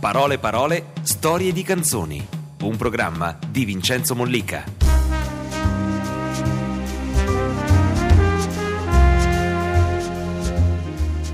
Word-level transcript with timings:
Parole 0.00 0.38
parole, 0.38 0.92
storie 1.02 1.52
di 1.52 1.62
canzoni. 1.62 2.26
Un 2.62 2.76
programma 2.76 3.36
di 3.48 3.64
Vincenzo 3.64 4.14
Mollica. 4.14 4.64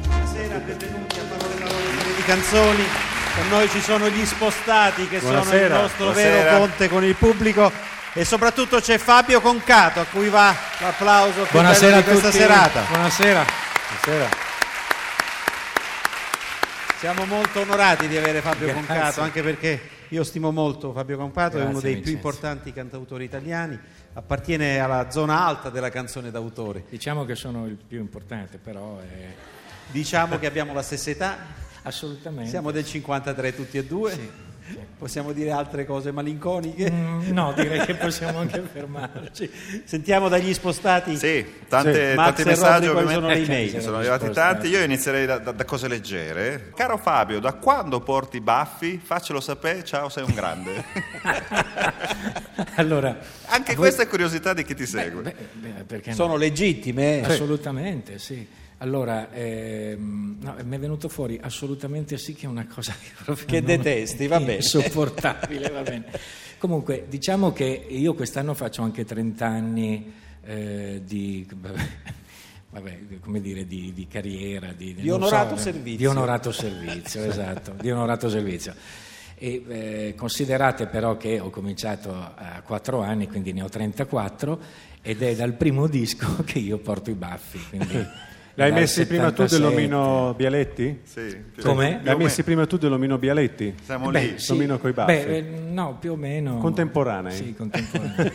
Buonasera, 0.04 0.56
benvenuti 0.58 1.18
a 1.18 1.22
Parole 1.28 1.54
Parole 1.54 2.14
di 2.16 2.22
Canzoni. 2.24 2.84
Con 3.34 3.48
noi 3.48 3.68
ci 3.70 3.80
sono 3.80 4.08
gli 4.08 4.24
spostati 4.26 5.08
che 5.08 5.20
sono 5.20 5.32
il 5.32 5.38
Buonasera. 5.40 5.80
nostro 5.80 6.04
Buonasera. 6.06 6.42
vero 6.42 6.58
ponte 6.58 6.88
con 6.88 7.04
il 7.04 7.14
pubblico 7.14 7.72
e 8.12 8.24
soprattutto 8.24 8.80
c'è 8.80 8.98
Fabio 8.98 9.40
Concato 9.40 10.00
a 10.00 10.04
cui 10.10 10.28
va 10.28 10.54
l'applauso 10.80 11.42
più 11.42 11.50
Buonasera 11.52 11.96
di 11.98 12.02
questa 12.04 12.26
tutti. 12.28 12.38
serata. 12.40 12.82
Buonasera. 12.88 13.44
Buonasera. 14.04 14.41
Siamo 17.02 17.24
molto 17.24 17.58
onorati 17.58 18.06
di 18.06 18.16
avere 18.16 18.40
Fabio 18.40 18.66
Grazie. 18.66 18.74
Concato 18.74 19.20
anche 19.22 19.42
perché 19.42 19.80
io 20.10 20.22
stimo 20.22 20.52
molto 20.52 20.92
Fabio 20.92 21.16
Concato, 21.16 21.56
è 21.56 21.58
Grazie, 21.58 21.68
uno 21.70 21.80
dei 21.80 21.94
più 21.94 22.02
Vincenzo. 22.12 22.28
importanti 22.28 22.72
cantautori 22.72 23.24
italiani, 23.24 23.76
appartiene 24.12 24.78
alla 24.78 25.10
zona 25.10 25.44
alta 25.44 25.68
della 25.68 25.90
canzone 25.90 26.30
d'autore. 26.30 26.84
Diciamo 26.88 27.24
che 27.24 27.34
sono 27.34 27.66
il 27.66 27.74
più 27.74 27.98
importante, 27.98 28.58
però 28.58 29.00
è 29.00 29.32
Diciamo 29.90 30.38
che 30.38 30.46
abbiamo 30.46 30.72
la 30.72 30.82
stessa 30.82 31.10
età, 31.10 31.38
assolutamente. 31.82 32.48
siamo 32.48 32.70
del 32.70 32.84
53 32.84 33.52
tutti 33.52 33.78
e 33.78 33.84
due. 33.84 34.51
Possiamo 34.98 35.32
dire 35.32 35.50
altre 35.50 35.84
cose 35.84 36.12
malinconiche? 36.12 36.90
Mm, 36.90 37.30
no, 37.32 37.52
direi 37.54 37.84
che 37.84 37.94
possiamo 37.96 38.38
anche 38.38 38.60
fermarci. 38.72 39.50
Sentiamo 39.84 40.28
dagli 40.28 40.52
spostati. 40.54 41.16
Sì, 41.16 41.44
tante- 41.68 42.14
Max 42.14 42.26
tanti 42.36 42.44
messaggi 42.44 42.86
Rodri, 42.86 43.12
sono 43.12 43.26
le 43.28 43.34
Eh, 43.34 43.42
email? 43.42 43.68
Sono 43.80 43.98
Risposta. 43.98 43.98
arrivati 43.98 44.32
tanti, 44.32 44.68
io 44.68 44.82
inizierei 44.82 45.26
da, 45.26 45.38
da- 45.38 45.52
da 45.52 45.64
cose 45.64 45.88
leggere. 45.88 46.70
Caro 46.76 46.96
Fabio, 46.98 47.40
da 47.40 47.52
quando 47.54 48.00
porti 48.00 48.36
i 48.36 48.40
baffi? 48.40 49.00
Faccelo 49.02 49.40
sapere, 49.40 49.82
ciao, 49.84 50.08
sei 50.08 50.24
un 50.24 50.34
grande. 50.34 50.84
Allora, 52.76 53.18
Anche 53.46 53.74
questa 53.74 54.02
è 54.02 54.06
curiosità 54.06 54.54
di 54.54 54.64
chi 54.64 54.74
ti 54.74 54.86
segue. 54.86 55.22
beh, 55.22 55.34
beh, 55.52 55.68
perché 55.86 56.10
no? 56.10 56.16
Sono 56.16 56.36
legittime. 56.36 57.20
eh? 57.20 57.24
Assolutamente, 57.24 58.18
sì. 58.18 58.46
Allora, 58.82 59.30
ehm, 59.30 60.38
no, 60.40 60.56
mi 60.64 60.74
è 60.74 60.78
venuto 60.80 61.08
fuori 61.08 61.38
assolutamente 61.40 62.18
sì 62.18 62.34
che 62.34 62.46
è 62.46 62.48
una 62.48 62.66
cosa 62.66 62.92
che 62.92 63.44
Che 63.46 63.62
detesti, 63.62 64.26
va 64.26 64.40
bene. 64.40 64.56
Insopportabile, 64.56 65.68
va 65.70 65.82
bene. 65.82 66.06
Comunque, 66.58 67.06
diciamo 67.08 67.52
che 67.52 67.64
io 67.64 68.14
quest'anno 68.14 68.54
faccio 68.54 68.82
anche 68.82 69.04
30 69.04 69.46
anni 69.46 70.12
eh, 70.44 71.00
di... 71.04 71.46
vabbè, 72.70 72.98
come 73.20 73.40
dire, 73.40 73.68
di, 73.68 73.92
di 73.92 74.08
carriera, 74.08 74.72
di, 74.72 74.94
Di 74.94 75.10
onorato 75.10 75.54
eh, 75.54 75.58
servizio. 75.58 75.98
Di 75.98 76.06
onorato 76.06 76.50
servizio, 76.50 77.22
esatto, 77.30 77.74
di 77.80 77.88
onorato 77.88 78.28
servizio. 78.28 78.74
E, 79.36 79.62
eh, 79.68 80.14
considerate 80.16 80.86
però 80.88 81.16
che 81.16 81.38
ho 81.38 81.50
cominciato 81.50 82.12
a 82.12 82.60
4 82.64 83.00
anni, 83.00 83.28
quindi 83.28 83.52
ne 83.52 83.62
ho 83.62 83.68
34, 83.68 84.60
ed 85.02 85.22
è 85.22 85.36
dal 85.36 85.52
primo 85.52 85.86
disco 85.86 86.42
che 86.42 86.58
io 86.58 86.78
porto 86.78 87.10
i 87.10 87.14
baffi. 87.14 87.60
quindi 87.68 88.06
L'hai 88.54 88.70
dal 88.70 88.80
messi 88.80 89.06
prima 89.06 89.30
tu 89.32 89.46
77. 89.46 89.56
dell'omino 89.56 90.34
Bialetti? 90.34 91.00
Sì, 91.04 91.36
più 91.54 91.70
o 91.70 91.74
L'hai 91.74 92.16
messi 92.16 92.42
prima 92.42 92.66
tu 92.66 92.76
dell'omino 92.76 93.16
Bialetti? 93.16 93.74
Siamo 93.82 94.10
Beh, 94.10 94.20
lì. 94.20 94.38
sì. 94.38 94.50
L'omino 94.52 94.78
coi 94.78 94.92
baffi. 94.92 95.12
Beh, 95.12 95.36
eh, 95.36 95.40
no, 95.42 95.96
più 95.98 96.12
o 96.12 96.16
meno. 96.16 96.58
Contemporanei? 96.58 97.34
Sì, 97.34 97.54
contemporanei. 97.54 98.30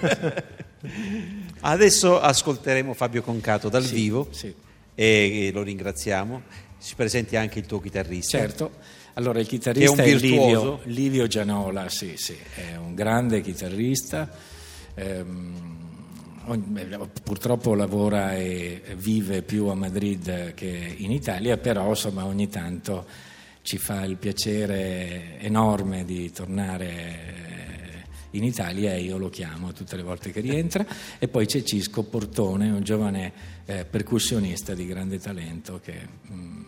Adesso 1.62 2.20
ascolteremo 2.20 2.94
Fabio 2.94 3.22
Concato 3.22 3.70
dal 3.70 3.84
Sì, 3.84 3.94
vivo 3.96 4.28
sì. 4.32 4.54
e 4.96 5.50
lo 5.54 5.62
ringraziamo. 5.64 6.42
Si 6.78 6.96
presenti 6.96 7.36
anche 7.36 7.60
il 7.60 7.66
tuo 7.66 7.80
chitarrista. 7.80 8.38
Certo. 8.38 8.72
Allora, 9.14 9.40
il 9.40 9.48
chitarrista 9.48 9.96
Che 9.96 10.04
è 10.04 10.10
è, 10.10 10.14
un 10.14 10.20
virtuoso. 10.20 10.80
Livio, 10.84 11.02
Livio 11.02 11.28
Gianola, 11.28 11.90
sì, 11.90 12.14
sì, 12.18 12.38
è 12.54 12.76
un 12.76 12.94
grande 12.94 13.42
chitarrista. 13.42 14.30
ehm, 14.94 15.77
beh, 15.77 15.77
purtroppo 17.24 17.74
lavora 17.74 18.36
e 18.36 18.82
vive 18.96 19.42
più 19.42 19.66
a 19.66 19.76
Madrid 19.76 20.54
che 20.54 20.96
in 20.98 21.12
Italia, 21.12 21.58
però 21.58 21.90
insomma 21.90 22.26
ogni 22.26 22.48
tanto 22.48 23.06
ci 23.62 23.78
fa 23.78 24.06
il 24.06 24.16
piacere 24.16 25.40
enorme 25.40 26.06
di 26.06 26.32
tornare 26.32 26.88
eh, 26.88 28.38
in 28.38 28.46
Italia 28.46 28.94
e 28.94 29.02
io 29.02 29.18
lo 29.18 29.30
chiamo 29.30 29.74
tutte 29.74 29.98
le 29.98 30.04
volte 30.04 30.32
che 30.32 30.40
rientra. 30.40 30.86
e 31.20 31.28
poi 31.28 31.46
c'è 31.46 31.64
Cisco 31.64 32.04
Portone, 32.04 32.72
un 32.72 32.82
giovane 32.82 33.34
eh, 33.66 33.84
percussionista 33.84 34.74
di 34.74 34.88
grande 34.88 35.20
talento 35.20 35.82
che 35.84 36.08
mm, 36.32 36.64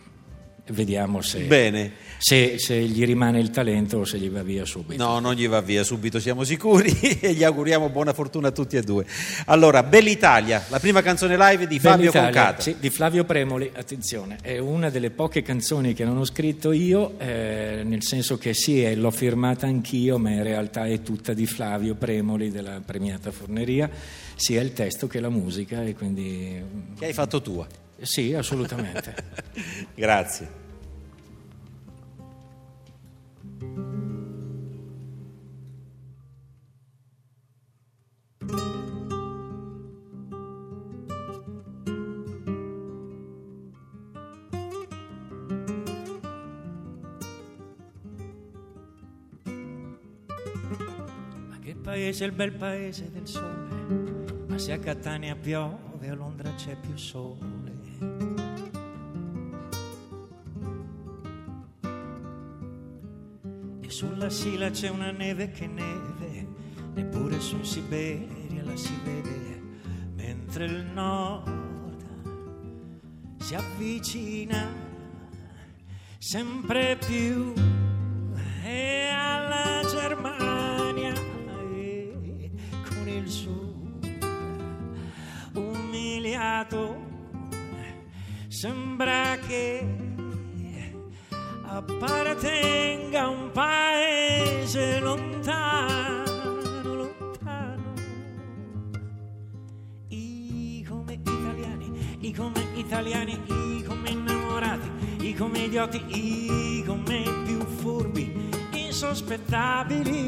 vediamo 0.70 1.20
se, 1.20 1.40
Bene. 1.40 1.92
se- 2.18 2.58
se 2.58 2.78
gli 2.80 3.04
rimane 3.04 3.38
il 3.40 3.50
talento 3.50 3.98
o 3.98 4.04
se 4.04 4.18
gli 4.18 4.28
va 4.28 4.42
via 4.42 4.64
subito. 4.64 5.02
No, 5.04 5.18
non 5.20 5.34
gli 5.34 5.46
va 5.48 5.60
via 5.60 5.82
subito, 5.84 6.18
siamo 6.20 6.44
sicuri 6.44 6.90
e 7.20 7.32
gli 7.34 7.44
auguriamo 7.44 7.88
buona 7.88 8.12
fortuna 8.12 8.48
a 8.48 8.50
tutti 8.50 8.76
e 8.76 8.82
due. 8.82 9.04
Allora, 9.46 9.82
Bell'Italia, 9.82 10.64
la 10.68 10.78
prima 10.78 11.02
canzone 11.02 11.36
live 11.36 11.66
di 11.66 11.78
Fabio 11.78 12.10
Concato. 12.12 12.62
sì, 12.62 12.76
di 12.78 12.90
Flavio 12.90 13.24
Premoli, 13.24 13.70
attenzione, 13.74 14.38
è 14.42 14.58
una 14.58 14.90
delle 14.90 15.10
poche 15.10 15.42
canzoni 15.42 15.92
che 15.94 16.04
non 16.04 16.16
ho 16.18 16.24
scritto 16.24 16.72
io, 16.72 17.18
eh, 17.18 17.82
nel 17.84 18.02
senso 18.02 18.38
che 18.38 18.54
sì, 18.54 18.82
eh, 18.84 18.94
l'ho 18.96 19.10
firmata 19.10 19.66
anch'io, 19.66 20.18
ma 20.18 20.30
in 20.30 20.42
realtà 20.42 20.86
è 20.86 21.02
tutta 21.02 21.32
di 21.32 21.46
Flavio 21.46 21.94
Premoli 21.94 22.50
della 22.50 22.80
premiata 22.84 23.30
Forneria, 23.30 23.88
sia 24.36 24.60
il 24.62 24.72
testo 24.72 25.06
che 25.06 25.20
la 25.20 25.28
musica 25.30 25.82
e 25.82 25.94
quindi 25.94 26.62
Che 26.98 27.04
hai 27.06 27.12
fatto 27.12 27.42
tua. 27.42 27.66
sì, 28.00 28.32
assolutamente. 28.34 29.14
Grazie. 29.94 30.59
Paese 51.90 52.24
il 52.24 52.32
bel 52.32 52.52
paese 52.52 53.10
del 53.10 53.26
sole, 53.26 54.46
ma 54.48 54.58
se 54.58 54.72
a 54.72 54.78
Catania 54.78 55.34
piove 55.34 56.08
a 56.08 56.14
Londra 56.14 56.52
c'è 56.54 56.76
più 56.76 56.96
sole. 56.96 58.29
Sulla 64.00 64.30
Sila 64.30 64.70
c'è 64.70 64.88
una 64.88 65.10
neve 65.10 65.50
che 65.50 65.66
neve, 65.66 66.46
neppure 66.94 67.38
su 67.38 67.62
Siberia 67.62 68.64
la 68.64 68.74
si 68.74 68.98
vede, 69.04 69.60
mentre 70.14 70.64
il 70.64 70.86
nord 70.86 72.02
si 73.40 73.54
avvicina 73.54 74.72
sempre 76.16 76.96
più. 76.96 77.52
E 78.64 79.10
alla 79.12 79.82
Germania 79.86 81.12
e 81.74 82.50
con 82.88 83.06
il 83.06 83.28
sud 83.28 84.18
umiliato 85.52 86.96
sembra 88.48 89.36
che 89.46 90.09
appartenga 91.80 93.22
a 93.22 93.28
un 93.28 93.50
paese 93.52 95.00
lontano 95.00 96.28
lontano. 96.94 97.94
I 100.08 100.84
come 100.86 101.14
italiani, 101.14 102.16
i 102.20 102.32
come 102.34 102.66
italiani, 102.74 103.40
i 103.46 103.82
come 103.82 104.10
innamorati, 104.10 104.90
i 105.20 105.34
come 105.34 105.60
idioti, 105.60 106.04
i 106.08 106.84
come 106.84 107.22
più 107.46 107.64
furbi, 107.64 108.50
insospettabili, 108.72 110.18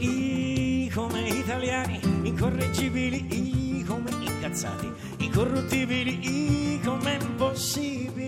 i 0.00 0.90
come 0.92 1.28
italiani, 1.28 1.98
incorreggibili, 2.24 3.26
i 3.30 3.84
come 3.84 4.10
incazzati, 4.20 4.92
i 5.18 5.30
corruttibili, 5.30 6.18
i 6.20 6.80
come 6.84 7.14
impossibile 7.14 8.27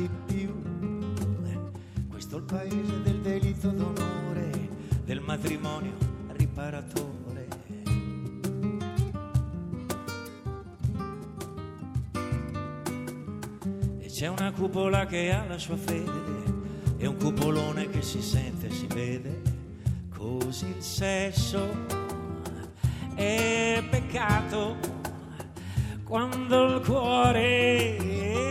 amarli 0.00 0.10
più. 0.26 0.62
Questo 2.08 2.36
è 2.36 2.38
il 2.38 2.44
paese 2.44 3.02
del 3.02 3.20
delitto 3.20 3.68
d'onore, 3.68 4.50
del 5.04 5.20
matrimonio 5.20 5.92
riparatore. 6.28 7.48
E 13.98 14.06
c'è 14.06 14.28
una 14.28 14.52
cupola 14.52 15.06
che 15.06 15.32
ha 15.32 15.44
la 15.44 15.58
sua 15.58 15.76
fede 15.76 16.48
e 16.96 17.06
un 17.06 17.16
cupolone 17.16 17.88
che 17.88 18.02
si 18.02 18.22
sente 18.22 18.68
e 18.68 18.70
si 18.70 18.86
vede. 18.86 19.58
Così 20.14 20.66
il 20.66 20.82
sesso 20.82 21.86
è 23.14 23.82
peccato 23.88 24.76
quando 26.04 26.76
il 26.76 26.84
cuore 26.84 28.49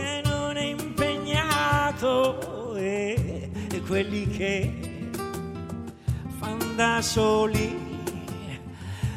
è 2.00 2.00
impegnato 2.00 3.14
quelli 3.86 4.26
che 4.28 4.72
fan 6.38 6.74
da 6.76 7.02
soli, 7.02 7.76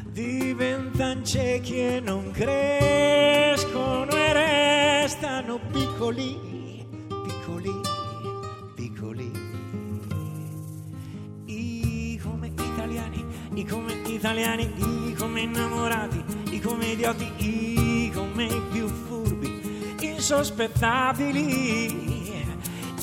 diventan 0.09 1.23
ciechi 1.23 1.79
e 1.79 2.01
non 2.01 2.31
crescono 2.31 4.11
e 4.11 4.33
restano 4.33 5.61
piccoli, 5.71 6.85
piccoli, 7.07 7.71
piccoli. 8.75 9.31
I 11.45 12.19
come 12.21 12.47
italiani, 12.47 13.25
i 13.53 13.65
come 13.65 13.93
italiani, 14.07 14.73
i 15.07 15.13
come 15.13 15.39
innamorati, 15.41 16.23
i 16.49 16.59
come 16.59 16.87
idioti, 16.87 17.31
i 17.37 18.11
come 18.11 18.47
più 18.71 18.87
furbi, 18.87 19.95
insospettabili. 20.01 22.22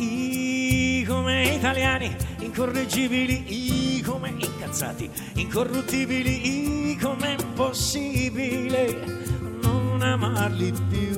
I 0.02 1.05
come 1.06 1.43
italiani, 1.56 2.17
incorreggibili, 2.38 3.97
i 3.99 4.00
come 4.00 4.31
incazzati, 4.35 5.11
incorruttibili, 5.35 6.93
i 6.93 6.97
come 6.97 7.37
impossibile 7.38 8.97
non 9.61 10.00
amarli 10.00 10.73
più. 10.88 11.09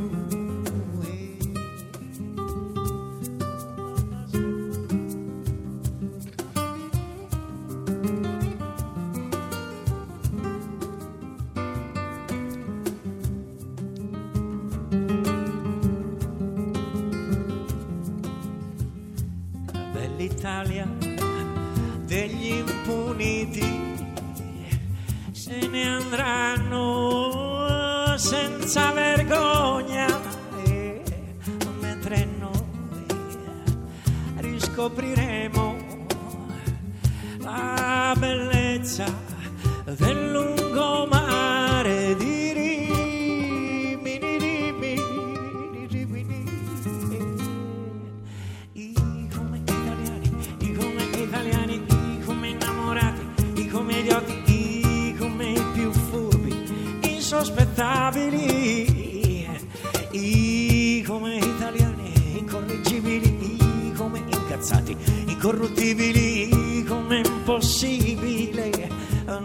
I 66.19 66.85
come 66.87 67.19
impossibile 67.19 68.89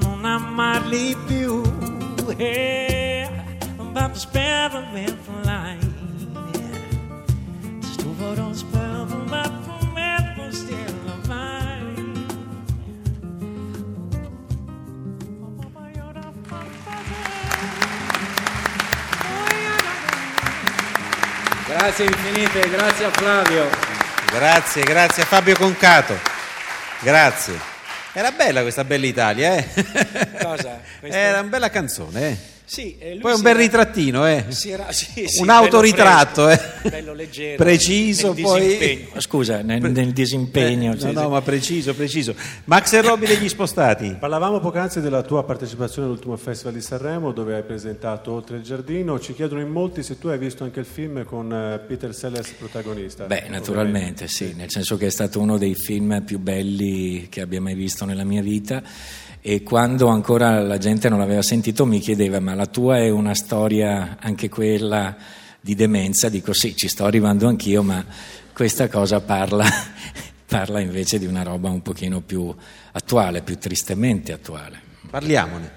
non 0.02 0.26
amarli 0.26 1.16
più. 1.26 1.62
But 3.98 4.16
spare 4.16 4.70
the 4.70 4.82
man 4.94 5.18
for 5.24 5.42
life. 5.44 5.88
Stuvo 7.80 8.36
non 8.36 8.54
spero, 8.54 9.06
ma 9.28 9.42
per 9.42 9.90
me 9.94 10.34
non 10.38 10.52
stiamo 10.52 11.18
mai. 11.26 11.96
Grazie 21.68 22.06
infinite, 22.06 22.70
grazie 22.70 23.06
a 23.06 23.12
Flavio. 23.12 23.68
Grazie, 24.32 24.84
grazie 24.84 25.24
a 25.24 25.26
Fabio 25.26 25.56
Concato. 25.58 26.37
Grazie. 27.02 27.60
Era 28.14 28.32
bella 28.32 28.62
questa 28.62 28.84
bella 28.84 29.06
Italia, 29.06 29.56
eh? 29.56 29.68
Cosa? 30.42 30.82
Questa- 31.00 31.18
Era 31.18 31.40
una 31.40 31.50
bella 31.50 31.70
canzone, 31.70 32.30
eh? 32.30 32.38
Sì, 32.70 32.98
e 33.00 33.12
lui 33.14 33.22
Poi 33.22 33.32
un 33.34 33.42
bel 33.42 33.52
era- 33.52 33.60
ritrattino, 33.62 34.28
eh? 34.28 34.44
si 34.50 34.70
era- 34.72 34.92
sì, 34.92 35.26
sì, 35.26 35.40
un 35.40 35.46
bello 35.46 35.60
autoritratto, 35.60 36.48
fresco, 36.48 36.88
eh? 36.88 36.90
bello 36.90 37.14
leggero, 37.14 37.56
Preciso, 37.64 38.34
nel 38.34 38.44
poi... 38.44 38.62
disimpegno. 38.62 39.22
Scusa, 39.22 39.62
nel, 39.62 39.82
nel 39.90 40.12
disimpegno. 40.12 40.94
Eh, 40.94 41.00
sì, 41.00 41.12
no, 41.14 41.22
no, 41.22 41.30
ma 41.30 41.42
preciso, 41.42 41.94
preciso. 41.96 42.36
Max 42.66 42.92
e 42.92 43.02
Robby 43.02 43.26
degli 43.26 43.48
spostati. 43.48 44.18
Parlavamo 44.20 44.60
poc'anzi 44.60 45.00
della 45.00 45.22
tua 45.22 45.46
partecipazione 45.46 46.10
all'ultimo 46.10 46.36
Festival 46.36 46.74
di 46.74 46.82
Sanremo 46.82 47.32
dove 47.32 47.56
hai 47.56 47.64
presentato 47.64 48.34
Oltre 48.34 48.58
il 48.58 48.64
Giardino. 48.64 49.18
Ci 49.18 49.34
chiedono 49.34 49.62
in 49.62 49.70
molti 49.70 50.04
se 50.04 50.20
tu 50.20 50.28
hai 50.28 50.38
visto 50.38 50.66
anche 50.66 50.82
il 50.82 50.86
film 50.86 51.24
con 51.24 51.50
eh, 51.54 51.80
Peter 51.88 52.14
Sellers 52.14 52.50
protagonista. 52.60 53.28
Beh, 53.28 53.46
naturalmente 53.48 54.28
sì, 54.28 54.54
nel 54.58 54.70
senso 54.70 54.98
che 54.98 55.06
è 55.06 55.12
stato 55.12 55.40
uno 55.40 55.58
dei 55.58 55.74
film 55.74 56.22
più 56.26 56.38
belli 56.38 57.28
che 57.30 57.40
abbia 57.40 57.62
mai 57.62 57.76
visto 57.76 58.04
nella 58.04 58.26
mia 58.26 58.42
vita 58.42 58.84
e 59.50 59.64
quando 59.64 60.10
ancora 60.10 60.60
la 60.60 60.78
gente 60.78 61.08
non 61.08 61.20
l'aveva 61.20 61.42
sentito 61.42 61.86
mi 61.86 62.02
chiedeva 62.02 62.42
ma 62.42 62.54
la 62.54 62.66
tua 62.66 62.98
è 62.98 63.10
una 63.10 63.34
storia 63.34 64.18
anche 64.20 64.50
quella 64.50 65.16
di 65.62 65.74
demenza? 65.74 66.28
Dico 66.28 66.52
sì, 66.52 66.76
ci 66.76 66.90
sto 66.90 67.06
arrivando 67.06 67.48
anch'io, 67.48 67.82
ma 67.82 68.04
questa 68.52 68.90
cosa 68.90 69.22
parla, 69.22 69.64
parla 70.46 70.82
invece 70.82 71.18
di 71.18 71.26
una 71.26 71.44
roba 71.44 71.70
un 71.70 71.82
pochino 71.82 72.20
più 72.20 72.54
attuale, 72.92 73.42
più 73.42 73.58
tristemente 73.58 74.34
attuale. 74.34 74.82
Parliamone. 75.10 75.72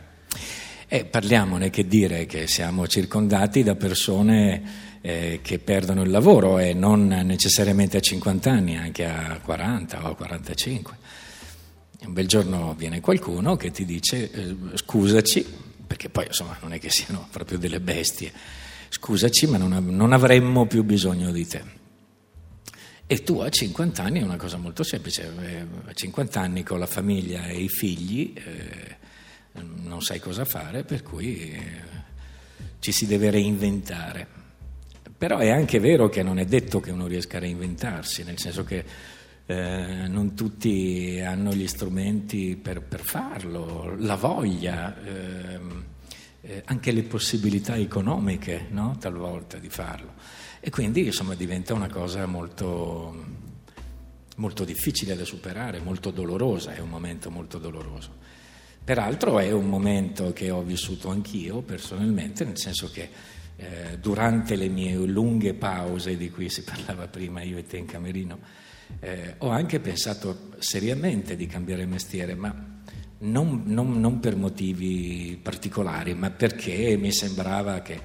Eh, 0.88 1.05
parliamone, 1.05 1.70
che 1.70 1.87
dire 1.87 2.26
che 2.26 2.49
siamo 2.49 2.88
circondati 2.88 3.62
da 3.62 3.76
persone 3.76 4.99
eh, 5.00 5.38
che 5.44 5.61
perdono 5.61 6.02
il 6.02 6.11
lavoro 6.11 6.58
e 6.58 6.75
non 6.75 7.06
necessariamente 7.06 7.99
a 7.99 8.00
50 8.00 8.50
anni, 8.50 8.76
anche 8.76 9.06
a 9.06 9.38
40 9.40 10.06
o 10.06 10.11
a 10.11 10.16
45. 10.16 11.00
Un 12.02 12.12
bel 12.14 12.26
giorno 12.26 12.75
viene 12.75 13.00
qualcuno 13.00 13.56
che 13.56 13.70
ti 13.70 13.85
dice 13.85 14.31
eh, 14.31 14.56
scusaci, 14.75 15.47
perché 15.87 16.08
poi 16.08 16.26
insomma 16.26 16.56
non 16.62 16.73
è 16.73 16.79
che 16.79 16.88
siano 16.88 17.29
proprio 17.31 17.58
delle 17.58 17.81
bestie, 17.81 18.32
scusaci 18.88 19.47
ma 19.47 19.58
non, 19.58 19.73
av- 19.73 19.88
non 19.88 20.12
avremmo 20.12 20.67
più 20.67 20.82
bisogno 20.82 21.31
di 21.31 21.47
te. 21.47 21.62
E 23.06 23.23
tu 23.23 23.41
a 23.41 23.49
50 23.50 24.02
anni 24.02 24.20
è 24.20 24.23
una 24.23 24.37
cosa 24.37 24.56
molto 24.56 24.82
semplice, 24.82 25.30
eh, 25.42 25.66
a 25.85 25.92
50 25.92 26.40
anni 26.40 26.62
con 26.62 26.78
la 26.78 26.87
famiglia 26.87 27.47
e 27.49 27.61
i 27.61 27.69
figli 27.69 28.33
eh, 28.35 28.97
non 29.52 30.00
sai 30.00 30.21
cosa 30.21 30.45
fare, 30.45 30.85
per 30.85 31.02
cui 31.02 31.50
eh, 31.50 31.61
ci 32.78 32.92
si 32.92 33.07
deve 33.07 33.30
reinventare. 33.30 34.26
Però 35.19 35.38
è 35.38 35.50
anche 35.50 35.80
vero 35.80 36.09
che 36.09 36.23
non 36.23 36.38
è 36.38 36.47
detto 36.47 36.80
che 36.80 36.92
uno 36.92 37.07
riesca 37.07 37.37
a 37.37 37.40
reinventarsi, 37.40 38.23
nel 38.23 38.38
senso 38.38 38.64
che 38.64 38.85
eh, 39.50 40.07
non 40.07 40.37
tutti 40.37 41.21
hanno 41.26 41.52
gli 41.52 41.66
strumenti 41.66 42.54
per, 42.54 42.83
per 42.83 43.00
farlo, 43.00 43.97
la 43.99 44.14
voglia, 44.14 44.97
ehm, 45.02 45.85
eh, 46.42 46.62
anche 46.66 46.92
le 46.92 47.02
possibilità 47.02 47.75
economiche 47.75 48.66
no? 48.71 48.97
talvolta 49.00 49.59
di 49.59 49.69
farlo. 49.69 50.12
E 50.61 50.71
quindi 50.71 51.04
insomma 51.04 51.35
diventa 51.35 51.75
una 51.75 51.88
cosa 51.88 52.26
molto, 52.26 53.25
molto 54.37 54.64
difficile 54.64 55.16
da 55.16 55.25
superare, 55.25 55.80
molto 55.80 56.12
dolorosa, 56.12 56.73
è 56.73 56.78
un 56.78 56.88
momento 56.88 57.28
molto 57.33 57.59
doloroso. 57.59 58.19
Peraltro 58.85 59.40
è 59.40 59.50
un 59.50 59.66
momento 59.66 60.33
che 60.33 60.50
ho 60.52 60.62
vissuto 60.62 61.09
anch'io 61.09 61.62
personalmente, 61.62 62.45
nel 62.45 62.57
senso 62.59 62.88
che 62.88 63.11
eh, 63.57 63.99
durante 63.99 64.54
le 64.54 64.69
mie 64.69 64.95
lunghe 64.95 65.54
pause 65.54 66.16
di 66.16 66.30
cui 66.30 66.49
si 66.49 66.62
parlava 66.64 67.09
prima 67.09 67.42
io 67.42 67.59
e 67.59 67.64
te 67.64 67.78
in 67.78 67.87
camerino, 67.87 68.69
eh, 68.99 69.35
ho 69.38 69.49
anche 69.49 69.80
pensato 69.80 70.50
seriamente 70.59 71.37
di 71.37 71.47
cambiare 71.47 71.87
mestiere, 71.87 72.35
ma 72.35 72.54
non, 73.18 73.62
non- 73.66 74.00
non 74.00 74.20
per 74.20 74.37
motivi 74.37 75.38
particolari, 75.40 76.14
ma 76.14 76.30
perché 76.30 76.97
mi 76.97 77.12
sembrava 77.12 77.80
che 77.80 78.00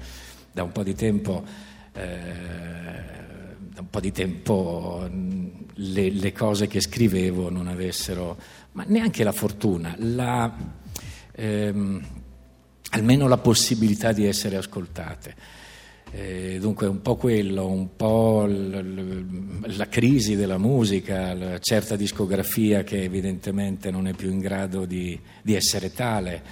da 0.52 0.62
un 0.62 0.72
po' 0.72 0.82
di 0.82 0.94
tempo, 0.94 1.44
eh, 1.92 3.16
po' 3.90 4.00
di 4.00 4.12
tempo 4.12 5.08
le, 5.10 6.10
le 6.10 6.32
cose 6.32 6.66
che 6.66 6.80
scrivevo 6.80 7.50
non 7.50 7.66
avessero, 7.66 8.38
ma 8.72 8.84
neanche 8.86 9.24
la 9.24 9.32
fortuna, 9.32 9.94
la, 9.98 10.54
ehm, 11.32 12.06
almeno 12.90 13.28
la 13.28 13.38
possibilità 13.38 14.12
di 14.12 14.26
essere 14.26 14.56
ascoltate. 14.56 15.34
Eh, 16.18 16.56
dunque 16.58 16.86
un 16.86 17.02
po' 17.02 17.16
quello, 17.16 17.66
un 17.68 17.94
po' 17.94 18.46
l- 18.46 18.70
l- 18.70 19.76
la 19.76 19.86
crisi 19.86 20.34
della 20.34 20.56
musica, 20.56 21.34
la 21.34 21.58
certa 21.58 21.94
discografia 21.94 22.82
che 22.84 23.02
evidentemente 23.02 23.90
non 23.90 24.06
è 24.08 24.14
più 24.14 24.30
in 24.30 24.38
grado 24.38 24.86
di, 24.86 25.20
di 25.42 25.54
essere 25.54 25.92
tale 25.92 26.42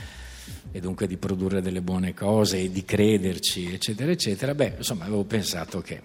e 0.70 0.80
dunque 0.80 1.06
di 1.06 1.16
produrre 1.16 1.62
delle 1.62 1.80
buone 1.80 2.12
cose 2.12 2.60
e 2.60 2.70
di 2.70 2.84
crederci, 2.84 3.72
eccetera, 3.72 4.10
eccetera. 4.10 4.54
Beh, 4.54 4.74
insomma, 4.76 5.04
avevo 5.04 5.24
pensato 5.24 5.80
che 5.80 5.98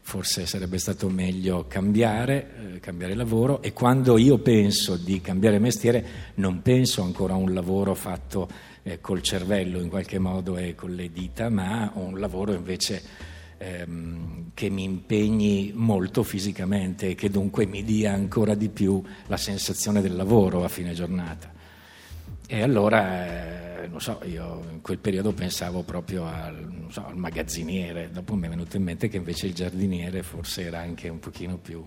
forse 0.00 0.46
sarebbe 0.46 0.78
stato 0.78 1.10
meglio 1.10 1.66
cambiare, 1.68 2.76
eh, 2.76 2.80
cambiare 2.80 3.14
lavoro 3.14 3.60
e 3.60 3.74
quando 3.74 4.16
io 4.16 4.38
penso 4.38 4.96
di 4.96 5.20
cambiare 5.20 5.58
mestiere 5.58 6.06
non 6.36 6.62
penso 6.62 7.02
ancora 7.02 7.34
a 7.34 7.36
un 7.36 7.52
lavoro 7.52 7.94
fatto 7.94 8.48
eh, 8.84 9.00
col 9.00 9.22
cervello 9.22 9.80
in 9.80 9.88
qualche 9.88 10.18
modo 10.18 10.56
e 10.56 10.74
con 10.74 10.94
le 10.94 11.10
dita, 11.10 11.48
ma 11.48 11.90
un 11.94 12.20
lavoro 12.20 12.52
invece 12.52 13.02
ehm, 13.58 14.50
che 14.54 14.68
mi 14.68 14.84
impegni 14.84 15.72
molto 15.74 16.22
fisicamente 16.22 17.08
e 17.08 17.14
che 17.14 17.30
dunque 17.30 17.66
mi 17.66 17.82
dia 17.82 18.12
ancora 18.12 18.54
di 18.54 18.68
più 18.68 19.02
la 19.26 19.36
sensazione 19.36 20.00
del 20.00 20.14
lavoro 20.14 20.64
a 20.64 20.68
fine 20.68 20.92
giornata. 20.92 21.52
E 22.46 22.62
allora, 22.62 23.82
eh, 23.82 23.88
non 23.88 24.00
so, 24.00 24.20
io 24.24 24.62
in 24.70 24.82
quel 24.82 24.98
periodo 24.98 25.32
pensavo 25.32 25.82
proprio 25.82 26.26
al, 26.26 26.86
so, 26.88 27.06
al, 27.06 27.16
magazziniere, 27.16 28.10
dopo 28.12 28.34
mi 28.34 28.46
è 28.46 28.50
venuto 28.50 28.76
in 28.76 28.82
mente 28.82 29.08
che 29.08 29.16
invece 29.16 29.46
il 29.46 29.54
giardiniere 29.54 30.22
forse 30.22 30.62
era 30.62 30.80
anche 30.80 31.08
un 31.08 31.20
pochino 31.20 31.56
più, 31.56 31.82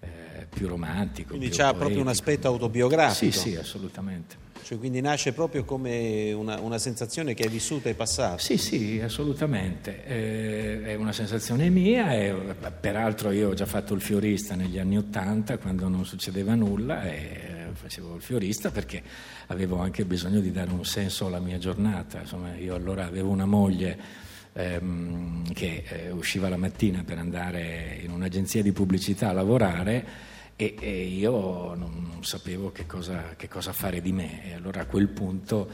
eh, 0.00 0.46
più 0.48 0.66
romantico. 0.66 1.30
Quindi 1.30 1.48
poetico. 1.48 1.78
proprio 1.78 2.00
un 2.00 2.08
aspetto 2.08 2.48
autobiografico. 2.48 3.32
Sì, 3.32 3.50
sì, 3.50 3.56
assolutamente. 3.56 4.48
Cioè, 4.62 4.78
quindi 4.78 5.00
nasce 5.00 5.32
proprio 5.32 5.64
come 5.64 6.32
una, 6.32 6.60
una, 6.60 6.78
sensazione 6.78 7.34
che 7.34 7.42
hai 7.42 7.48
vissuto 7.48 7.88
e 7.88 7.94
passato. 7.94 8.38
Sì, 8.38 8.56
sì, 8.56 9.00
assolutamente. 9.02 10.04
Eh, 10.04 10.82
è 10.84 10.94
una 10.94 11.12
sensazione 11.12 11.68
mia 11.70 12.12
e 12.12 12.32
peraltro 12.80 13.32
io 13.32 13.48
ho 13.48 13.54
già 13.54 13.66
fatto 13.66 13.94
il 13.94 14.00
fiorista 14.00 14.54
negli 14.54 14.78
anni 14.78 14.96
Ottanta 14.96 15.58
quando 15.58 15.88
non 15.88 16.04
succedeva 16.04 16.54
nulla 16.54 17.02
e 17.02 17.68
facevo 17.72 18.14
il 18.14 18.22
fiorista 18.22 18.70
perché 18.70 19.02
avevo 19.48 19.78
anche 19.78 20.04
bisogno 20.04 20.40
di 20.40 20.52
dare 20.52 20.70
un 20.70 20.84
senso 20.84 21.26
alla 21.26 21.40
mia 21.40 21.58
giornata. 21.58 22.20
Insomma, 22.20 22.54
io 22.54 22.74
allora 22.74 23.06
avevo 23.06 23.30
una 23.30 23.46
moglie 23.46 24.28
ehm, 24.60 25.52
che 25.52 25.84
eh, 25.86 26.10
usciva 26.10 26.48
la 26.48 26.56
mattina 26.56 27.02
per 27.02 27.18
andare 27.18 27.98
in 28.02 28.10
un'agenzia 28.10 28.62
di 28.62 28.72
pubblicità 28.72 29.30
a 29.30 29.32
lavorare 29.32 30.28
e, 30.56 30.74
e 30.78 31.04
io 31.04 31.74
non, 31.74 32.06
non 32.10 32.24
sapevo 32.24 32.70
che 32.70 32.86
cosa, 32.86 33.34
che 33.36 33.48
cosa, 33.48 33.72
fare 33.72 34.00
di 34.00 34.12
me. 34.12 34.44
E 34.44 34.52
allora 34.52 34.82
a 34.82 34.86
quel 34.86 35.08
punto 35.08 35.68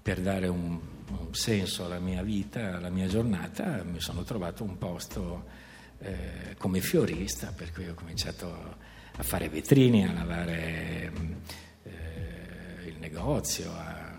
per 0.00 0.20
dare 0.20 0.48
un, 0.48 0.78
un, 1.08 1.34
senso 1.34 1.84
alla 1.84 1.98
mia 1.98 2.22
vita, 2.22 2.76
alla 2.76 2.88
mia 2.88 3.06
giornata, 3.06 3.82
mi 3.84 4.00
sono 4.00 4.22
trovato 4.22 4.64
un 4.64 4.78
posto 4.78 5.44
eh, 5.98 6.54
come 6.56 6.80
fiorista, 6.80 7.52
per 7.54 7.70
cui 7.72 7.88
ho 7.88 7.94
cominciato 7.94 8.76
a 9.16 9.22
fare 9.22 9.50
vetrini, 9.50 10.06
a 10.06 10.12
lavare 10.12 11.12
eh, 11.82 12.88
il 12.88 12.96
negozio, 12.98 13.70
a, 13.72 14.16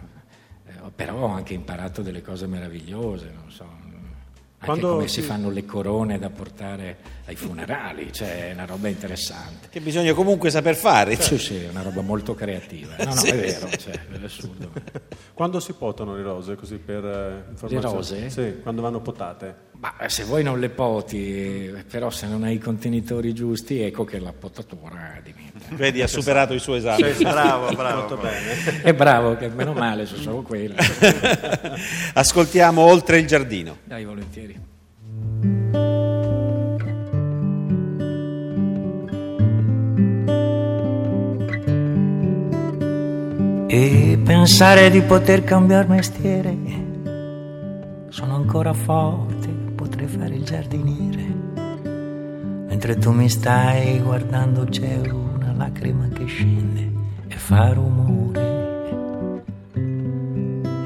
eh, 0.67 0.91
però 0.93 1.21
ho 1.21 1.27
anche 1.27 1.55
imparato 1.55 2.03
delle 2.03 2.21
cose 2.21 2.45
meravigliose, 2.45 3.31
non 3.31 3.49
so, 3.49 3.78
Quando 4.63 4.91
come 4.91 5.07
si 5.07 5.21
fanno 5.21 5.49
le 5.49 5.65
corone 5.65 6.19
da 6.19 6.29
portare 6.29 6.97
ai 7.25 7.35
funerali, 7.35 8.11
cioè 8.11 8.49
è 8.49 8.53
una 8.53 8.65
roba 8.65 8.87
interessante. 8.89 9.67
Che 9.69 9.79
bisogna 9.79 10.13
comunque 10.13 10.49
saper 10.49 10.75
fare. 10.75 11.15
Sì, 11.19 11.37
sì, 11.37 11.63
è 11.63 11.69
una 11.69 11.81
roba 11.81 12.01
molto 12.01 12.33
creativa. 12.35 12.95
No, 12.97 13.05
no, 13.05 13.15
sì. 13.15 13.29
è 13.29 13.37
vero, 13.37 13.69
cioè, 13.69 13.93
è 13.93 14.23
assurdo. 14.23 14.71
Quando 15.33 15.59
si 15.59 15.73
potano 15.73 16.15
le 16.15 16.23
rose, 16.23 16.55
così 16.55 16.77
per 16.77 17.05
eh, 17.05 17.51
informazione? 17.51 17.81
Le 17.85 17.93
rose? 17.93 18.29
Sì, 18.29 18.61
quando 18.61 18.81
vanno 18.81 18.99
potate. 18.99 19.67
Ma 19.79 19.93
se 20.07 20.25
vuoi 20.25 20.43
non 20.43 20.59
le 20.59 20.67
poti, 20.67 21.73
però 21.89 22.09
se 22.09 22.27
non 22.27 22.43
hai 22.43 22.55
i 22.55 22.57
contenitori 22.57 23.33
giusti, 23.33 23.79
ecco 23.79 24.03
che 24.03 24.19
la 24.19 24.33
potatura 24.33 25.17
diventa. 25.23 25.67
Vedi, 25.75 26.01
ha 26.01 26.07
superato 26.07 26.53
il 26.53 26.59
suo 26.59 26.75
esame. 26.75 27.13
Sì, 27.13 27.23
bravo, 27.23 27.73
bravo. 27.73 27.99
Molto 27.99 28.17
bene. 28.17 28.81
È 28.83 28.93
bravo, 28.93 29.37
che 29.37 29.47
meno 29.47 29.71
male, 29.71 30.05
sono 30.05 30.21
solo 30.21 30.41
quello. 30.41 30.75
Ascoltiamo 32.13 32.81
Oltre 32.81 33.19
il 33.19 33.27
giardino. 33.27 33.77
Dai, 33.85 34.03
volentieri. 34.03 34.58
E 43.71 44.19
pensare 44.23 44.89
di 44.89 45.01
poter 45.01 45.43
cambiare 45.43 45.87
mestiere, 45.87 46.57
sono 48.09 48.35
ancora 48.35 48.73
forte, 48.73 49.47
potrei 49.75 50.07
fare 50.07 50.33
il 50.33 50.43
giardiniere. 50.43 51.23
Mentre 52.67 52.97
tu 52.97 53.11
mi 53.11 53.29
stai 53.29 53.99
guardando 53.99 54.65
c'è 54.65 54.99
una 55.11 55.53
lacrima 55.55 56.07
che 56.07 56.25
scende 56.25 56.91
e 57.27 57.35
fa 57.35 57.73
rumore. 57.73 58.57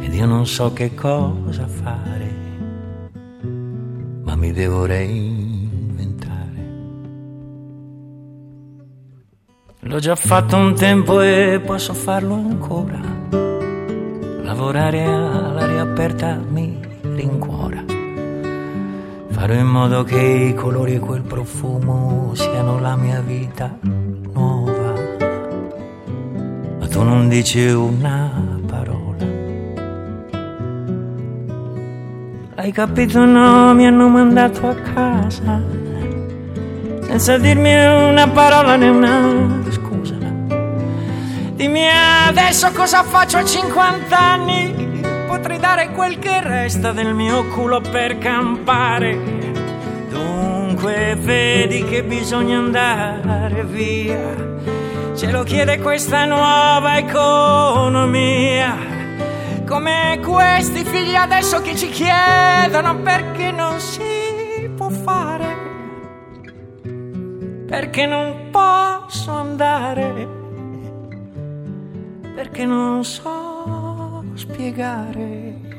Ed 0.01 0.13
io 0.13 0.25
non 0.25 0.45
so 0.45 0.73
che 0.73 0.93
cosa 0.93 1.65
fare, 1.67 2.22
mi 4.43 4.51
devo 4.51 4.83
reinventare. 4.83 6.65
L'ho 9.79 9.99
già 9.99 10.17
fatto 10.17 10.57
un 10.57 10.75
tempo 10.75 11.21
e 11.21 11.61
posso 11.65 11.93
farlo 11.93 12.33
ancora. 12.33 12.99
Lavorare 14.43 15.01
all'aria 15.05 15.83
aperta 15.83 16.37
mi 16.45 16.77
rincuora. 17.03 17.85
Farò 19.29 19.53
in 19.53 19.67
modo 19.67 20.03
che 20.03 20.19
i 20.19 20.53
colori 20.53 20.95
e 20.95 20.99
quel 20.99 21.21
profumo 21.21 22.35
siano 22.35 22.81
la 22.81 22.97
mia 22.97 23.21
vita 23.21 23.77
nuova. 23.79 24.93
Ma 26.79 26.87
tu 26.89 27.01
non 27.01 27.29
dici 27.29 27.65
una 27.65 28.52
Hai 32.63 32.71
capito? 32.71 33.25
No, 33.25 33.73
mi 33.73 33.85
hanno 33.85 34.07
mandato 34.07 34.69
a 34.69 34.73
casa 34.75 35.61
senza 37.01 37.37
dirmi 37.37 37.73
una 37.75 38.29
parola 38.29 38.77
né 38.77 38.87
una 38.87 39.61
scusa. 39.69 40.15
Dimmi 41.55 41.85
adesso 42.25 42.71
cosa 42.71 43.03
faccio 43.03 43.35
a 43.39 43.43
50 43.43 44.17
anni 44.17 45.01
potrei 45.27 45.59
dare 45.59 45.89
quel 45.89 46.17
che 46.19 46.39
resta 46.39 46.93
del 46.93 47.13
mio 47.13 47.45
culo 47.49 47.81
per 47.81 48.17
campare. 48.17 49.19
Dunque 50.09 51.17
vedi 51.19 51.83
che 51.83 52.01
bisogna 52.05 52.59
andare 52.59 53.65
via. 53.65 54.61
Ce 55.13 55.29
lo 55.29 55.43
chiede 55.43 55.79
questa 55.79 56.23
nuova 56.23 56.97
economia. 56.97 58.92
Come 59.65 60.19
questi 60.21 60.83
figli 60.83 61.15
adesso 61.15 61.61
che 61.61 61.75
ci 61.75 61.89
chiedono 61.89 63.01
perché 63.01 63.51
non 63.51 63.79
si 63.79 64.69
può 64.75 64.89
fare. 64.89 65.55
Perché 67.67 68.05
non 68.05 68.49
posso 68.51 69.31
andare. 69.31 70.27
Perché 72.35 72.65
non 72.65 73.03
so 73.03 74.23
spiegare. 74.35 75.73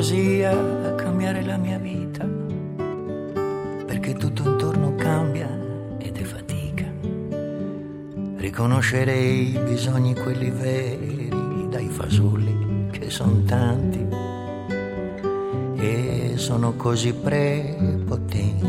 Così 0.00 0.42
a 0.42 0.94
cambiare 0.94 1.44
la 1.44 1.58
mia 1.58 1.76
vita 1.76 2.26
perché 3.84 4.14
tutto 4.14 4.48
intorno 4.48 4.94
cambia 4.94 5.46
ed 5.98 6.16
è 6.16 6.22
fatica. 6.22 6.86
Riconoscere 8.36 9.14
i 9.14 9.60
bisogni, 9.62 10.14
quelli 10.14 10.48
veri, 10.48 11.28
dai 11.68 11.88
fasulli 11.88 12.88
che 12.90 13.10
sono 13.10 13.42
tanti 13.42 14.06
e 15.76 16.32
sono 16.36 16.72
così 16.76 17.12
prepotenti. 17.12 18.68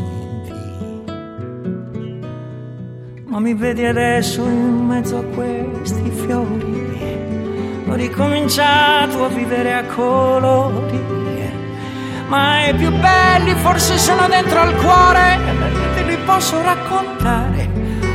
Ma 3.24 3.40
mi 3.40 3.54
vedi 3.54 3.86
adesso 3.86 4.42
in 4.42 4.84
mezzo 4.84 5.16
a 5.16 5.22
questi 5.22 6.10
fiori, 6.10 7.86
ho 7.88 7.94
ricominciato 7.94 9.24
a 9.24 9.28
vivere 9.28 9.72
a 9.72 9.86
colori 9.86 11.21
ma 12.32 12.66
i 12.66 12.74
più 12.74 12.90
belli 12.90 13.52
forse 13.56 13.98
sono 13.98 14.26
dentro 14.26 14.58
al 14.58 14.74
cuore, 14.76 15.38
te 15.94 16.02
li 16.02 16.16
posso 16.24 16.62
raccontare 16.62 17.68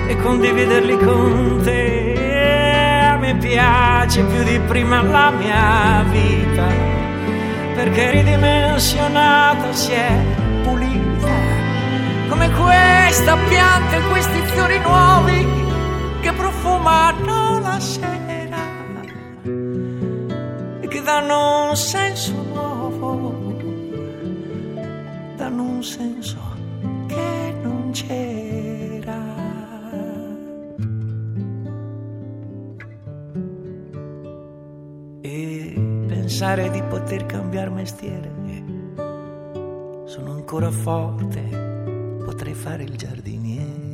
e 0.07 0.17
condividerli 0.17 0.97
con 0.97 1.61
te. 1.63 2.15
Me 3.19 3.35
piace 3.35 4.23
più 4.23 4.41
di 4.43 4.59
prima 4.67 5.03
la 5.03 5.29
mia 5.29 6.03
vita, 6.09 6.65
perché 7.75 8.09
ridimensionata 8.09 9.71
si 9.73 9.91
è 9.91 10.09
pulita, 10.63 11.33
come 12.29 12.49
questa 12.49 13.37
pianta 13.47 13.97
e 13.97 14.01
questi 14.09 14.41
fiori 14.45 14.79
nuovi 14.79 15.47
che 16.21 16.31
profumano 16.31 17.59
la 17.59 17.79
sera 17.79 18.57
e 20.79 20.87
che 20.87 21.01
danno 21.03 21.69
un 21.69 21.75
senso 21.75 22.36
pensare 36.67 36.71
di 36.71 36.81
poter 36.83 37.25
cambiare 37.25 37.69
mestiere, 37.69 38.31
sono 40.05 40.31
ancora 40.33 40.69
forte, 40.69 41.39
potrei 42.23 42.53
fare 42.53 42.83
il 42.83 42.95
giardiniere. 42.95 43.85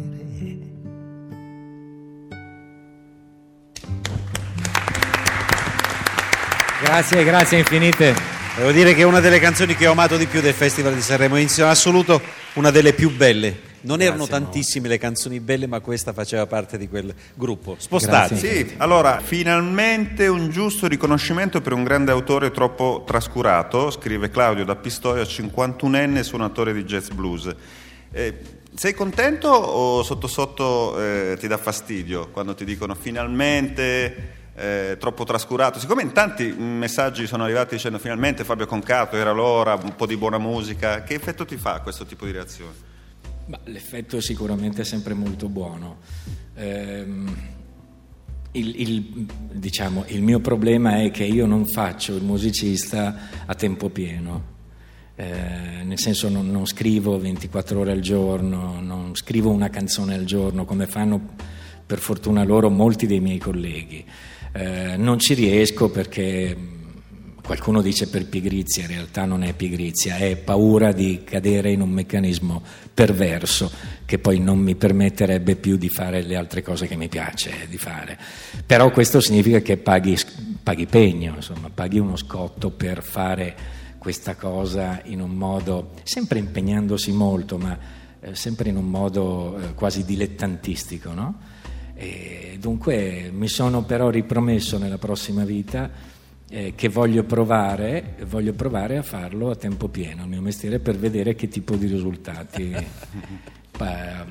Grazie, 6.84 7.24
grazie 7.24 7.58
infinite. 7.60 8.13
Devo 8.56 8.72
dire 8.72 8.94
che 8.94 9.01
è 9.01 9.06
una 9.06 9.20
delle 9.20 9.39
canzoni 9.39 9.75
che 9.75 9.88
ho 9.88 9.94
amato 9.94 10.18
di 10.18 10.27
più 10.27 10.42
del 10.42 10.53
Festival 10.53 10.94
di 10.94 11.01
Sanremo, 11.01 11.38
in 11.38 11.50
assoluto 11.62 12.22
una 12.53 12.70
delle 12.72 12.94
più 12.94 13.10
belle. 13.10 13.73
Non 13.83 14.01
erano 14.01 14.27
tantissime 14.27 14.87
le 14.87 14.97
canzoni 14.97 15.39
belle, 15.39 15.67
ma 15.67 15.79
questa 15.79 16.13
faceva 16.13 16.45
parte 16.45 16.77
di 16.77 16.87
quel 16.87 17.13
gruppo. 17.33 17.75
Spostati. 17.77 18.35
Grazie. 18.35 18.65
Sì, 18.67 18.73
allora, 18.77 19.19
finalmente 19.19 20.27
un 20.27 20.49
giusto 20.49 20.87
riconoscimento 20.87 21.61
per 21.61 21.73
un 21.73 21.83
grande 21.83 22.11
autore 22.11 22.51
troppo 22.51 23.03
trascurato, 23.05 23.91
scrive 23.91 24.29
Claudio 24.29 24.63
da 24.63 24.75
Pistoia, 24.75 25.23
51enne 25.23 26.21
suonatore 26.21 26.73
di 26.73 26.83
jazz 26.83 27.09
blues. 27.09 27.53
Eh, 28.11 28.61
sei 28.75 28.93
contento 28.93 29.49
o 29.49 30.01
sotto 30.03 30.27
sotto 30.27 30.99
eh, 30.99 31.37
ti 31.39 31.47
dà 31.47 31.57
fastidio 31.57 32.29
quando 32.29 32.55
ti 32.55 32.65
dicono 32.65 32.95
finalmente 32.95 34.41
eh, 34.55 34.97
troppo 34.99 35.23
trascurato? 35.23 35.79
Siccome 35.79 36.03
in 36.03 36.11
tanti 36.11 36.45
messaggi 36.45 37.27
sono 37.27 37.43
arrivati 37.43 37.75
dicendo 37.75 37.99
finalmente 37.99 38.43
Fabio 38.43 38.65
Concato, 38.65 39.17
era 39.17 39.31
l'ora, 39.31 39.73
un 39.73 39.95
po' 39.95 40.05
di 40.05 40.15
buona 40.15 40.37
musica, 40.37 41.03
che 41.03 41.15
effetto 41.15 41.45
ti 41.45 41.57
fa 41.57 41.81
questo 41.81 42.05
tipo 42.05 42.25
di 42.25 42.31
reazione? 42.31 42.91
Ma 43.45 43.59
l'effetto 43.65 44.17
è 44.17 44.21
sicuramente 44.21 44.83
sempre 44.83 45.13
molto 45.13 45.50
buono. 45.50 45.97
Ehm, 46.55 47.35
il, 48.51 48.81
il- 48.81 49.27
diciamo, 49.51 50.05
il 50.07 50.21
mio 50.21 50.39
problema 50.39 51.01
è 51.01 51.12
che 51.12 51.23
io 51.23 51.45
non 51.45 51.65
faccio 51.65 52.15
il 52.15 52.23
musicista 52.23 53.29
a 53.45 53.55
tempo 53.55 53.89
pieno. 53.89 54.51
Eh, 55.15 55.83
nel 55.83 56.00
senso 56.00 56.29
non, 56.29 56.50
non 56.50 56.65
scrivo 56.65 57.19
24 57.19 57.79
ore 57.79 57.91
al 57.91 58.00
giorno, 58.00 58.79
non 58.81 59.15
scrivo 59.15 59.51
una 59.51 59.69
canzone 59.69 60.15
al 60.15 60.23
giorno 60.23 60.65
come 60.65 60.88
fanno 60.88 61.21
per 61.85 62.00
fortuna 62.00 62.43
loro 62.43 62.69
molti 62.69 63.05
dei 63.05 63.19
miei 63.19 63.38
colleghi. 63.38 64.03
Eh, 64.53 64.95
non 64.97 65.19
ci 65.19 65.33
riesco 65.33 65.89
perché 65.89 66.55
qualcuno 67.43 67.81
dice 67.81 68.07
per 68.07 68.27
pigrizia, 68.27 68.83
in 68.83 68.89
realtà 68.89 69.25
non 69.25 69.43
è 69.43 69.53
pigrizia, 69.53 70.15
è 70.15 70.38
paura 70.38 70.93
di 70.93 71.23
cadere 71.25 71.71
in 71.71 71.81
un 71.81 71.89
meccanismo 71.89 72.63
perverso 72.93 73.69
che 74.05 74.17
poi 74.17 74.39
non 74.39 74.59
mi 74.59 74.75
permetterebbe 74.75 75.57
più 75.57 75.75
di 75.75 75.89
fare 75.89 76.21
le 76.21 76.38
altre 76.38 76.62
cose 76.62 76.88
che 76.88 76.95
mi 76.95 77.09
piace 77.09 77.67
di 77.69 77.77
fare. 77.77 78.17
Però 78.65 78.89
questo 78.91 79.19
significa 79.19 79.59
che 79.59 79.75
paghi, 79.75 80.17
paghi 80.63 80.85
pegno, 80.85 81.35
insomma, 81.35 81.69
paghi 81.69 82.00
uno 82.00 82.15
scotto 82.15 82.71
per 82.71 83.03
fare 83.03 83.55
questa 83.97 84.35
cosa 84.35 85.01
in 85.05 85.19
un 85.19 85.31
modo, 85.31 85.91
sempre 86.03 86.39
impegnandosi 86.39 87.12
molto, 87.12 87.57
ma 87.57 87.77
eh, 88.21 88.35
sempre 88.35 88.69
in 88.69 88.77
un 88.77 88.85
modo 88.85 89.57
eh, 89.57 89.73
quasi 89.73 90.05
dilettantistico, 90.05 91.12
no? 91.13 91.51
Dunque 92.59 93.29
mi 93.31 93.47
sono 93.47 93.83
però 93.83 94.09
ripromesso 94.09 94.77
nella 94.77 94.97
prossima 94.97 95.45
vita 95.45 95.89
eh, 96.53 96.74
che 96.75 96.88
voglio 96.88 97.24
provare, 97.24 98.13
voglio 98.27 98.53
provare 98.53 98.98
a 98.98 99.01
farlo 99.01 99.50
a 99.50 99.55
tempo 99.55 99.87
pieno, 99.87 100.22
il 100.22 100.29
mio 100.29 100.42
mestiere, 100.42 100.77
per 100.77 100.96
vedere 100.96 101.33
che 101.33 101.48
tipo 101.48 101.75
di 101.75 101.87
risultati, 101.87 102.75
pa- 103.75 104.24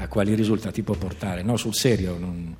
a 0.00 0.08
quali 0.08 0.34
risultati 0.34 0.82
può 0.82 0.96
portare. 0.96 1.42
No, 1.42 1.56
sul 1.56 1.72
serio, 1.74 2.18
non- 2.18 2.56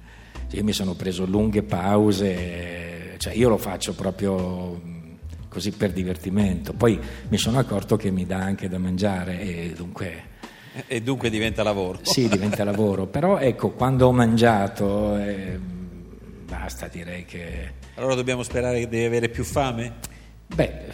io 0.52 0.62
mi 0.62 0.72
sono 0.72 0.94
preso 0.94 1.26
lunghe 1.26 1.64
pause, 1.64 3.16
cioè 3.18 3.34
io 3.34 3.48
lo 3.48 3.56
faccio 3.56 3.94
proprio 3.94 4.80
così 5.48 5.72
per 5.72 5.90
divertimento, 5.90 6.72
poi 6.72 6.96
mi 7.28 7.36
sono 7.36 7.58
accorto 7.58 7.96
che 7.96 8.12
mi 8.12 8.24
dà 8.24 8.38
anche 8.38 8.68
da 8.68 8.78
mangiare 8.78 9.40
e 9.40 9.72
dunque... 9.76 10.28
E 10.86 11.02
dunque 11.02 11.30
diventa 11.30 11.64
lavoro. 11.64 11.98
Sì, 12.02 12.28
diventa 12.28 12.62
lavoro, 12.62 13.06
però 13.10 13.38
ecco, 13.38 13.70
quando 13.70 14.06
ho 14.06 14.12
mangiato, 14.12 15.16
eh, 15.16 15.58
basta, 16.46 16.86
direi 16.86 17.24
che... 17.24 17.79
Allora 18.00 18.14
dobbiamo 18.14 18.42
sperare 18.42 18.78
che 18.78 18.88
devi 18.88 19.04
avere 19.04 19.28
più 19.28 19.44
fame? 19.44 19.96
Beh, 20.46 20.86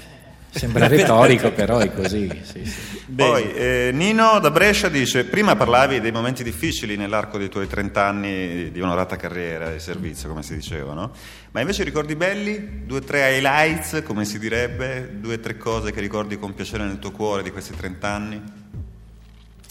sembra 0.50 0.88
retorico, 0.90 1.52
però 1.52 1.78
è 1.78 1.92
così. 1.94 2.28
Sì, 2.42 2.64
sì. 2.64 3.02
Poi 3.14 3.54
eh, 3.54 3.90
Nino 3.92 4.40
da 4.40 4.50
Brescia 4.50 4.88
dice: 4.88 5.24
Prima 5.24 5.54
parlavi 5.54 6.00
dei 6.00 6.10
momenti 6.10 6.42
difficili 6.42 6.96
nell'arco 6.96 7.38
dei 7.38 7.48
tuoi 7.48 7.68
30 7.68 8.04
anni 8.04 8.72
di 8.72 8.80
onorata 8.80 9.14
carriera 9.14 9.72
e 9.72 9.78
servizio, 9.78 10.28
come 10.28 10.42
si 10.42 10.56
diceva, 10.56 10.94
no? 10.94 11.12
Ma 11.52 11.60
invece 11.60 11.84
ricordi 11.84 12.16
belli? 12.16 12.84
Due 12.84 12.98
o 12.98 13.02
tre 13.02 13.36
highlights, 13.36 14.02
come 14.04 14.24
si 14.24 14.40
direbbe? 14.40 15.08
Due 15.20 15.34
o 15.34 15.38
tre 15.38 15.56
cose 15.56 15.92
che 15.92 16.00
ricordi 16.00 16.36
con 16.40 16.54
piacere 16.54 16.82
nel 16.82 16.98
tuo 16.98 17.12
cuore 17.12 17.44
di 17.44 17.52
questi 17.52 17.72
30 17.76 18.08
anni 18.08 18.42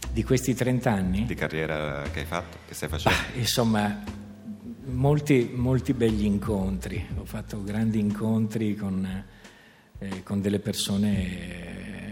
Di 0.09 0.23
questi 0.23 0.53
30 0.55 0.89
anni, 0.89 1.25
di 1.25 1.35
carriera 1.35 2.01
che 2.13 2.19
hai 2.19 2.25
fatto, 2.25 2.59
che 2.65 2.73
stai 2.73 2.87
facendo? 2.87 3.19
insomma, 3.33 4.23
molti, 4.85 5.51
molti 5.53 5.93
begli 5.93 6.25
incontri. 6.25 7.05
Ho 7.17 7.25
fatto 7.25 7.63
grandi 7.63 7.99
incontri 7.99 8.75
con, 8.75 9.23
eh, 9.97 10.23
con 10.23 10.41
delle 10.41 10.59
persone 10.59 12.11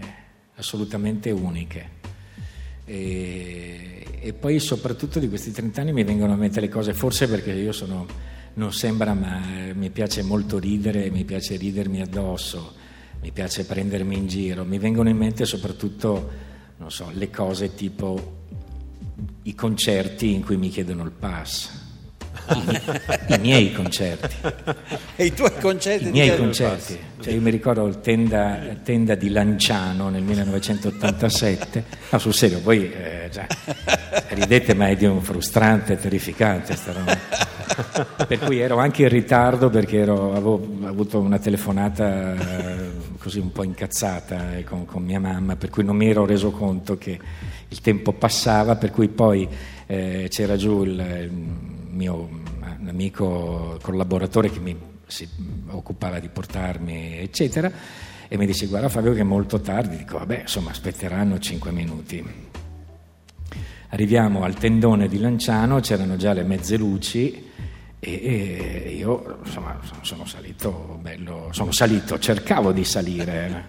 assolutamente 0.56 1.30
uniche. 1.30 2.02
E, 2.84 4.04
e 4.20 4.32
poi 4.32 4.58
soprattutto 4.58 5.18
di 5.18 5.28
questi 5.28 5.50
30 5.50 5.80
anni 5.80 5.92
mi 5.92 6.04
vengono 6.04 6.32
a 6.32 6.36
mente 6.36 6.60
le 6.60 6.68
cose, 6.68 6.94
forse 6.94 7.28
perché 7.28 7.52
io 7.52 7.72
sono, 7.72 8.06
non 8.54 8.72
sembra, 8.72 9.14
ma 9.14 9.72
mi 9.74 9.90
piace 9.90 10.22
molto 10.22 10.58
ridere, 10.58 11.10
mi 11.10 11.24
piace 11.24 11.56
ridermi 11.56 12.00
addosso, 12.00 12.74
mi 13.20 13.30
piace 13.32 13.64
prendermi 13.64 14.16
in 14.16 14.26
giro, 14.26 14.64
mi 14.64 14.78
vengono 14.78 15.08
in 15.08 15.16
mente 15.16 15.44
soprattutto, 15.44 16.30
non 16.76 16.90
so, 16.90 17.10
le 17.12 17.30
cose 17.30 17.74
tipo 17.74 18.42
i 19.42 19.54
concerti 19.54 20.32
in 20.32 20.42
cui 20.42 20.56
mi 20.56 20.68
chiedono 20.68 21.04
il 21.04 21.12
pass. 21.12 21.83
I, 23.28 23.38
miei 23.38 23.72
concerti. 23.72 24.36
E 25.16 25.26
i 25.26 25.32
tuoi 25.32 25.52
concerti 25.60 26.08
I 26.08 26.10
miei 26.10 26.36
concerti, 26.36 26.98
cioè 27.20 27.32
io 27.32 27.40
mi 27.40 27.50
ricordo 27.50 27.86
il 27.86 28.00
tenda, 28.00 28.58
tenda 28.82 29.14
di 29.14 29.30
Lanciano 29.30 30.08
nel 30.08 30.22
1987, 30.22 31.84
no 32.10 32.18
sul 32.18 32.34
serio, 32.34 32.60
voi 32.60 32.92
eh, 32.92 33.28
già, 33.30 33.46
ridete 34.30 34.74
ma 34.74 34.88
è 34.88 34.96
di 34.96 35.06
un 35.06 35.22
frustrante, 35.22 35.96
terrificante 35.96 36.74
sta 36.74 36.92
roba. 36.92 37.16
Per 38.26 38.38
cui 38.40 38.58
ero 38.58 38.78
anche 38.78 39.02
in 39.02 39.08
ritardo 39.08 39.70
perché 39.70 39.98
ero- 39.98 40.32
avevo 40.32 40.66
avuto 40.84 41.18
una 41.18 41.38
telefonata 41.38 42.34
eh, 42.34 42.90
così 43.18 43.38
un 43.38 43.52
po' 43.52 43.64
incazzata 43.64 44.56
eh, 44.56 44.64
con, 44.64 44.84
con 44.84 45.02
mia 45.02 45.20
mamma, 45.20 45.56
per 45.56 45.70
cui 45.70 45.84
non 45.84 45.96
mi 45.96 46.08
ero 46.08 46.26
reso 46.26 46.50
conto 46.50 46.98
che 46.98 47.18
il 47.68 47.80
tempo 47.80 48.12
passava, 48.12 48.76
per 48.76 48.90
cui 48.90 49.08
poi 49.08 49.48
eh, 49.86 50.26
c'era 50.28 50.56
giù 50.56 50.84
il 50.84 51.73
mio 51.94 52.28
amico 52.86 53.78
collaboratore 53.80 54.50
che 54.50 54.60
mi 54.60 54.76
si 55.06 55.28
occupava 55.68 56.18
di 56.18 56.28
portarmi, 56.28 57.18
eccetera, 57.18 57.70
e 58.28 58.36
mi 58.36 58.46
dice 58.46 58.66
guarda 58.66 58.88
Fabio 58.88 59.12
che 59.12 59.20
è 59.20 59.24
molto 59.24 59.60
tardi, 59.60 59.96
dico 59.96 60.18
vabbè 60.18 60.40
insomma 60.40 60.70
aspetteranno 60.70 61.38
cinque 61.38 61.70
minuti. 61.70 62.52
Arriviamo 63.90 64.42
al 64.42 64.54
tendone 64.54 65.06
di 65.06 65.20
Lanciano, 65.20 65.78
c'erano 65.80 66.16
già 66.16 66.32
le 66.32 66.42
mezze 66.42 66.76
luci 66.76 67.50
e, 68.00 68.94
io 68.96 69.38
insomma 69.44 69.78
sono 70.00 70.26
salito, 70.26 70.98
bello, 71.00 71.48
sono 71.52 71.70
salito, 71.70 72.18
cercavo 72.18 72.72
di 72.72 72.84
salire 72.84 73.68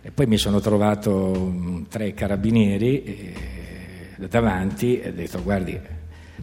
e 0.00 0.10
poi 0.10 0.26
mi 0.26 0.38
sono 0.38 0.58
trovato 0.60 1.84
tre 1.88 2.14
carabinieri 2.14 3.04
eh, 3.04 4.26
davanti 4.28 5.00
e 5.00 5.10
ho 5.10 5.12
detto 5.12 5.42
guardi 5.42 5.78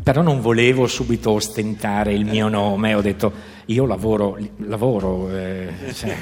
però 0.01 0.21
non 0.21 0.41
volevo 0.41 0.87
subito 0.87 1.31
ostentare 1.31 2.13
il 2.13 2.25
mio 2.25 2.47
nome, 2.47 2.93
ho 2.93 3.01
detto 3.01 3.31
io 3.65 3.85
lavoro, 3.85 4.37
lavoro 4.57 5.29
eh, 5.35 5.69
cioè, 5.93 6.15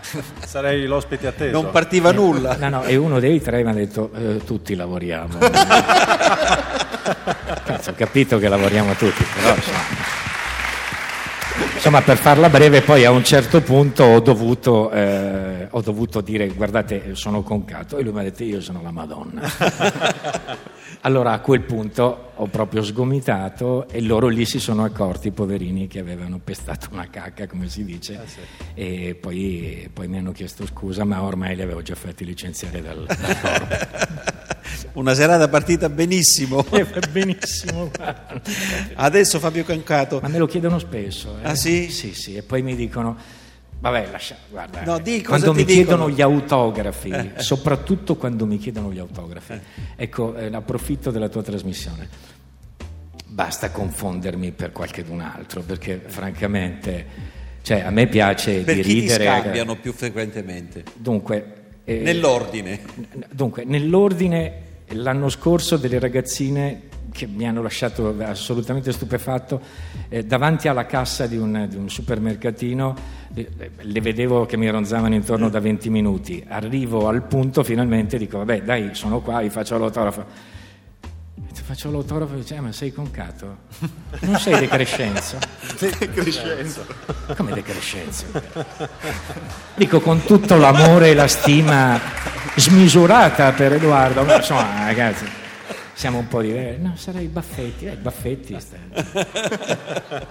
Sarei 0.46 0.86
l'ospite 0.86 1.26
atteso. 1.26 1.60
Non 1.60 1.70
partiva 1.70 2.12
nulla. 2.12 2.56
No, 2.56 2.68
no, 2.68 2.82
e 2.84 2.96
uno 2.96 3.20
dei 3.20 3.40
tre 3.40 3.62
mi 3.62 3.70
ha 3.70 3.74
detto 3.74 4.10
eh, 4.14 4.42
tutti 4.44 4.74
lavoriamo. 4.74 5.38
Cazzo, 7.64 7.90
ho 7.90 7.94
capito 7.94 8.38
che 8.38 8.48
lavoriamo 8.48 8.94
tutti, 8.94 9.24
però 9.34 9.54
insomma, 9.54 9.93
Insomma, 11.84 12.00
per 12.00 12.16
farla 12.16 12.48
breve, 12.48 12.80
poi 12.80 13.04
a 13.04 13.10
un 13.10 13.22
certo 13.22 13.60
punto 13.60 14.04
ho 14.04 14.20
dovuto, 14.20 14.90
eh, 14.90 15.68
ho 15.70 15.82
dovuto 15.82 16.22
dire 16.22 16.48
guardate, 16.48 17.14
sono 17.14 17.42
concato 17.42 17.98
e 17.98 18.02
lui 18.02 18.14
mi 18.14 18.20
ha 18.20 18.22
detto 18.22 18.42
io 18.42 18.62
sono 18.62 18.80
la 18.80 18.90
Madonna. 18.90 19.42
allora 21.02 21.32
a 21.32 21.40
quel 21.40 21.60
punto 21.60 22.30
ho 22.36 22.46
proprio 22.46 22.82
sgomitato 22.82 23.86
e 23.88 24.00
loro 24.00 24.28
lì 24.28 24.46
si 24.46 24.60
sono 24.60 24.82
accorti, 24.82 25.28
i 25.28 25.32
poverini, 25.32 25.86
che 25.86 25.98
avevano 25.98 26.40
pestato 26.42 26.88
una 26.90 27.10
cacca, 27.10 27.46
come 27.46 27.68
si 27.68 27.84
dice, 27.84 28.16
ah, 28.16 28.26
sì. 28.26 28.40
e 28.72 29.14
poi, 29.20 29.90
poi, 29.92 30.08
mi 30.08 30.16
hanno 30.16 30.32
chiesto 30.32 30.64
scusa, 30.64 31.04
ma 31.04 31.22
ormai 31.22 31.54
li 31.54 31.60
avevo 31.60 31.82
già 31.82 31.94
fatti 31.94 32.24
licenziare 32.24 32.80
dal, 32.80 33.04
dal. 33.04 34.46
Una 34.94 35.14
serata 35.14 35.48
partita 35.48 35.88
benissimo. 35.88 36.64
Eh, 36.74 36.86
benissimo. 37.10 37.90
Adesso 38.94 39.38
Fabio 39.38 39.64
Cancato. 39.64 40.18
Ma 40.20 40.28
me 40.28 40.38
lo 40.38 40.46
chiedono 40.46 40.78
spesso. 40.78 41.38
Eh. 41.42 41.48
Ah 41.48 41.54
sì? 41.54 41.90
Sì, 41.90 42.14
sì, 42.14 42.36
e 42.36 42.42
poi 42.42 42.62
mi 42.62 42.74
dicono... 42.74 43.16
Vabbè, 43.78 44.08
lascia, 44.10 44.36
guarda, 44.48 44.82
no, 44.82 44.98
di, 44.98 45.22
quando 45.22 45.52
mi 45.52 45.62
dicono? 45.64 45.84
chiedono 45.84 46.10
gli 46.10 46.22
autografi, 46.22 47.10
eh. 47.10 47.32
soprattutto 47.36 48.16
quando 48.16 48.46
mi 48.46 48.56
chiedono 48.56 48.90
gli 48.90 48.98
autografi, 48.98 49.52
eh. 49.52 49.60
ecco, 49.96 50.34
eh, 50.36 50.46
approfitto 50.46 51.10
della 51.10 51.28
tua 51.28 51.42
trasmissione. 51.42 52.08
Basta 53.26 53.70
confondermi 53.70 54.52
per 54.52 54.72
qualcun 54.72 55.20
altro, 55.20 55.60
perché 55.60 56.00
francamente, 56.06 57.06
cioè, 57.60 57.80
a 57.80 57.90
me 57.90 58.06
piace 58.06 58.62
per 58.62 58.76
di 58.76 58.82
chi 58.82 58.92
ridere. 59.00 59.24
Ti 59.24 59.40
scambiano 59.40 59.76
più 59.76 59.92
frequentemente? 59.92 60.84
Dunque, 60.94 61.63
eh, 61.84 61.98
nell'ordine. 61.98 62.80
Dunque, 63.30 63.64
nell'ordine 63.64 64.62
l'anno 64.88 65.28
scorso 65.28 65.76
delle 65.76 65.98
ragazzine 65.98 66.92
che 67.14 67.26
mi 67.26 67.46
hanno 67.46 67.62
lasciato 67.62 68.14
assolutamente 68.18 68.90
stupefatto, 68.90 69.60
eh, 70.08 70.24
davanti 70.24 70.66
alla 70.66 70.84
cassa 70.84 71.26
di 71.26 71.36
un, 71.36 71.66
di 71.70 71.76
un 71.76 71.88
supermercatino 71.88 72.96
eh, 73.34 73.48
le 73.80 74.00
vedevo 74.00 74.46
che 74.46 74.56
mi 74.56 74.68
ronzavano 74.68 75.14
intorno 75.14 75.48
da 75.48 75.60
20 75.60 75.90
minuti, 75.90 76.44
arrivo 76.46 77.06
al 77.06 77.22
punto 77.22 77.62
finalmente 77.62 78.18
dico 78.18 78.38
vabbè 78.38 78.62
dai 78.62 78.94
sono 78.94 79.20
qua, 79.20 79.40
vi 79.40 79.50
faccio 79.50 79.78
l'autografo 79.78 80.24
faccio 81.62 81.90
l'autografo 81.90 82.34
e 82.34 82.38
dice, 82.38 82.54
eh, 82.56 82.60
ma 82.60 82.72
sei 82.72 82.92
concato? 82.92 83.56
Non 84.20 84.38
sei 84.38 84.58
De 84.58 84.68
Crescenzo? 84.68 85.38
De 85.78 86.10
Crescenzo. 86.10 86.86
Come 87.36 87.52
De 87.52 87.62
Crescenzo? 87.62 88.24
Dico 89.74 90.00
con 90.00 90.22
tutto 90.24 90.56
l'amore 90.56 91.10
e 91.10 91.14
la 91.14 91.28
stima 91.28 92.00
smisurata 92.56 93.52
per 93.52 93.74
Edoardo, 93.74 94.22
ma 94.24 94.36
insomma 94.36 94.84
ragazzi, 94.84 95.26
siamo 95.94 96.18
un 96.18 96.28
po' 96.28 96.42
diversi. 96.42 96.80
No, 96.80 96.94
sarei 96.96 97.24
i 97.24 97.28
baffetti, 97.28 97.86
eh, 97.86 97.92
i 97.92 97.96
baffetti, 97.96 98.56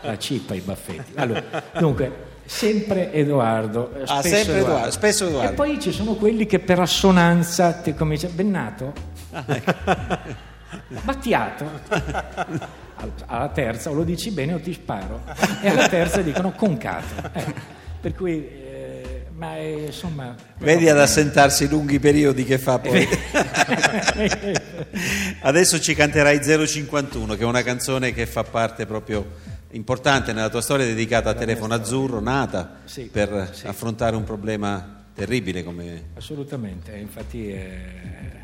la 0.02 0.18
cippa 0.18 0.54
i 0.54 0.60
baffetti. 0.60 1.14
Allora, 1.16 1.44
dunque, 1.78 2.12
sempre 2.46 3.12
Edoardo. 3.14 3.92
Ah, 4.06 4.22
sempre 4.22 4.40
Edoardo. 4.40 4.58
Edoardo. 4.60 4.92
spesso 4.92 5.28
Edoardo. 5.28 5.52
E 5.52 5.56
poi 5.56 5.80
ci 5.80 5.92
sono 5.92 6.16
quelli 6.16 6.46
che 6.46 6.60
per 6.60 6.80
assonanza 6.80 7.72
ti 7.74 7.94
cominciano, 7.94 8.34
bennato? 8.34 8.94
Ah, 9.32 9.44
ecco. 9.48 10.52
Battiato. 11.04 11.70
Alla 13.26 13.50
terza 13.50 13.90
o 13.90 13.94
lo 13.94 14.04
dici 14.04 14.32
bene 14.32 14.54
o 14.54 14.60
ti 14.60 14.74
sparo. 14.74 15.24
E 15.62 15.70
alla 15.70 15.88
terza 15.88 16.22
dicono 16.22 16.52
concato. 16.52 17.32
Eh, 17.34 17.54
per 18.00 18.16
cui, 18.16 18.48
eh, 18.48 19.26
ma 19.36 19.56
è, 19.56 19.86
insomma... 19.88 20.36
Vedi 20.58 20.90
ad 20.90 21.00
assentarsi 21.00 21.68
lunghi 21.68 22.00
periodi 22.00 22.44
che 22.44 22.58
fa 22.58 22.80
poi. 22.80 23.08
Adesso 25.42 25.80
ci 25.80 25.96
canterai 25.96 26.68
051, 26.68 27.36
che 27.36 27.42
è 27.42 27.46
una 27.46 27.64
canzone 27.64 28.14
che 28.14 28.26
fa 28.26 28.44
parte 28.44 28.86
proprio 28.86 29.52
importante 29.72 30.34
nella 30.34 30.50
tua 30.50 30.62
storia 30.62 30.86
dedicata 30.86 31.32
a 31.32 31.34
Telefono 31.34 31.74
Azzurro, 31.74 32.20
nata 32.20 32.82
sì, 32.86 33.10
per 33.12 33.50
sì. 33.54 33.68
affrontare 33.68 34.16
un 34.16 34.24
problema 34.24 35.02
terribile 35.14 35.64
come... 35.64 36.10
Assolutamente, 36.16 36.96
infatti... 36.96 37.52
Eh 37.52 38.43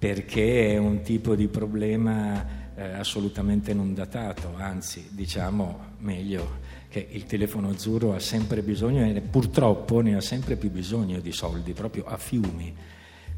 perché 0.00 0.72
è 0.72 0.78
un 0.78 1.02
tipo 1.02 1.34
di 1.34 1.46
problema 1.46 2.72
eh, 2.74 2.84
assolutamente 2.94 3.74
non 3.74 3.92
datato, 3.92 4.54
anzi 4.56 5.08
diciamo 5.10 5.96
meglio 5.98 6.68
che 6.88 7.06
il 7.10 7.24
telefono 7.24 7.68
azzurro 7.68 8.14
ha 8.14 8.18
sempre 8.18 8.62
bisogno 8.62 9.04
e 9.04 9.20
purtroppo 9.20 10.00
ne 10.00 10.16
ha 10.16 10.22
sempre 10.22 10.56
più 10.56 10.70
bisogno 10.70 11.20
di 11.20 11.32
soldi, 11.32 11.74
proprio 11.74 12.06
a 12.06 12.16
fiumi, 12.16 12.74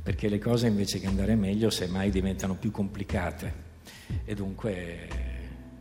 perché 0.01 0.29
le 0.29 0.38
cose 0.38 0.68
invece 0.68 1.01
che 1.01 1.09
andare 1.09 1.35
meglio 1.35 1.68
semmai 1.68 2.11
diventano 2.11 2.55
più 2.55 2.70
complicate 2.70 3.53
e 4.25 4.33
dunque, 4.37 5.09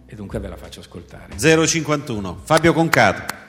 e 0.07 0.15
dunque 0.15 0.39
ve 0.39 0.47
la 0.47 0.57
faccio 0.57 0.79
ascoltare. 0.79 1.37
051 1.37 2.39
Fabio 2.43 2.73
Concato. 2.73 3.40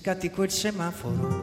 Scatti 0.00 0.30
quel 0.30 0.50
semaforo. 0.50 1.42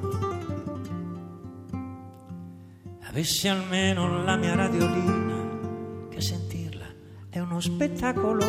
Avessi 3.04 3.48
almeno 3.48 4.24
la 4.24 4.36
mia 4.36 4.56
radiolina, 4.56 6.08
che 6.10 6.20
sentirla 6.20 6.86
è 7.30 7.38
uno 7.38 7.60
spettacolo. 7.60 8.46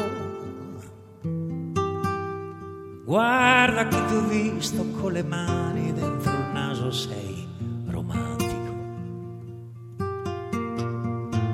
Guarda 3.05 3.87
che 3.89 4.05
ti 4.07 4.15
ho 4.15 4.27
visto 4.27 4.87
con 4.93 5.13
le 5.13 5.23
mani 5.23 5.93
dentro 5.93 6.33
il 6.33 6.53
naso, 6.55 6.91
sei 6.91 7.47
romantico. 7.89 8.77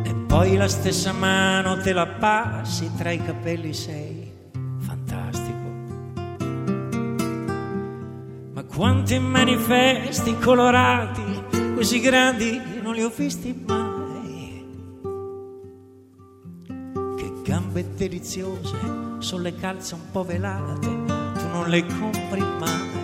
E 0.05 0.15
poi 0.29 0.57
la 0.57 0.69
stessa 0.69 1.11
mano 1.11 1.81
te 1.81 1.93
la 1.93 2.07
passi 2.07 2.89
tra 2.95 3.11
i 3.11 3.19
capelli, 3.19 3.75
sei 3.75 4.24
Quanti 8.75 9.21
manifesti 9.21 10.37
colorati, 10.37 11.23
così 11.77 12.01
grandi, 12.01 12.61
non 12.83 12.95
li 12.95 13.05
ho 13.05 13.09
visti 13.09 13.55
mai. 13.65 14.67
Che 17.17 17.33
gambe 17.45 17.95
deliziose, 17.95 18.77
sono 19.19 19.49
calze 19.61 19.95
un 19.95 20.01
po' 20.11 20.25
velate, 20.25 20.89
tu 20.89 21.47
non 21.53 21.69
le 21.69 21.87
compri 21.87 22.41
mai. 22.41 23.03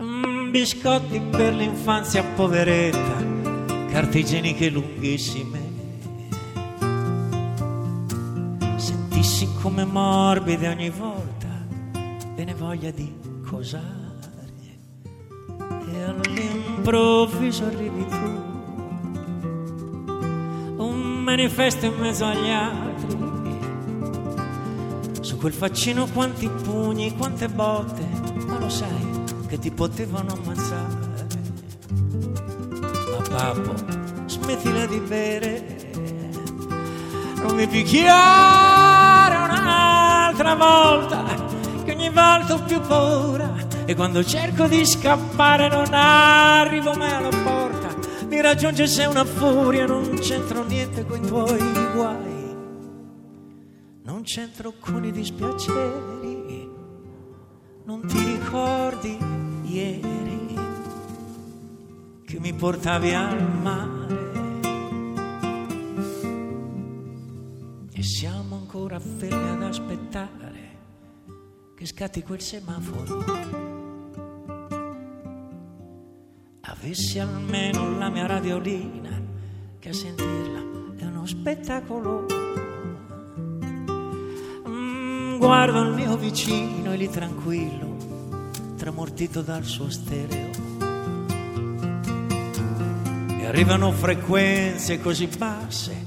Mm, 0.00 0.50
biscotti 0.50 1.20
per 1.20 1.52
l'infanzia 1.52 2.24
poveretta, 2.24 3.22
carte 3.90 4.20
igieniche 4.20 4.70
lunghissime. 4.70 5.60
Sentissi 8.76 9.46
come 9.60 9.84
morbide 9.84 10.68
ogni 10.68 10.88
volta, 10.88 11.48
ve 12.34 12.44
ne 12.44 12.54
voglia 12.54 12.90
di 12.90 13.27
cosare 13.48 14.06
e 15.90 16.02
all'improvviso 16.02 17.64
arrivi 17.64 18.06
tu. 18.06 18.46
Un 20.76 21.22
manifesto 21.22 21.86
in 21.86 21.94
mezzo 21.98 22.26
agli 22.26 22.50
altri. 22.50 23.26
Su 25.20 25.38
quel 25.38 25.52
faccino 25.52 26.06
quanti 26.12 26.48
pugni 26.48 27.16
quante 27.16 27.48
botte 27.48 28.06
ma 28.46 28.58
lo 28.58 28.68
sai 28.68 29.24
che 29.46 29.58
ti 29.58 29.70
potevano 29.70 30.34
ammazzare. 30.34 31.26
Ma 33.10 33.22
pappo 33.28 33.74
smettila 34.26 34.86
di 34.86 35.00
bere. 35.00 35.76
Non 37.36 37.54
mi 37.54 37.66
picchiare 37.66 39.36
un'altra 39.36 40.54
volta 40.54 41.47
ho 42.20 42.62
più 42.64 42.80
paura 42.80 43.54
e 43.84 43.94
quando 43.94 44.24
cerco 44.24 44.66
di 44.66 44.84
scappare 44.84 45.68
non 45.68 45.92
arrivo 45.92 46.92
mai 46.94 47.12
alla 47.12 47.28
porta. 47.28 47.94
Mi 48.26 48.40
raggiunge 48.40 48.86
se 48.86 49.04
una 49.06 49.24
furia, 49.24 49.86
non 49.86 50.18
c'entro 50.18 50.64
niente 50.64 51.06
con 51.06 51.22
i 51.22 51.26
tuoi 51.26 51.92
guai, 51.94 52.56
non 54.02 54.22
c'entro 54.22 54.74
con 54.78 55.04
i 55.04 55.12
dispiaceri, 55.12 56.70
non 57.84 58.06
ti 58.06 58.18
ricordi 58.18 59.18
ieri. 59.64 60.36
che 62.26 62.38
mi 62.40 62.52
portavi 62.52 63.14
al 63.14 63.42
mare. 63.62 64.26
E 67.90 68.02
siamo 68.02 68.56
ancora 68.56 69.00
fermi 69.00 69.48
ad 69.48 69.62
aspettare 69.62 70.67
che 71.78 71.86
scatti 71.86 72.24
quel 72.24 72.40
semaforo. 72.40 73.24
Avessi 76.62 77.20
almeno 77.20 77.96
la 77.96 78.08
mia 78.08 78.26
radiolina 78.26 79.22
che 79.78 79.88
a 79.88 79.92
sentirla 79.92 80.58
è 80.96 81.04
uno 81.04 81.24
spettacolo. 81.24 82.26
Mm, 84.68 85.38
guardo 85.38 85.82
il 85.82 85.94
mio 85.94 86.16
vicino 86.16 86.92
e 86.92 86.96
lì 86.96 87.08
tranquillo, 87.08 88.48
tramortito 88.76 89.40
dal 89.42 89.62
suo 89.62 89.88
stereo. 89.88 90.50
E 93.38 93.46
arrivano 93.46 93.92
frequenze 93.92 95.00
così 95.00 95.28
basse 95.28 96.06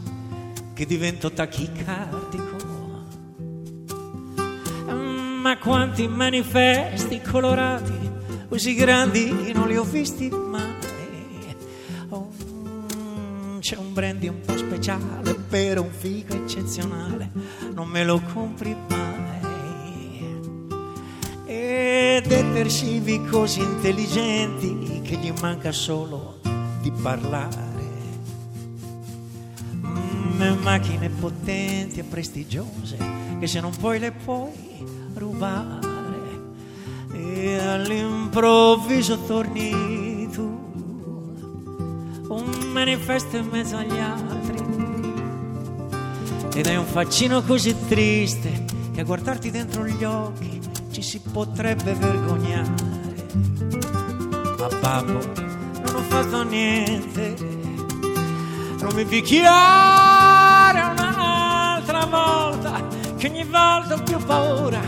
che 0.74 0.86
divento 0.86 1.32
tachicardico. 1.32 2.51
Ma 5.42 5.58
quanti 5.58 6.08
manifesti 6.08 7.20
colorati 7.20 8.12
così 8.48 8.76
grandi 8.76 9.52
non 9.54 9.68
li 9.68 9.76
ho 9.76 9.84
visti 9.84 10.30
mai. 10.30 10.76
Oh, 12.10 12.30
c'è 13.60 13.76
un 13.76 13.92
brandy 13.92 14.28
un 14.28 14.40
po' 14.46 14.56
speciale 14.56 15.34
per 15.34 15.80
un 15.80 15.90
figo 15.90 16.36
eccezionale, 16.36 17.32
non 17.74 17.88
me 17.88 18.04
lo 18.04 18.22
compri 18.32 18.76
mai. 18.88 20.70
E 21.48 22.22
detersivi 22.24 23.26
così 23.26 23.62
intelligenti 23.62 25.02
che 25.02 25.16
gli 25.16 25.34
manca 25.42 25.72
solo 25.72 26.40
di 26.82 26.92
parlare. 27.02 27.70
Mm, 29.74 30.62
macchine 30.62 31.10
potenti 31.10 32.00
e 32.00 32.04
prestigiose 32.04 33.31
che 33.42 33.48
se 33.48 33.60
non 33.60 33.76
poi 33.76 33.98
le 33.98 34.12
puoi 34.12 34.52
rubare. 35.16 35.90
E 37.12 37.58
all'improvviso 37.58 39.18
torni 39.24 40.30
tu 40.32 40.60
un 42.28 42.70
manifesto 42.72 43.38
in 43.38 43.48
mezzo 43.48 43.78
agli 43.78 43.98
altri. 43.98 44.60
Ed 46.54 46.68
hai 46.68 46.76
un 46.76 46.86
faccino 46.86 47.42
così 47.42 47.76
triste 47.88 48.66
che 48.94 49.02
a 49.02 49.04
guardarti 49.04 49.50
dentro 49.50 49.88
gli 49.88 50.04
occhi 50.04 50.60
ci 50.92 51.02
si 51.02 51.20
potrebbe 51.20 51.96
vergognare. 51.96 52.76
Ma 54.60 54.68
babbo 54.80 55.20
non 55.84 55.96
ho 55.96 56.02
fatto 56.10 56.44
niente. 56.44 57.36
Non 58.82 58.94
mi 58.94 59.04
picchiare 59.04 60.11
che 63.22 63.28
ogni 63.28 63.44
volta 63.44 63.94
ho 63.94 64.02
più 64.02 64.18
paura. 64.18 64.82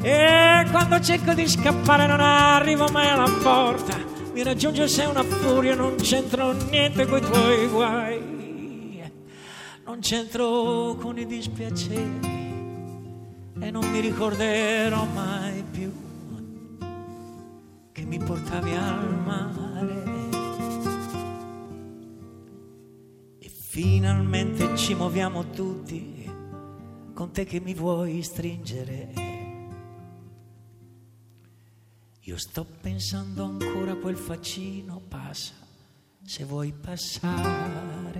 E 0.00 0.64
quando 0.70 1.00
cerco 1.00 1.34
di 1.34 1.48
scappare 1.48 2.06
non 2.06 2.20
arrivo 2.20 2.86
mai 2.92 3.08
alla 3.08 3.28
porta. 3.42 3.98
Mi 4.32 4.44
raggiunge 4.44 4.86
sei 4.86 5.06
una 5.06 5.24
furia 5.24 5.74
non 5.74 5.96
c'entro 5.96 6.52
niente 6.52 7.04
coi 7.04 7.20
tuoi 7.20 7.66
guai. 7.66 9.10
Non 9.84 9.98
c'entro 9.98 10.94
con 11.00 11.18
i 11.18 11.26
dispiaceri 11.26 12.20
e 13.60 13.70
non 13.72 13.84
mi 13.90 13.98
ricorderò 13.98 15.04
mai 15.06 15.64
più 15.68 15.92
che 17.90 18.02
mi 18.02 18.18
portavi 18.18 18.72
al 18.72 19.18
mare. 19.24 20.02
E 23.40 23.50
finalmente 23.50 24.76
ci 24.76 24.94
muoviamo 24.94 25.50
tutti 25.50 26.19
con 27.20 27.32
te 27.32 27.44
che 27.44 27.60
mi 27.60 27.74
vuoi 27.74 28.22
stringere 28.22 29.12
io 32.20 32.38
sto 32.38 32.64
pensando 32.64 33.44
ancora 33.44 33.92
a 33.92 33.96
quel 33.96 34.16
faccino, 34.16 35.02
passa 35.06 35.52
se 36.24 36.44
vuoi 36.44 36.72
passare. 36.72 38.10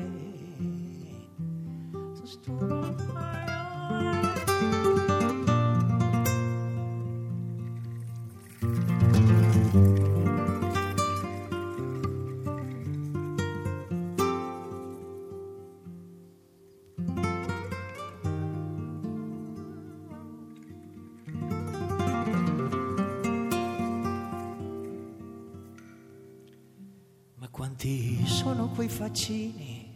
Ma 27.80 27.86
quanti 27.86 28.26
sono 28.26 28.68
quei 28.74 28.88
faccini 28.90 29.88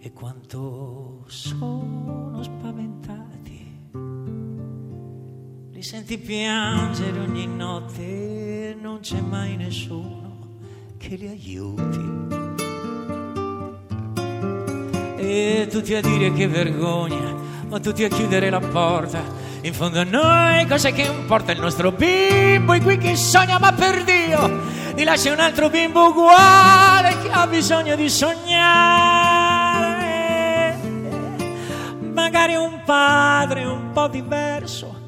e 0.00 0.12
quanto 0.14 1.24
sono 1.26 2.42
spaventati. 2.42 3.90
Li 5.72 5.82
senti 5.82 6.16
piangere 6.16 7.18
ogni 7.18 7.46
notte 7.46 8.70
e 8.70 8.76
non 8.80 9.00
c'è 9.00 9.20
mai 9.20 9.56
nessuno 9.56 10.56
che 10.96 11.14
li 11.16 11.28
aiuti. 11.28 12.14
E 15.18 15.68
tutti 15.70 15.94
a 15.94 16.00
dire 16.00 16.32
che 16.32 16.48
vergogna, 16.48 17.34
ma 17.68 17.78
tutti 17.80 18.02
a 18.02 18.08
chiudere 18.08 18.48
la 18.48 18.60
porta. 18.60 19.22
In 19.60 19.74
fondo 19.74 20.00
a 20.00 20.04
noi 20.04 20.66
cos'è 20.66 20.94
che 20.94 21.02
importa 21.02 21.52
il 21.52 21.60
nostro 21.60 21.92
bimbo 21.92 22.72
è 22.72 22.80
qui 22.80 22.96
che 22.96 23.14
sogna, 23.14 23.58
ma 23.58 23.74
per 23.74 24.04
Dio 24.04 24.75
ti 24.96 25.04
lascia 25.04 25.30
un 25.30 25.38
altro 25.40 25.68
bimbo 25.68 26.08
uguale 26.08 27.18
che 27.22 27.30
ha 27.30 27.46
bisogno 27.46 27.94
di 27.96 28.08
sognare. 28.08 28.44
Magari 32.00 32.56
un 32.56 32.80
padre 32.82 33.66
un 33.66 33.92
po' 33.92 34.08
diverso 34.08 35.04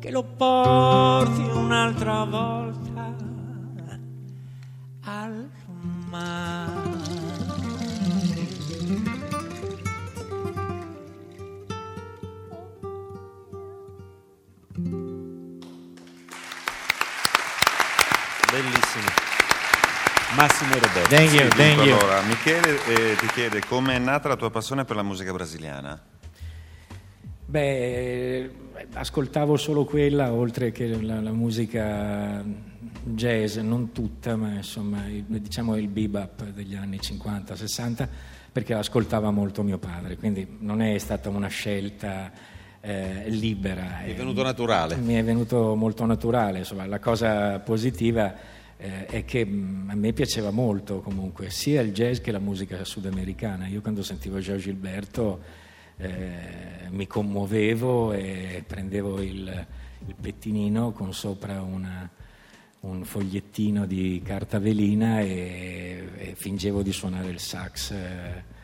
che 0.00 0.10
lo 0.10 0.24
porti 0.24 1.40
un'altra 1.40 2.24
volta 2.24 2.67
Massimo 20.48 20.72
Roberto. 20.72 21.08
Thank 21.14 21.32
you, 21.34 21.48
thank 21.48 21.84
you. 21.84 21.94
allora, 21.94 22.22
Michele 22.22 22.78
eh, 22.86 23.16
ti 23.16 23.26
chiede 23.34 23.60
come 23.68 23.96
è 23.96 23.98
nata 23.98 24.28
la 24.28 24.36
tua 24.36 24.50
passione 24.50 24.86
per 24.86 24.96
la 24.96 25.02
musica 25.02 25.30
brasiliana. 25.30 26.00
Beh, 27.44 28.50
ascoltavo 28.94 29.58
solo 29.58 29.84
quella, 29.84 30.32
oltre 30.32 30.72
che 30.72 30.86
la, 31.02 31.20
la 31.20 31.32
musica 31.32 32.42
jazz, 33.04 33.56
non 33.58 33.92
tutta, 33.92 34.36
ma 34.36 34.52
insomma, 34.54 35.06
il- 35.06 35.24
diciamo 35.26 35.76
il 35.76 35.88
bebop 35.88 36.44
degli 36.44 36.74
anni 36.74 36.98
50-60, 36.98 38.08
perché 38.50 38.72
ascoltava 38.72 39.30
molto 39.30 39.62
mio 39.62 39.78
padre, 39.78 40.16
quindi 40.16 40.56
non 40.60 40.80
è 40.80 40.96
stata 40.96 41.28
una 41.28 41.48
scelta 41.48 42.32
eh, 42.80 43.24
libera. 43.26 44.00
È 44.00 44.14
venuto 44.14 44.42
naturale. 44.42 44.96
Mi 44.96 45.14
è 45.14 45.22
venuto 45.22 45.74
molto 45.74 46.06
naturale, 46.06 46.58
insomma, 46.58 46.86
la 46.86 47.00
cosa 47.00 47.58
positiva 47.58 48.56
eh, 48.78 49.06
è 49.06 49.24
che 49.24 49.44
mh, 49.44 49.88
a 49.90 49.94
me 49.94 50.12
piaceva 50.12 50.50
molto 50.50 51.00
comunque 51.00 51.50
sia 51.50 51.80
il 51.82 51.92
jazz 51.92 52.18
che 52.18 52.30
la 52.32 52.38
musica 52.38 52.82
sudamericana. 52.84 53.66
Io 53.66 53.80
quando 53.80 54.02
sentivo 54.02 54.38
Gio 54.38 54.56
Gilberto 54.56 55.40
eh, 55.96 56.88
mi 56.90 57.06
commuovevo 57.06 58.12
e 58.12 58.64
prendevo 58.66 59.20
il, 59.20 59.66
il 60.06 60.14
pettinino 60.20 60.92
con 60.92 61.12
sopra 61.12 61.60
una- 61.60 62.08
un 62.80 63.04
fogliettino 63.04 63.86
di 63.86 64.22
carta 64.24 64.60
velina 64.60 65.20
e, 65.20 66.08
e 66.16 66.34
fingevo 66.36 66.82
di 66.82 66.92
suonare 66.92 67.28
il 67.28 67.40
sax 67.40 67.90
eh, 67.90 68.56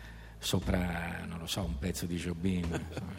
sopra, 0.45 1.25
non 1.27 1.39
lo 1.39 1.47
so, 1.47 1.63
un 1.63 1.79
pezzo 1.79 2.07
di 2.07 2.17
Jobim. 2.17 2.65
insomma. 2.71 3.13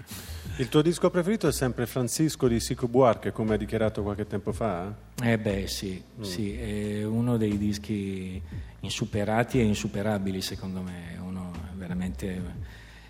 Il 0.58 0.70
tuo 0.70 0.82
disco 0.82 1.10
preferito 1.10 1.48
è 1.48 1.52
sempre 1.52 1.86
Francisco 1.86 2.48
di 2.48 2.60
Sico 2.62 2.88
Buarque, 2.88 3.32
come 3.32 3.54
hai 3.54 3.58
dichiarato 3.58 4.04
qualche 4.04 4.26
tempo 4.26 4.54
fa? 4.54 4.94
Eh 5.22 5.38
beh 5.38 5.68
sì, 5.68 6.02
sì, 6.22 6.54
è 6.54 7.04
uno 7.04 7.36
dei 7.36 7.58
dischi 7.58 8.42
insuperati 8.80 9.60
e 9.60 9.64
insuperabili 9.64 10.42
secondo 10.42 10.82
me, 10.82 11.20
uno 11.20 11.52
veramente 11.74 12.42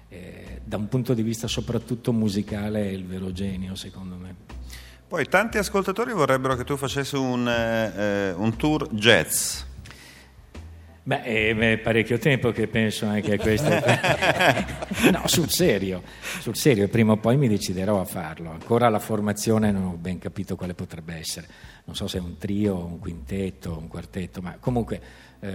eh, 0.10 0.62
da 0.64 0.78
un 0.78 0.88
punto 0.88 1.14
di 1.14 1.22
vista 1.22 1.48
soprattutto 1.48 2.12
musicale 2.12 2.82
è 2.84 2.92
il 2.92 3.06
vero 3.06 3.32
genio 3.32 3.76
secondo 3.76 4.16
me. 4.16 4.36
Poi 5.08 5.28
tanti 5.28 5.60
ascoltatori 5.60 6.14
vorrebbero 6.14 6.56
che 6.56 6.64
tu 6.64 6.76
facessi 6.78 7.16
un, 7.16 7.48
eh, 7.48 7.94
eh, 7.96 8.32
un 8.32 8.56
tour 8.56 8.90
jazz. 8.92 9.62
Beh, 11.08 11.22
è 11.22 11.78
parecchio 11.78 12.18
tempo 12.18 12.52
che 12.52 12.68
penso 12.68 13.06
anche 13.06 13.36
a 13.36 13.38
questo. 13.38 13.70
no, 15.12 15.28
sul 15.28 15.52
serio, 15.52 16.02
sul 16.40 16.56
serio, 16.56 16.88
prima 16.88 17.12
o 17.12 17.18
poi 17.18 17.38
mi 17.38 17.48
deciderò 17.48 18.02
a 18.02 18.06
farlo. 18.06 18.50
Ancora 18.50 18.90
la 18.90 18.98
formazione 18.98 19.72
non 19.72 19.84
ho 19.84 19.98
ben 19.98 20.18
capito 20.18 20.56
quale 20.56 20.74
potrebbe 20.74 21.14
essere. 21.14 21.48
Non 21.84 21.96
so 21.96 22.08
se 22.08 22.18
è 22.18 22.22
un 22.22 22.40
trio, 22.40 22.84
un 22.84 22.98
quintetto, 22.98 23.78
un 23.78 23.88
quartetto, 23.88 24.42
ma 24.42 24.58
comunque 24.60 25.00
eh, 25.42 25.52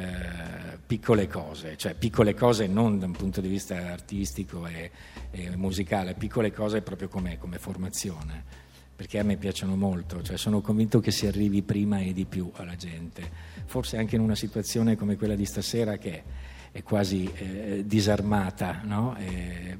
piccole 0.87 1.27
cose, 1.27 1.77
cioè 1.77 1.95
piccole 1.95 2.33
cose 2.35 2.69
non 2.69 3.01
da 3.01 3.07
un 3.07 3.13
punto 3.13 3.41
di 3.41 3.49
vista 3.49 3.75
artistico 3.91 4.69
e, 4.69 4.93
e 5.33 5.57
musicale, 5.57 6.15
piccole 6.15 6.53
cose 6.53 6.81
proprio 6.81 7.09
come, 7.09 7.39
come 7.39 7.59
formazione 7.59 8.69
perché 9.01 9.19
a 9.19 9.23
me 9.23 9.39
piacciono 9.39 9.77
molto, 9.77 10.21
cioè 10.21 10.37
sono 10.37 10.61
convinto 10.61 11.01
che 11.01 11.11
si 11.11 11.27
arrivi 11.27 11.63
prima 11.63 12.01
e 12.01 12.13
di 12.13 12.27
più 12.27 12.51
alla 12.57 12.77
gente, 12.77 13.31
forse 13.71 13.99
anche 13.99 14.17
in 14.17 14.21
una 14.21 14.35
situazione 14.35 14.97
come 14.97 15.15
quella 15.15 15.37
di 15.37 15.45
stasera 15.45 15.97
che 15.97 16.25
è 16.73 16.83
quasi 16.83 17.31
eh, 17.33 17.85
disarmata, 17.87 18.81
no? 18.83 19.17
e, 19.17 19.79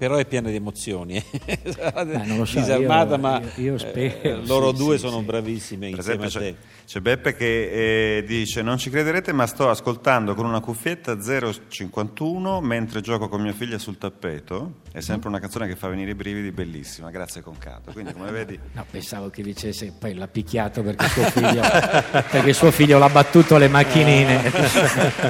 però 0.00 0.16
è 0.16 0.24
piena 0.24 0.48
di 0.48 0.56
emozioni. 0.56 1.22
Beh, 1.30 2.24
non 2.24 2.38
lo 2.38 2.44
so, 2.46 2.58
Disarmata, 2.58 3.16
io, 3.16 3.20
ma 3.20 3.38
io, 3.56 3.72
io 3.72 3.76
spero, 3.76 4.18
eh, 4.22 4.46
loro 4.46 4.70
sì, 4.70 4.76
due 4.78 4.96
sì, 4.96 5.06
sono 5.06 5.18
sì. 5.18 5.24
bravissime 5.24 5.90
Per 5.90 5.98
insieme 5.98 6.24
esempio 6.24 6.26
a 6.26 6.30
c'è, 6.42 6.54
te. 6.54 6.66
c'è 6.86 7.00
Beppe 7.00 7.36
che 7.36 8.16
eh, 8.16 8.24
dice 8.24 8.62
non 8.62 8.78
ci 8.78 8.88
crederete 8.88 9.32
ma 9.32 9.46
sto 9.46 9.68
ascoltando 9.68 10.32
con 10.32 10.46
una 10.46 10.60
cuffietta 10.60 11.18
051 11.20 12.62
mentre 12.62 13.02
gioco 13.02 13.28
con 13.28 13.42
mia 13.42 13.52
figlia 13.52 13.76
sul 13.76 13.98
tappeto, 13.98 14.76
è 14.90 15.00
sempre 15.00 15.28
una 15.28 15.38
canzone 15.38 15.68
che 15.68 15.76
fa 15.76 15.88
venire 15.88 16.12
i 16.12 16.14
brividi, 16.14 16.50
bellissima, 16.50 17.10
grazie 17.10 17.42
Concato. 17.42 17.92
Quindi 17.92 18.14
come 18.14 18.30
vedi... 18.30 18.58
No, 18.72 18.86
pensavo 18.90 19.28
che 19.28 19.42
dicesse 19.42 19.92
poi 19.98 20.14
l'ha 20.14 20.28
picchiato 20.28 20.82
perché 20.82 21.08
suo 21.08 21.24
figlio, 21.24 21.60
perché 22.30 22.52
suo 22.54 22.70
figlio 22.70 22.96
l'ha 22.96 23.10
battuto 23.10 23.56
alle 23.56 23.68
macchinine. 23.68 24.50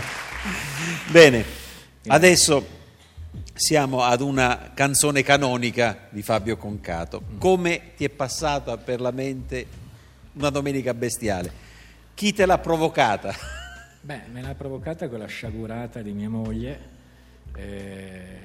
Bene, 1.11 1.44
adesso 2.06 2.78
siamo 3.61 4.03
ad 4.03 4.23
una 4.23 4.70
canzone 4.73 5.23
canonica 5.23 6.07
di 6.09 6.23
Fabio 6.23 6.57
Concato. 6.57 7.23
Come 7.37 7.92
ti 7.94 8.07
è 8.07 8.09
passata 8.09 8.79
per 8.79 9.03
la 9.03 9.11
mente 9.11 9.66
una 10.33 10.49
domenica 10.49 10.94
bestiale? 10.94 11.53
Chi 12.14 12.33
te 12.33 12.46
l'ha 12.46 12.57
provocata? 12.57 13.35
Beh, 14.01 14.23
me 14.33 14.40
l'ha 14.40 14.55
provocata 14.55 15.11
quella 15.11 15.27
sciagurata 15.27 16.01
di 16.01 16.12
mia 16.12 16.31
moglie, 16.31 16.81
eh, 17.55 18.38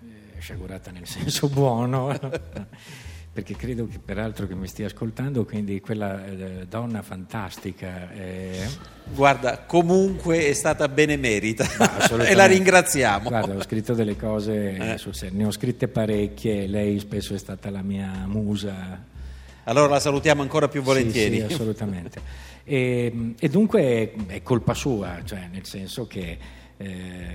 eh, 0.00 0.40
sciagurata 0.40 0.90
nel 0.90 1.06
senso 1.06 1.50
buono, 1.50 2.08
perché 3.34 3.56
credo 3.56 3.88
che 3.88 3.98
peraltro 3.98 4.46
che 4.46 4.54
mi 4.54 4.68
stia 4.68 4.86
ascoltando, 4.86 5.44
quindi 5.44 5.80
quella 5.80 6.24
eh, 6.24 6.66
donna 6.68 7.02
fantastica. 7.02 8.12
eh, 8.12 8.64
Guarda, 9.12 9.58
comunque 9.66 10.46
è 10.46 10.52
stata 10.52 10.86
benemerita 10.88 11.66
e 12.24 12.34
la 12.34 12.46
ringraziamo. 12.46 13.28
Guarda, 13.28 13.56
ho 13.56 13.62
scritto 13.62 13.92
delle 13.92 14.16
cose 14.16 14.92
Eh. 14.92 14.98
sul 14.98 15.14
serio, 15.16 15.36
ne 15.36 15.44
ho 15.46 15.50
scritte 15.50 15.88
parecchie, 15.88 16.68
lei 16.68 17.00
spesso 17.00 17.34
è 17.34 17.38
stata 17.38 17.70
la 17.70 17.82
mia 17.82 18.24
musa. 18.26 19.04
Allora 19.64 19.88
la 19.94 20.00
salutiamo 20.00 20.40
ancora 20.40 20.68
più 20.68 20.82
volentieri. 20.82 21.40
Sì, 21.40 21.46
sì, 21.48 21.52
assolutamente. 21.54 22.20
E, 22.62 23.34
e 23.38 23.48
dunque 23.48 24.12
è 24.28 24.42
colpa 24.42 24.74
sua, 24.74 25.20
cioè 25.24 25.48
nel 25.50 25.66
senso 25.66 26.06
che 26.06 26.38
eh, 26.76 27.26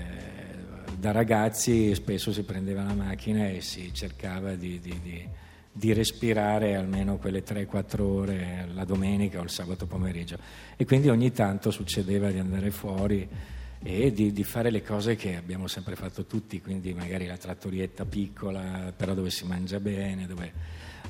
da 0.97 1.11
ragazzi 1.11 1.93
spesso 1.93 2.31
si 2.31 2.43
prendeva 2.43 2.83
la 2.83 2.93
macchina 2.93 3.49
e 3.49 3.61
si 3.61 3.93
cercava 3.93 4.53
di, 4.55 4.79
di- 4.79 4.99
di- 5.03 5.27
di 5.71 5.93
respirare 5.93 6.75
almeno 6.75 7.17
quelle 7.17 7.43
3-4 7.43 8.01
ore 8.01 8.67
la 8.73 8.85
domenica 8.85 9.39
o 9.39 9.43
il 9.43 9.49
sabato 9.49 9.85
pomeriggio. 9.85 10.37
E 10.75 10.85
quindi 10.85 11.09
ogni 11.09 11.31
tanto 11.31 11.71
succedeva 11.71 12.31
di 12.31 12.39
andare 12.39 12.71
fuori 12.71 13.27
e 13.81 14.11
di, 14.11 14.33
di 14.33 14.43
fare 14.43 14.71
le 14.71 14.83
cose 14.83 15.15
che 15.15 15.37
abbiamo 15.37 15.67
sempre 15.67 15.95
fatto 15.95 16.25
tutti, 16.25 16.61
quindi 16.61 16.93
magari 16.93 17.25
la 17.25 17.37
trattorietta 17.37 18.05
piccola, 18.05 18.93
però 18.95 19.13
dove 19.13 19.29
si 19.29 19.45
mangia 19.45 19.79
bene, 19.79 20.27
dove, 20.27 20.51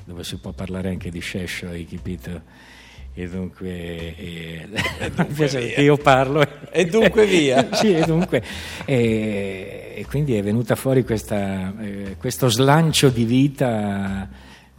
dove 0.04 0.22
si 0.22 0.36
può 0.36 0.52
parlare 0.52 0.90
anche 0.90 1.10
di 1.10 1.20
scesso, 1.20 1.66
hai 1.66 1.84
capito? 1.86 2.78
E 3.12 3.28
dunque, 3.28 4.16
e, 4.16 4.68
piace 5.34 5.58
perché 5.58 5.82
io 5.82 5.96
parlo. 5.96 6.46
E 6.70 6.84
dunque 6.86 7.26
via. 7.26 7.70
sì, 7.74 7.92
e 7.92 8.04
dunque. 8.04 8.40
E, 8.84 9.94
e 9.96 10.06
quindi 10.06 10.36
è 10.36 10.42
venuta 10.44 10.76
fuori 10.76 11.04
questa, 11.04 11.74
eh, 11.80 12.14
questo 12.18 12.48
slancio 12.48 13.08
di 13.08 13.24
vita 13.24 14.28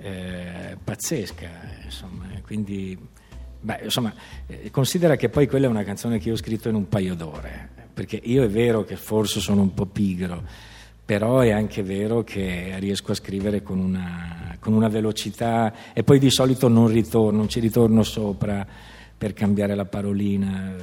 eh, 0.02 0.78
pazzesca, 0.84 1.50
insomma. 1.84 2.26
Quindi, 2.44 2.98
beh, 3.60 3.82
insomma, 3.84 4.14
eh, 4.48 4.70
considera 4.72 5.16
che 5.16 5.30
poi 5.30 5.48
quella 5.48 5.68
è 5.68 5.70
una 5.70 5.84
canzone 5.84 6.18
che 6.18 6.28
io 6.28 6.34
ho 6.34 6.38
scritto 6.38 6.70
in 6.70 6.76
un 6.76 6.88
paio 6.88 7.16
d'ore, 7.16 7.70
perché 7.94 8.20
io 8.24 8.44
è 8.44 8.50
vero 8.50 8.84
che 8.84 8.96
forse 8.96 9.40
sono 9.40 9.62
un 9.62 9.74
po' 9.74 9.86
pigro, 9.86 10.44
però 11.06 11.40
è 11.40 11.52
anche 11.52 11.84
vero 11.84 12.24
che 12.24 12.76
riesco 12.80 13.12
a 13.12 13.16
scrivere 13.16 13.62
con 13.62 13.80
una, 13.80 14.56
con 14.60 14.74
una 14.74 14.88
velocità 14.88 15.94
e 15.94 16.04
poi 16.04 16.20
di 16.20 16.30
solito 16.30 16.68
non 16.68 16.88
ritorno, 16.88 17.38
non 17.38 17.50
ci 17.50 17.60
ritorno 17.60 18.04
sopra 18.04 18.66
per 19.22 19.34
cambiare 19.34 19.76
la 19.76 19.86
parolina. 19.86 20.74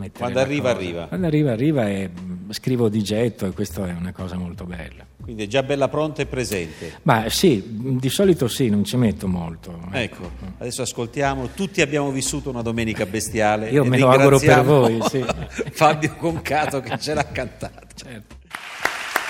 eh, 0.00 0.10
Quando 0.12 0.38
arriva, 0.38 0.70
cosa. 0.72 0.76
arriva. 0.76 1.06
Quando 1.08 1.26
arriva, 1.26 1.50
arriva 1.50 1.88
e 1.88 2.08
mm, 2.08 2.50
scrivo 2.52 2.88
di 2.88 3.02
getto 3.02 3.46
e 3.46 3.50
questa 3.50 3.84
è 3.88 3.92
una 3.98 4.12
cosa 4.12 4.36
molto 4.36 4.64
bella. 4.64 5.04
Quindi 5.20 5.42
è 5.42 5.46
già 5.48 5.64
bella 5.64 5.88
pronta 5.88 6.22
e 6.22 6.26
presente. 6.26 7.00
Ma 7.02 7.28
sì, 7.28 7.60
di 7.66 8.08
solito 8.08 8.46
sì, 8.46 8.68
non 8.68 8.84
ci 8.84 8.96
metto 8.96 9.26
molto. 9.26 9.88
Ecco, 9.90 10.30
adesso 10.58 10.82
ascoltiamo. 10.82 11.48
Tutti 11.48 11.80
abbiamo 11.80 12.12
vissuto 12.12 12.48
una 12.48 12.62
domenica 12.62 13.06
bestiale. 13.06 13.70
Io 13.70 13.84
me 13.84 13.98
lo 13.98 14.08
auguro 14.08 14.38
per 14.38 14.62
voi, 14.62 15.00
sì. 15.08 15.24
Fabio 15.72 16.14
Concato 16.14 16.78
che 16.78 16.96
ce 16.96 17.12
l'ha 17.12 17.26
cantata. 17.26 17.82
Certo. 17.92 18.36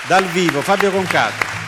Dal 0.07 0.25
vivo, 0.25 0.61
Fabio 0.61 0.91
Concato. 0.91 1.60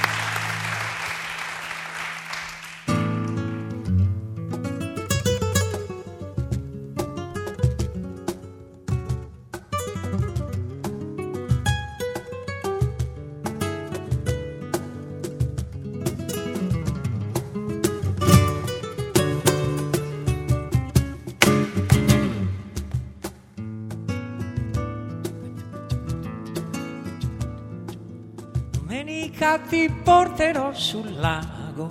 Porterò 30.33 30.73
sul 30.73 31.13
lago. 31.19 31.87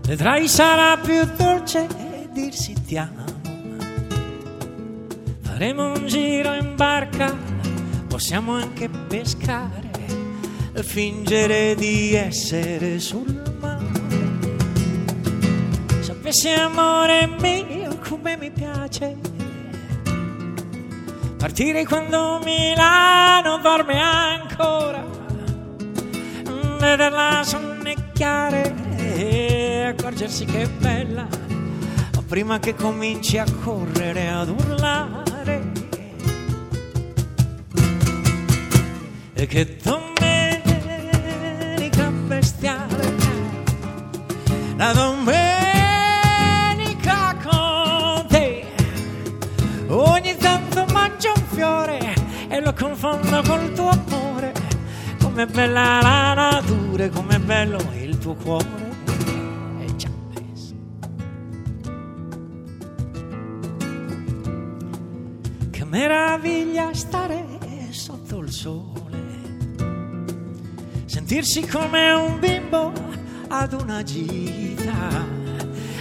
Vedrai 0.00 0.48
sarà 0.48 0.96
più 0.96 1.22
dolce 1.36 1.86
dirsi 2.32 2.72
ti 2.84 2.96
amo. 2.96 3.24
Faremo 5.42 5.92
un 5.92 6.06
giro 6.06 6.54
in 6.54 6.74
barca, 6.74 7.36
possiamo 8.08 8.54
anche 8.54 8.88
pescare 8.88 9.90
e 10.72 10.82
fingere 10.82 11.74
di 11.74 12.14
essere 12.14 12.98
sul 12.98 13.56
mare. 13.60 14.00
Sapessi 16.00 16.48
amore 16.48 17.26
mio 17.26 17.98
come 17.98 18.38
mi 18.38 18.50
piace 18.50 19.32
Partire 21.42 21.84
quando 21.84 22.38
Milano 22.44 23.58
dorme 23.58 23.98
ancora, 23.98 25.04
vederla 26.82 27.42
sonnecchiare 27.44 28.74
e 28.96 29.94
accorgersi 29.96 30.44
che 30.44 30.62
è 30.62 30.68
bella, 30.68 31.28
ma 31.28 32.22
prima 32.26 32.58
che 32.58 32.74
cominci 32.74 33.38
a 33.38 33.44
correre 33.62 34.28
ad 34.28 34.48
urlare. 34.48 35.70
E 39.32 39.46
che 39.46 39.76
domenica 39.80 40.10
bestiale, 42.26 43.14
la 44.76 44.92
domenica 44.92 45.36
con 47.44 48.26
te. 48.26 48.66
Ogni 49.86 50.36
tanto 50.36 50.84
mangio 50.92 51.32
un 51.36 51.44
fiore 51.54 52.14
e 52.48 52.60
lo 52.60 52.74
confondo 52.74 53.40
col 53.42 53.72
tuo 53.72 53.88
amore. 53.88 54.52
Com'è 55.22 55.46
bella 55.46 56.00
la 56.02 56.34
natura, 56.34 56.81
e 57.00 57.08
com'è 57.08 57.38
bello 57.38 57.78
il 57.94 58.18
tuo 58.18 58.34
cuore. 58.34 58.90
E 59.78 59.94
penso. 60.32 60.74
Che 65.70 65.84
meraviglia 65.84 66.92
stare 66.92 67.44
sotto 67.90 68.38
il 68.38 68.50
sole. 68.50 69.20
Sentirsi 71.06 71.66
come 71.66 72.12
un 72.12 72.38
bimbo 72.38 72.92
ad 73.48 73.72
una 73.72 74.02
gita. 74.02 75.40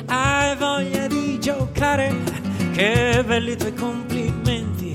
Hai 0.06 0.58
voglia 0.58 1.08
di 1.08 1.40
giocare 1.40 2.14
che 2.72 3.24
belli 3.26 3.52
i 3.52 3.58
tuoi 3.58 3.74
complimenti, 3.74 4.94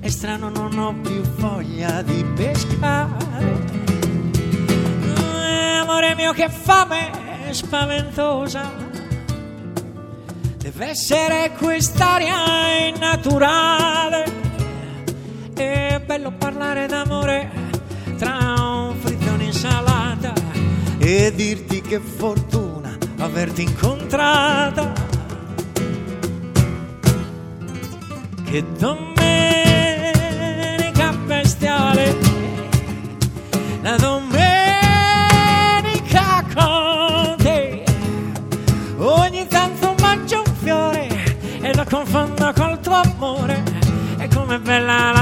è 0.00 0.08
strano 0.08 0.48
non 0.48 0.78
ho 0.78 0.94
più 1.00 1.20
voglia 1.38 2.02
di 2.02 2.24
pescare. 2.34 3.77
Amore 5.98 6.14
mio 6.14 6.32
che 6.32 6.48
fame 6.48 7.10
spaventosa, 7.50 8.72
deve 10.56 10.86
essere 10.90 11.50
quest'aria 11.58 12.86
innaturale. 12.86 14.24
È 15.54 16.00
bello 16.06 16.30
parlare 16.38 16.86
d'amore 16.86 17.50
tra 18.16 18.54
un 18.60 18.94
fritto 19.00 19.26
e 19.26 19.30
un'insalata 19.30 20.32
e 20.98 21.32
dirti 21.34 21.80
che 21.80 21.98
fortuna 21.98 22.96
averti 23.18 23.62
incontrata. 23.62 24.92
Che 28.44 28.64
domenica 28.78 29.17
com'è 44.78 44.86
bella 44.86 45.12
la 45.12 45.17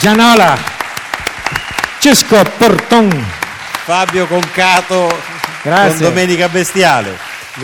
Gianola, 0.00 0.56
Cesco 1.98 2.42
Porton. 2.56 3.10
Fabio 3.84 4.26
Concato 4.26 5.08
Grazie. 5.62 5.90
con 5.90 5.98
Domenica 5.98 6.48
Bestiale. 6.48 7.18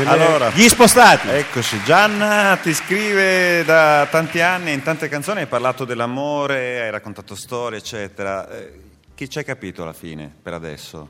Allora. 0.05 0.51
Gli 0.51 0.69
spostati. 0.69 1.29
Eccoci, 1.29 1.83
Gianna 1.83 2.57
ti 2.57 2.75
scrive 2.75 3.65
da 3.65 4.07
tanti 4.11 4.43
anni, 4.43 4.75
in 4.75 4.83
tante 4.83 5.09
canzoni 5.09 5.41
hai 5.41 5.47
parlato 5.47 5.87
dell'amore, 5.87 6.83
hai 6.83 6.91
raccontato 6.91 7.35
storie, 7.35 7.79
eccetera. 7.79 8.47
Eh, 8.51 8.81
Chi 9.15 9.31
ci 9.31 9.39
hai 9.39 9.45
capito 9.45 9.85
alla 9.85 9.95
fine, 9.95 10.31
per 10.43 10.53
adesso? 10.53 11.09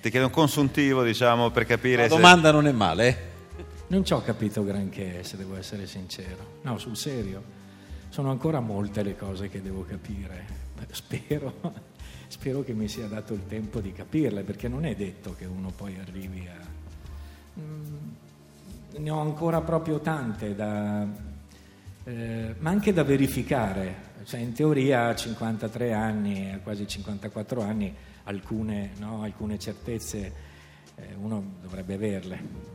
Ti 0.00 0.10
chiedo 0.10 0.26
un 0.26 0.32
consuntivo, 0.32 1.02
diciamo, 1.02 1.50
per 1.50 1.66
capire 1.66 2.02
La 2.02 2.08
se... 2.08 2.14
domanda 2.14 2.52
non 2.52 2.68
è 2.68 2.72
male. 2.72 3.30
Non 3.88 4.04
ci 4.04 4.12
ho 4.12 4.22
capito 4.22 4.62
granché, 4.62 5.24
se 5.24 5.36
devo 5.36 5.58
essere 5.58 5.88
sincero. 5.88 6.60
No, 6.62 6.78
sul 6.78 6.96
serio. 6.96 7.42
Sono 8.12 8.30
ancora 8.30 8.60
molte 8.60 9.02
le 9.02 9.16
cose 9.16 9.48
che 9.48 9.62
devo 9.62 9.86
capire. 9.86 10.44
Spero, 10.90 11.72
spero 12.28 12.62
che 12.62 12.74
mi 12.74 12.86
sia 12.86 13.06
dato 13.06 13.32
il 13.32 13.46
tempo 13.46 13.80
di 13.80 13.90
capirle, 13.90 14.42
perché 14.42 14.68
non 14.68 14.84
è 14.84 14.94
detto 14.94 15.34
che 15.34 15.46
uno 15.46 15.72
poi 15.74 15.98
arrivi 15.98 16.46
a... 16.46 16.60
Mm, 17.58 18.08
ne 18.98 19.10
ho 19.10 19.18
ancora 19.18 19.62
proprio 19.62 20.00
tante 20.00 20.54
da... 20.54 21.06
eh, 22.04 22.54
ma 22.58 22.68
anche 22.68 22.92
da 22.92 23.02
verificare. 23.02 24.10
Cioè, 24.24 24.40
in 24.40 24.52
teoria 24.52 25.06
a 25.06 25.14
53 25.14 25.94
anni, 25.94 26.52
a 26.52 26.58
quasi 26.58 26.86
54 26.86 27.62
anni, 27.62 27.94
alcune, 28.24 28.90
no, 28.98 29.22
alcune 29.22 29.58
certezze 29.58 30.32
eh, 30.96 31.14
uno 31.18 31.42
dovrebbe 31.62 31.94
averle. 31.94 32.71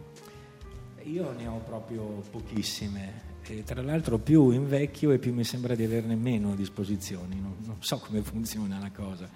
Io 1.08 1.32
ne 1.32 1.48
ho 1.48 1.60
proprio 1.60 2.22
pochissime 2.30 3.26
e 3.48 3.64
tra 3.64 3.82
l'altro 3.82 4.18
più 4.18 4.50
invecchio 4.50 5.12
e 5.12 5.20
più 5.20 5.34
mi 5.34 5.46
sembra 5.46 5.74
di 5.74 5.86
averne 5.86 6.16
meno 6.16 6.52
a 6.52 6.56
disposizione, 6.56 7.36
non, 7.36 7.56
non 7.64 7.78
so 7.80 7.98
come 8.00 8.22
funziona 8.22 8.78
la 8.78 8.92
cosa, 8.92 9.30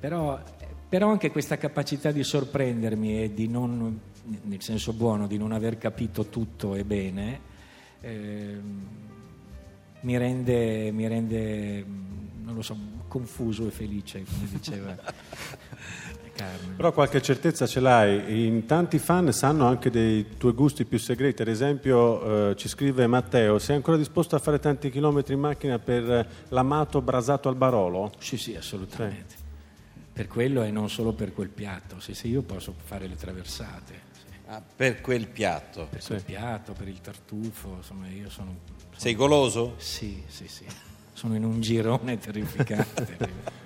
però, 0.00 0.42
però 0.88 1.10
anche 1.10 1.30
questa 1.30 1.56
capacità 1.56 2.10
di 2.10 2.24
sorprendermi 2.24 3.22
e 3.22 3.32
di 3.32 3.46
non, 3.46 4.00
nel 4.42 4.62
senso 4.62 4.92
buono, 4.94 5.28
di 5.28 5.38
non 5.38 5.52
aver 5.52 5.78
capito 5.78 6.26
tutto 6.26 6.74
e 6.74 6.82
bene, 6.82 7.40
ehm, 8.00 8.86
mi 10.00 10.18
rende, 10.18 10.90
mi 10.90 11.06
rende, 11.06 11.84
non 12.42 12.56
lo 12.56 12.62
so, 12.62 12.76
confuso 13.06 13.68
e 13.68 13.70
felice, 13.70 14.24
come 14.24 14.48
diceva 14.50 14.96
Carmen. 16.36 16.76
Però 16.76 16.92
qualche 16.92 17.20
certezza 17.22 17.66
ce 17.66 17.80
l'hai, 17.80 18.46
in 18.46 18.66
tanti 18.66 18.98
fan 18.98 19.32
sanno 19.32 19.66
anche 19.66 19.90
dei 19.90 20.36
tuoi 20.36 20.52
gusti 20.52 20.84
più 20.84 20.98
segreti, 20.98 21.42
ad 21.42 21.48
esempio 21.48 22.50
eh, 22.50 22.56
ci 22.56 22.68
scrive 22.68 23.06
Matteo, 23.06 23.58
sei 23.58 23.76
ancora 23.76 23.96
disposto 23.96 24.36
a 24.36 24.38
fare 24.38 24.58
tanti 24.58 24.90
chilometri 24.90 25.34
in 25.34 25.40
macchina 25.40 25.78
per 25.78 26.26
l'amato 26.48 27.00
brasato 27.00 27.48
al 27.48 27.56
Barolo? 27.56 28.12
Sì, 28.18 28.36
sì, 28.36 28.54
assolutamente. 28.54 29.34
Per 30.12 30.28
quello 30.28 30.62
e 30.62 30.70
non 30.70 30.88
solo 30.88 31.12
per 31.12 31.32
quel 31.32 31.48
piatto. 31.48 32.00
Sì, 32.00 32.14
sì, 32.14 32.28
io 32.28 32.42
posso 32.42 32.74
fare 32.84 33.06
le 33.06 33.16
traversate. 33.16 34.00
sì. 34.12 34.34
Ah, 34.46 34.62
per 34.62 35.00
quel 35.00 35.26
piatto. 35.28 35.88
Per 35.90 36.02
quel 36.02 36.22
piatto, 36.22 36.72
per 36.72 36.88
il 36.88 37.00
tartufo, 37.00 37.74
insomma, 37.76 38.06
io 38.08 38.30
sono... 38.30 38.54
Sei 38.96 39.14
goloso? 39.14 39.74
Sì, 39.76 40.22
sì, 40.26 40.48
sì. 40.48 40.64
Sono 41.12 41.34
in 41.34 41.44
un 41.44 41.60
girone 41.60 42.18
terrificante. 42.18 43.64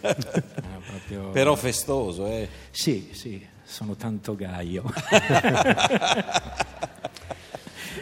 No, 0.00 0.80
proprio- 0.86 1.30
Però 1.32 1.54
festoso, 1.56 2.26
eh. 2.26 2.48
Sì, 2.70 3.10
sì, 3.12 3.44
sono 3.64 3.94
tanto 3.96 4.34
gaio. 4.34 4.84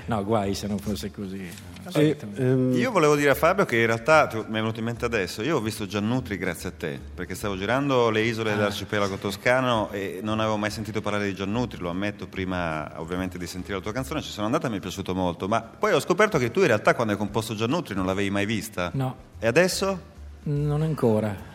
no, 0.06 0.24
guai 0.24 0.54
se 0.54 0.66
non 0.66 0.78
fosse 0.78 1.10
così. 1.10 1.48
E, 1.94 2.16
ehm, 2.36 2.74
Io 2.76 2.90
volevo 2.90 3.16
dire 3.16 3.30
a 3.30 3.34
Fabio 3.34 3.64
che 3.64 3.78
in 3.78 3.86
realtà, 3.86 4.26
tu- 4.26 4.38
mi 4.46 4.58
è 4.58 4.60
venuto 4.60 4.78
in 4.80 4.84
mente 4.84 5.04
adesso, 5.06 5.42
io 5.42 5.56
ho 5.56 5.60
visto 5.60 5.86
Giannutri 5.86 6.36
grazie 6.36 6.68
a 6.68 6.72
te, 6.72 7.00
perché 7.14 7.34
stavo 7.34 7.56
girando 7.56 8.10
le 8.10 8.20
isole 8.20 8.54
dell'arcipelago 8.54 9.16
toscano 9.16 9.90
e 9.90 10.20
non 10.22 10.40
avevo 10.40 10.56
mai 10.58 10.70
sentito 10.70 11.00
parlare 11.00 11.26
di 11.26 11.34
Giannutri, 11.34 11.78
lo 11.80 11.88
ammetto 11.90 12.26
prima 12.26 12.90
ovviamente 12.96 13.38
di 13.38 13.46
sentire 13.46 13.74
la 13.76 13.80
tua 13.82 13.92
canzone, 13.92 14.20
ci 14.20 14.30
sono 14.30 14.46
andata 14.46 14.66
e 14.66 14.70
mi 14.70 14.76
è 14.76 14.80
piaciuto 14.80 15.14
molto, 15.14 15.48
ma 15.48 15.62
poi 15.62 15.92
ho 15.92 16.00
scoperto 16.00 16.38
che 16.38 16.50
tu 16.50 16.60
in 16.60 16.66
realtà 16.66 16.94
quando 16.94 17.12
hai 17.12 17.18
composto 17.18 17.54
Giannutri 17.54 17.94
non 17.94 18.04
l'avevi 18.06 18.30
mai 18.30 18.44
vista. 18.46 18.90
No. 18.94 19.16
E 19.38 19.46
adesso? 19.46 20.00
Non 20.42 20.82
ancora. 20.82 21.48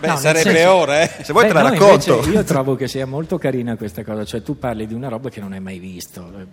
Beh, 0.00 0.06
No, 0.06 0.16
sarebbe 0.16 0.50
senso- 0.54 0.74
ora, 0.74 1.02
eh. 1.02 1.24
Se 1.24 1.32
vuoi 1.32 1.46
te 1.46 1.52
la 1.52 1.62
no, 1.62 1.68
racconto. 1.70 2.14
invece 2.14 2.30
io 2.30 2.42
trovo 2.44 2.74
che 2.74 2.88
sia 2.88 3.06
molto 3.06 3.36
carina 3.36 3.76
questa 3.76 4.02
cosa, 4.02 4.24
cioè 4.24 4.42
tu 4.42 4.58
parli 4.58 4.86
di 4.86 4.94
una 4.94 5.08
roba 5.08 5.28
che 5.28 5.40
non 5.40 5.52
hai 5.52 5.60
mai 5.60 5.78
visto 5.78 6.32
eh, 6.38 6.46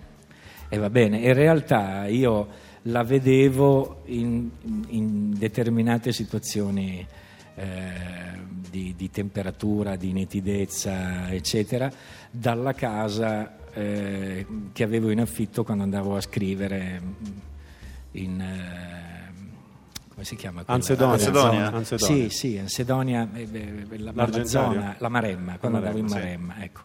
e 0.68 0.78
va 0.78 0.90
bene, 0.90 1.18
in 1.20 1.34
realtà 1.34 2.08
io 2.08 2.48
la 2.84 3.04
vedevo 3.04 4.02
in, 4.08 4.50
in 4.90 5.38
determinate 5.38 6.12
situazioni 6.12 7.06
eh, 7.56 7.66
di, 8.70 8.94
di 8.98 9.10
temperatura, 9.10 9.96
di 9.96 10.12
nitidezza, 10.12 11.32
eccetera, 11.32 11.90
dalla 12.30 12.74
casa 12.74 13.56
eh, 13.74 14.46
che 14.74 14.84
avevo 14.84 15.10
in 15.10 15.22
affitto 15.22 15.64
quando 15.64 15.84
andavo 15.84 16.18
a 16.18 16.22
scrivere 16.22 17.02
in... 18.12 19.16
come 20.18 20.26
si 20.26 20.36
chiama? 20.36 20.64
quella- 20.64 20.80
Ansedonia. 20.80 21.14
Ansedonia? 21.14 21.72
Ansedonia. 21.72 22.30
Sì, 22.30 22.36
sì, 22.36 22.58
Ansedonia, 22.58 23.30
eh, 23.36 23.48
eh, 23.52 23.86
la, 24.00 24.06
la 24.06 24.12
L'Argentario? 24.16 24.80
zona, 24.80 24.96
la 24.98 25.10
Maremma, 25.10 25.58
quando 25.60 25.78
andavo 25.78 26.00
in 26.00 26.06
Maremma, 26.08 26.56
sì. 26.58 26.64
Ecco, 26.64 26.82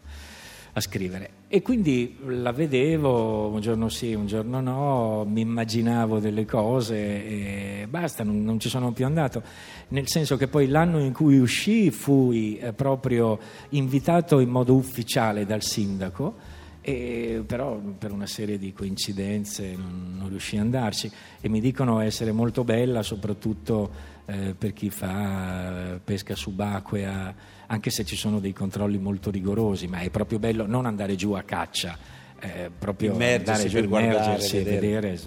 a 0.75 0.81
scrivere. 0.83 1.31
E 1.49 1.63
quindi 1.63 2.19
la 2.27 2.53
vedevo, 2.53 3.49
un 3.49 3.61
giorno 3.63 3.89
sì, 3.89 4.13
un 4.13 4.27
giorno 4.27 4.61
no, 4.61 5.25
mi 5.27 5.41
immaginavo 5.41 6.19
delle 6.19 6.45
cose 6.45 6.95
e 6.97 7.87
basta, 7.89 8.23
non, 8.23 8.45
non 8.45 8.61
ci 8.61 8.69
sono 8.69 8.93
più 8.93 9.07
andato. 9.07 9.43
Nel 9.89 10.09
senso 10.09 10.37
che 10.37 10.47
poi 10.49 10.69
l'anno 10.69 10.99
in 10.99 11.15
cui 11.15 11.39
uscì 11.39 11.91
fui 11.91 12.59
eh, 12.59 12.75
proprio 12.75 13.39
invitato 13.71 14.41
in 14.41 14.51
modo 14.51 14.75
ufficiale 14.75 15.47
dal 15.47 15.63
sindaco 15.63 16.35
e 16.83 17.45
però 17.47 17.77
per 17.77 18.11
una 18.11 18.27
serie 18.27 18.59
di 18.59 18.73
coincidenze 18.73 19.75
non, 19.77 20.17
non 20.19 20.29
riuscì 20.29 20.57
ad 20.57 20.65
andarci 20.65 21.11
e 21.41 21.49
mi 21.49 21.61
dicono 21.61 22.01
essere 22.01 22.33
molto 22.33 22.65
bella 22.65 23.03
soprattutto 23.03 23.91
eh, 24.27 24.55
per 24.57 24.73
chi 24.73 24.91
fa 24.91 25.99
pesca 26.03 26.35
subacquea, 26.35 27.35
anche 27.67 27.91
se 27.91 28.05
ci 28.05 28.17
sono 28.17 28.41
dei 28.41 28.53
controlli 28.53 28.99
molto 28.99 29.31
rigorosi, 29.31 29.87
ma 29.87 30.01
è 30.01 30.11
proprio 30.11 30.39
bello 30.39 30.67
non 30.67 30.87
andare 30.87 31.15
giù 31.15 31.33
a 31.33 31.43
caccia, 31.43 31.97
eh, 32.39 32.71
proprio 32.77 33.13
Immergersi 33.13 33.51
andare 33.51 33.69
giù, 33.69 33.77
per 33.77 33.89
guardare, 33.89 34.15
immergersi 34.15 34.57
e 34.57 34.63
vedere. 34.63 35.11
vedere, 35.11 35.19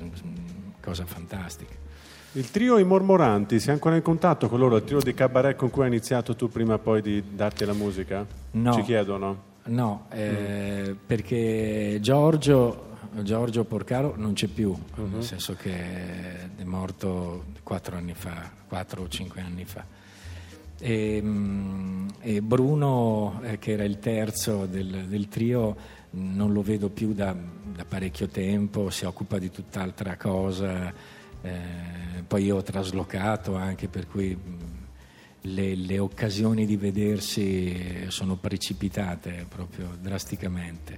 cosa 0.81 1.05
fantastica. 1.05 1.83
Il 2.33 2.51
trio 2.51 2.77
I 2.77 2.83
Mormoranti, 2.83 3.61
sei 3.61 3.73
ancora 3.73 3.95
in 3.95 4.01
contatto 4.01 4.49
con 4.49 4.59
loro? 4.59 4.75
Il 4.75 4.83
trio 4.83 4.99
di 4.99 5.13
cabaret 5.13 5.55
con 5.55 5.69
cui 5.69 5.83
hai 5.83 5.87
iniziato 5.87 6.35
tu 6.35 6.49
prima 6.49 6.77
poi 6.77 7.01
di 7.01 7.23
darti 7.33 7.63
la 7.63 7.73
musica? 7.73 8.25
No. 8.51 8.73
Ci 8.73 8.81
chiedono. 8.81 9.53
No, 9.68 10.05
eh, 10.11 10.95
perché 11.05 11.97
Giorgio, 11.99 12.97
Giorgio 13.24 13.63
Porcaro 13.63 14.13
non 14.16 14.34
c'è 14.34 14.45
più, 14.45 14.76
nel 14.95 15.24
senso 15.24 15.55
che 15.55 16.55
è 16.55 16.63
morto 16.63 17.45
quattro 17.63 17.95
anni 17.95 18.13
fa, 18.13 18.51
quattro 18.68 19.01
o 19.01 19.07
cinque 19.07 19.41
anni 19.41 19.66
fa. 19.66 19.84
E, 20.78 21.20
mm, 21.20 22.07
e 22.20 22.41
Bruno, 22.43 23.39
eh, 23.43 23.57
che 23.57 23.72
era 23.72 23.86
il 23.86 23.97
terzo 23.97 24.68
del, 24.68 25.07
del 25.07 25.28
trio, 25.30 25.76
non 26.11 26.53
lo 26.53 26.61
vedo 26.61 26.89
più 26.89 27.13
da, 27.13 27.36
da 27.36 27.86
parecchio 27.86 28.28
tempo, 28.28 28.91
si 28.91 29.05
occupa 29.05 29.39
di 29.39 29.49
tutt'altra 29.49 30.16
cosa, 30.16 30.93
eh, 31.41 32.24
poi 32.28 32.43
io 32.43 32.57
ho 32.57 32.61
traslocato 32.61 33.55
anche 33.55 33.88
per 33.88 34.07
cui 34.07 34.38
le, 35.45 35.75
le 35.75 35.99
occasioni 35.99 36.65
di 36.65 36.75
vedersi 36.77 38.05
sono 38.09 38.35
precipitate 38.35 39.45
proprio 39.47 39.97
drasticamente. 39.99 40.97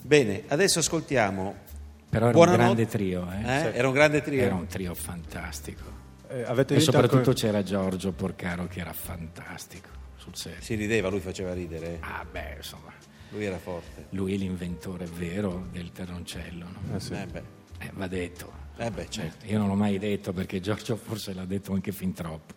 Bene, 0.00 0.44
adesso 0.48 0.78
ascoltiamo. 0.78 1.66
Però 2.10 2.26
era 2.28 2.32
Buonanotte. 2.34 2.62
un 2.62 2.74
grande 2.74 2.86
trio, 2.90 3.30
eh? 3.30 3.42
Eh? 3.42 3.76
Era 3.76 3.88
un 3.88 3.94
grande 3.94 4.22
trio. 4.22 4.42
Era 4.42 4.54
un 4.54 4.66
trio 4.66 4.94
fantastico. 4.94 5.96
Eh, 6.28 6.42
avete 6.42 6.76
E 6.76 6.80
soprattutto 6.80 7.30
anche- 7.30 7.34
c'era 7.34 7.62
Giorgio 7.62 8.12
Porcaro 8.12 8.66
che 8.66 8.80
era 8.80 8.92
fantastico 8.92 9.88
sul 10.16 10.34
serio. 10.34 10.62
Si 10.62 10.74
rideva, 10.74 11.08
lui 11.10 11.20
faceva 11.20 11.52
ridere. 11.52 11.98
Ah 12.00 12.24
beh, 12.30 12.54
insomma, 12.58 12.92
Lui 13.30 13.44
era 13.44 13.58
forte. 13.58 14.06
lui 14.10 14.34
è 14.34 14.36
l'inventore 14.36 15.04
vero 15.06 15.66
del 15.70 15.92
terroncello, 15.92 16.64
no? 16.66 16.96
Eh 16.96 17.00
sì. 17.00 17.12
Eh 17.12 17.26
beh, 17.26 17.42
Eh, 17.80 17.90
va 17.94 18.06
detto. 18.06 18.52
eh 18.78 18.90
beh, 18.90 19.06
certo. 19.10 19.44
Io 19.46 19.58
non 19.58 19.68
l'ho 19.68 19.74
mai 19.74 19.98
detto 19.98 20.32
perché 20.32 20.60
Giorgio 20.60 20.96
forse 20.96 21.34
l'ha 21.34 21.44
detto 21.44 21.72
anche 21.74 21.92
fin 21.92 22.12
troppo. 22.14 22.54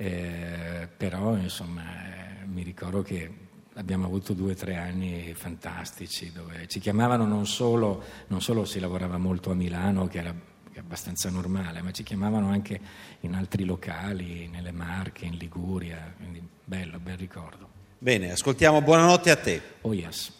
Eh, 0.00 0.88
però 0.96 1.36
insomma 1.36 1.82
eh, 1.82 2.46
mi 2.46 2.62
ricordo 2.62 3.02
che 3.02 3.30
abbiamo 3.74 4.06
avuto 4.06 4.32
due 4.32 4.52
o 4.52 4.54
tre 4.54 4.76
anni 4.76 5.34
fantastici 5.34 6.32
dove 6.32 6.66
ci 6.68 6.80
chiamavano 6.80 7.26
non 7.26 7.46
solo, 7.46 8.02
non 8.28 8.40
solo 8.40 8.64
si 8.64 8.80
lavorava 8.80 9.18
molto 9.18 9.50
a 9.50 9.54
Milano 9.54 10.06
che 10.08 10.16
era 10.16 10.34
abbastanza 10.78 11.28
normale, 11.28 11.82
ma 11.82 11.90
ci 11.90 12.02
chiamavano 12.02 12.48
anche 12.48 12.80
in 13.20 13.34
altri 13.34 13.66
locali, 13.66 14.48
nelle 14.48 14.72
Marche, 14.72 15.26
in 15.26 15.36
Liguria, 15.36 16.14
quindi 16.16 16.42
bello, 16.64 16.98
bel 16.98 17.18
ricordo. 17.18 17.68
Bene, 17.98 18.30
ascoltiamo 18.30 18.80
Buonanotte 18.80 19.30
a 19.30 19.36
te. 19.36 19.60
Oh 19.82 19.92
yes. 19.92 20.39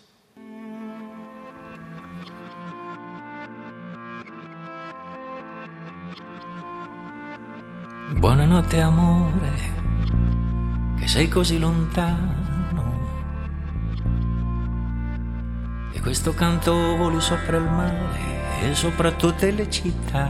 Buonanotte 8.13 8.81
amore, 8.81 9.53
che 10.99 11.07
sei 11.07 11.29
così 11.29 11.61
lontano. 11.61 12.35
E 15.93 16.01
questo 16.01 16.35
canto 16.35 16.97
voli 16.97 17.21
sopra 17.21 17.57
il 17.57 17.63
mare 17.63 18.63
e 18.63 18.75
sopra 18.75 19.13
tutte 19.13 19.53
le 19.53 19.71
città. 19.71 20.29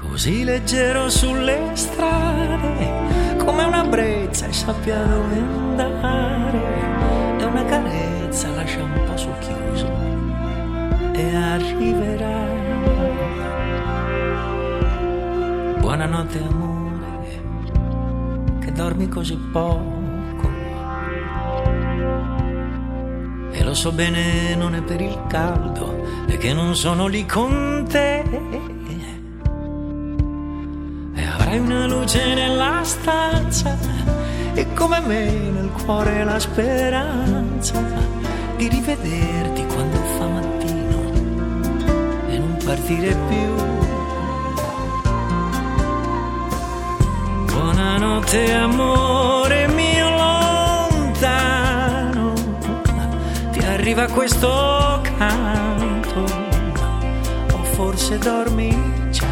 Così 0.00 0.44
leggero 0.44 1.10
sulle 1.10 1.72
strade, 1.74 3.36
come 3.36 3.64
una 3.64 3.84
brezza 3.84 4.46
e 4.46 4.52
sappia 4.54 5.04
dove 5.04 5.36
andare. 5.36 7.38
E 7.38 7.44
una 7.44 7.64
carezza 7.66 8.48
lascia 8.54 8.82
un 8.82 9.02
po' 9.04 9.16
socchiuso 9.16 9.92
e 11.12 11.36
arriverà. 11.36 12.47
Buonanotte 15.98 16.38
amore, 16.38 17.42
che 18.60 18.70
dormi 18.70 19.08
così 19.08 19.36
poco. 19.36 20.48
E 23.50 23.64
lo 23.64 23.74
so 23.74 23.90
bene 23.90 24.54
non 24.54 24.76
è 24.76 24.82
per 24.82 25.00
il 25.00 25.20
caldo 25.26 26.04
che 26.38 26.54
non 26.54 26.76
sono 26.76 27.08
lì 27.08 27.26
con 27.26 27.84
te. 27.88 28.20
E 31.14 31.24
avrai 31.24 31.58
una 31.58 31.88
luce 31.88 32.32
nella 32.32 32.84
stanza 32.84 33.76
e 34.54 34.72
come 34.74 35.00
me 35.00 35.32
nel 35.32 35.70
cuore 35.84 36.22
la 36.22 36.38
speranza 36.38 37.82
di 38.56 38.68
rivederti 38.68 39.66
quando 39.66 39.96
fa 40.16 40.28
mattino 40.28 41.12
e 42.28 42.38
non 42.38 42.56
partire 42.64 43.16
più. 43.28 43.77
Buonanotte 48.28 48.52
amore 48.52 49.68
mio 49.68 50.10
lontano, 50.90 51.54
ti 53.52 53.58
arriva 53.60 54.06
questo 54.08 55.00
canto, 55.16 56.24
o 57.54 57.62
forse 57.72 58.18
dormi 58.18 58.76
già. 59.10 59.24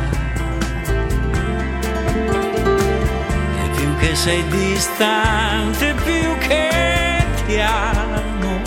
E 3.59 3.69
più 3.77 3.97
che 3.99 4.15
sei 4.15 4.43
distante, 4.49 5.93
più 6.03 6.39
che 6.49 7.23
ti 7.47 7.61
amo, 7.61 8.63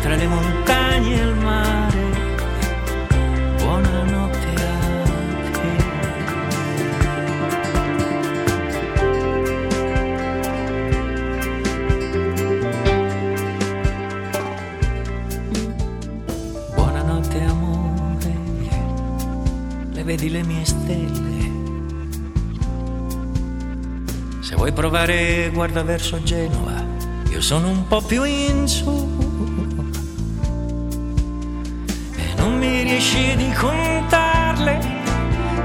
tra 0.00 0.14
le 0.14 0.26
montagne 0.28 1.12
e 1.12 1.24
il 1.24 1.34
mare, 1.34 1.71
vedi 20.14 20.28
le 20.28 20.42
mie 20.42 20.64
stelle. 20.66 21.50
Se 24.40 24.54
vuoi 24.56 24.70
provare 24.72 25.50
guarda 25.54 25.82
verso 25.82 26.22
Genova, 26.22 26.84
io 27.30 27.40
sono 27.40 27.68
un 27.68 27.86
po' 27.86 28.02
più 28.02 28.22
in 28.24 28.68
su. 28.68 28.90
E 32.14 32.34
non 32.36 32.58
mi 32.58 32.82
riesci 32.82 33.34
di 33.36 33.50
contarle, 33.52 34.78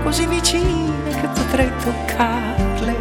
così 0.04 0.26
vicine 0.28 1.12
che 1.20 1.28
potrei 1.28 1.72
toccarle. 1.84 2.96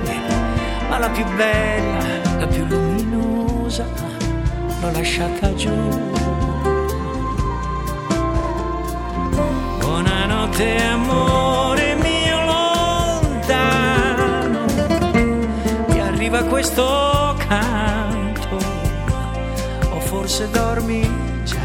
Ma 0.89 0.99
la 0.99 1.11
più 1.11 1.25
bella, 1.37 2.39
la 2.41 2.47
più 2.49 2.65
luminosa, 2.67 3.87
l'ho 4.81 4.91
lasciata 4.91 5.55
giù. 5.55 5.71
Buonanotte 9.79 10.83
amore 10.83 11.26
questo 16.57 17.37
canto, 17.49 18.57
o 19.91 20.01
forse 20.01 20.49
dormi 20.49 21.03
già. 21.45 21.57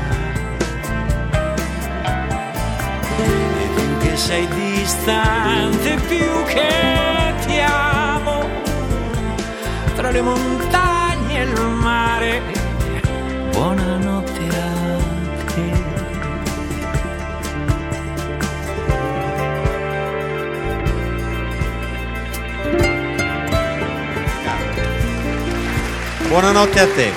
E 3.18 4.00
che 4.02 4.18
sei 4.18 4.46
distante, 4.50 5.96
più 6.10 6.44
che 6.46 7.34
ti 7.46 7.58
amo, 7.62 8.44
tra 9.96 10.12
le 10.12 10.22
montagne 10.22 11.40
e 11.40 11.44
il 11.44 11.62
mare, 11.62 12.42
buonanotte 13.52 14.21
Buonanotte 26.32 26.80
a 26.80 26.88
te. 26.88 27.10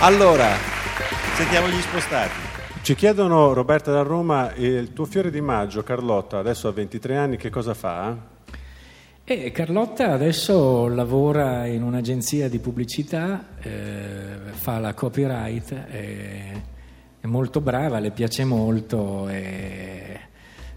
Allora, 0.00 0.54
sentiamo 1.34 1.68
gli 1.68 1.80
spostati. 1.80 2.34
Ci 2.82 2.94
chiedono, 2.94 3.54
Roberta 3.54 3.90
da 3.90 4.02
Roma, 4.02 4.52
il 4.56 4.92
tuo 4.92 5.06
fiore 5.06 5.30
di 5.30 5.40
maggio, 5.40 5.82
Carlotta, 5.82 6.36
adesso 6.36 6.68
ha 6.68 6.72
23 6.72 7.16
anni, 7.16 7.36
che 7.38 7.48
cosa 7.48 7.72
fa? 7.72 8.14
E 9.24 9.50
Carlotta 9.50 10.12
adesso 10.12 10.86
lavora 10.88 11.64
in 11.64 11.82
un'agenzia 11.82 12.50
di 12.50 12.58
pubblicità, 12.58 13.56
eh, 13.62 14.36
fa 14.50 14.78
la 14.78 14.92
copyright, 14.92 15.72
è, 15.72 16.52
è 17.18 17.26
molto 17.26 17.62
brava, 17.62 17.98
le 17.98 18.10
piace 18.10 18.44
molto 18.44 19.26
e 19.30 20.20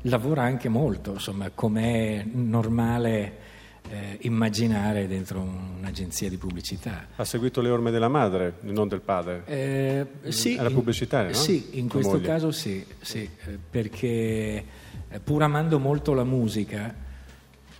lavora 0.03 0.43
anche 0.43 0.69
molto, 0.69 1.11
insomma, 1.11 1.51
come 1.53 2.21
è 2.21 2.25
normale 2.31 3.46
eh, 3.89 4.17
immaginare 4.21 5.07
dentro 5.07 5.41
un'agenzia 5.41 6.29
di 6.29 6.37
pubblicità. 6.37 7.07
Ha 7.15 7.23
seguito 7.23 7.61
le 7.61 7.69
orme 7.69 7.91
della 7.91 8.07
madre, 8.07 8.55
non 8.61 8.87
del 8.87 9.01
padre? 9.01 9.43
Eh, 9.45 10.31
sì, 10.31 10.55
Era 10.55 10.69
pubblicitaria, 10.69 11.31
no? 11.31 11.37
Sì, 11.37 11.79
in 11.79 11.87
questo 11.87 12.13
moglie. 12.13 12.25
caso 12.25 12.51
sì, 12.51 12.85
sì, 13.01 13.29
eh, 13.45 13.57
perché 13.69 14.65
eh, 15.09 15.19
pur 15.23 15.43
amando 15.43 15.79
molto 15.79 16.13
la 16.13 16.23
musica, 16.23 16.93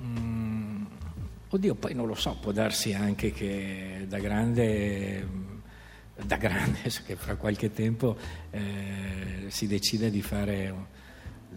mm, 0.02 0.86
oddio, 1.50 1.76
poi 1.76 1.94
non 1.94 2.08
lo 2.08 2.16
so, 2.16 2.38
può 2.40 2.52
darsi 2.52 2.94
anche 2.94 3.32
che 3.32 4.06
da 4.08 4.20
grande, 4.20 5.28
da 6.24 6.38
grande, 6.38 6.80
che 7.06 7.16
fra 7.16 7.36
qualche 7.36 7.72
tempo 7.72 8.18
eh, 8.52 9.46
si 9.48 9.68
decida 9.68 10.10
di 10.10 10.22
fare 10.22 10.96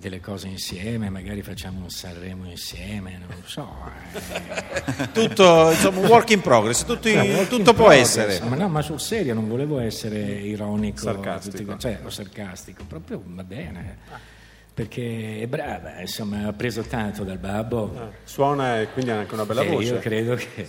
delle 0.01 0.19
cose 0.21 0.49
insieme, 0.49 1.09
magari 1.11 1.43
facciamo 1.43 1.81
un 1.83 1.91
Sanremo 1.91 2.49
insieme, 2.49 3.19
non 3.19 3.29
lo 3.29 3.47
so. 3.47 3.69
eh. 4.13 5.11
Tutto, 5.13 5.71
insomma, 5.71 6.01
un 6.01 6.07
work 6.07 6.31
in 6.31 6.41
progress, 6.41 6.85
tutto, 6.85 7.09
in- 7.09 7.15
Cioè, 7.23 7.43
tutto 7.47 7.57
in 7.57 7.63
può 7.77 7.85
progress. 7.87 8.17
essere. 8.17 8.49
Ma 8.49 8.57
no, 8.57 8.69
ma 8.69 8.83
sul 8.83 8.99
serio, 8.99 9.35
non 9.35 9.47
volevo 9.49 9.79
essere 9.79 10.19
ironico, 10.19 10.99
Sarcastico. 11.03 11.73
tutti- 11.73 11.81
cioè, 11.81 12.01
o 12.03 12.11
sarcastico, 12.11 12.85
proprio 12.89 13.23
va 13.25 13.45
bene. 13.45 13.99
Perché 14.73 15.41
è 15.43 15.47
brava, 15.47 16.01
insomma, 16.01 16.47
ha 16.47 16.53
preso 16.55 16.83
tanto 16.83 17.23
dal 17.23 17.39
babbo. 17.39 18.13
Suona 18.25 18.81
e 18.81 18.89
quindi 18.93 19.11
ha 19.11 19.19
anche 19.19 19.35
una 19.35 19.45
bella 19.45 19.63
e 19.63 19.69
voce. 19.69 19.93
io 19.93 19.99
credo 19.99 20.35
che 20.37 20.67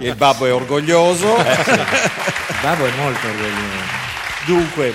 Il 0.00 0.14
babbo 0.14 0.46
è 0.46 0.52
orgoglioso. 0.52 1.36
il 1.36 2.56
babbo 2.62 2.86
è 2.86 2.94
molto 2.96 3.26
orgoglioso. 3.26 4.02
Dunque, 4.46 4.92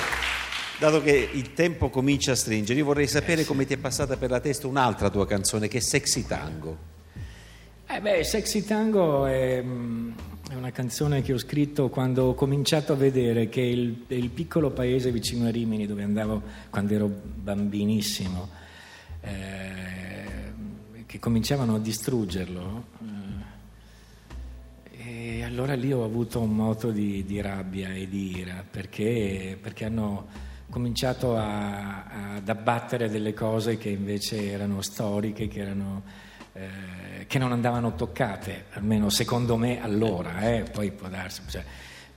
dato 0.79 1.01
che 1.01 1.29
il 1.33 1.53
tempo 1.53 1.89
comincia 1.89 2.31
a 2.31 2.35
stringere, 2.35 2.79
io 2.79 2.85
vorrei 2.85 3.07
sapere 3.07 3.43
come 3.43 3.65
ti 3.65 3.73
è 3.73 3.77
passata 3.77 4.15
per 4.15 4.29
la 4.29 4.39
testa 4.39 4.65
un'altra 4.65 5.09
tua 5.09 5.27
canzone 5.27 5.67
che 5.67 5.79
è 5.79 5.81
Sexy 5.81 6.25
Tango. 6.25 6.77
Eh 7.85 7.99
beh, 7.99 8.23
Sexy 8.23 8.63
Tango 8.63 9.25
è, 9.25 9.61
mm, 9.61 10.11
è 10.51 10.55
una 10.55 10.71
canzone 10.71 11.21
che 11.21 11.33
ho 11.33 11.37
scritto 11.37 11.89
quando 11.89 12.27
ho 12.27 12.33
cominciato 12.33 12.93
a 12.93 12.95
vedere 12.95 13.49
che 13.49 13.59
il, 13.59 14.05
il 14.07 14.29
piccolo 14.29 14.71
paese 14.71 15.11
vicino 15.11 15.47
a 15.47 15.51
Rimini, 15.51 15.85
dove 15.85 16.03
andavo 16.03 16.41
quando 16.69 16.93
ero 16.93 17.07
bambinissimo, 17.07 18.49
eh, 19.19 20.53
che 21.05 21.19
cominciavano 21.19 21.75
a 21.75 21.79
distruggerlo. 21.79 22.85
eh, 24.91 25.39
e 25.39 25.43
allora 25.43 25.73
lì 25.73 25.91
ho 25.91 26.05
avuto 26.05 26.39
un 26.39 26.55
moto 26.55 26.91
di, 26.91 27.25
di 27.25 27.41
rabbia 27.41 27.89
e 27.89 28.07
di 28.07 28.37
ira, 28.37 28.63
perché, 28.69 29.57
perché 29.59 29.83
hanno 29.83 30.47
cominciato 30.69 31.35
a- 31.35 32.35
ad 32.35 32.47
abbattere 32.47 33.09
delle 33.09 33.33
cose 33.33 33.77
che 33.77 33.89
invece 33.89 34.51
erano 34.51 34.81
storiche, 34.81 35.47
che, 35.47 35.59
erano, 35.59 36.03
eh, 36.53 37.25
che 37.27 37.37
non 37.39 37.51
andavano 37.51 37.95
toccate, 37.95 38.65
almeno 38.71 39.09
secondo 39.09 39.57
me 39.57 39.81
allora, 39.81 40.41
eh, 40.41 40.63
poi 40.63 40.91
può 40.91 41.07
darsi, 41.07 41.41
cioè, 41.47 41.63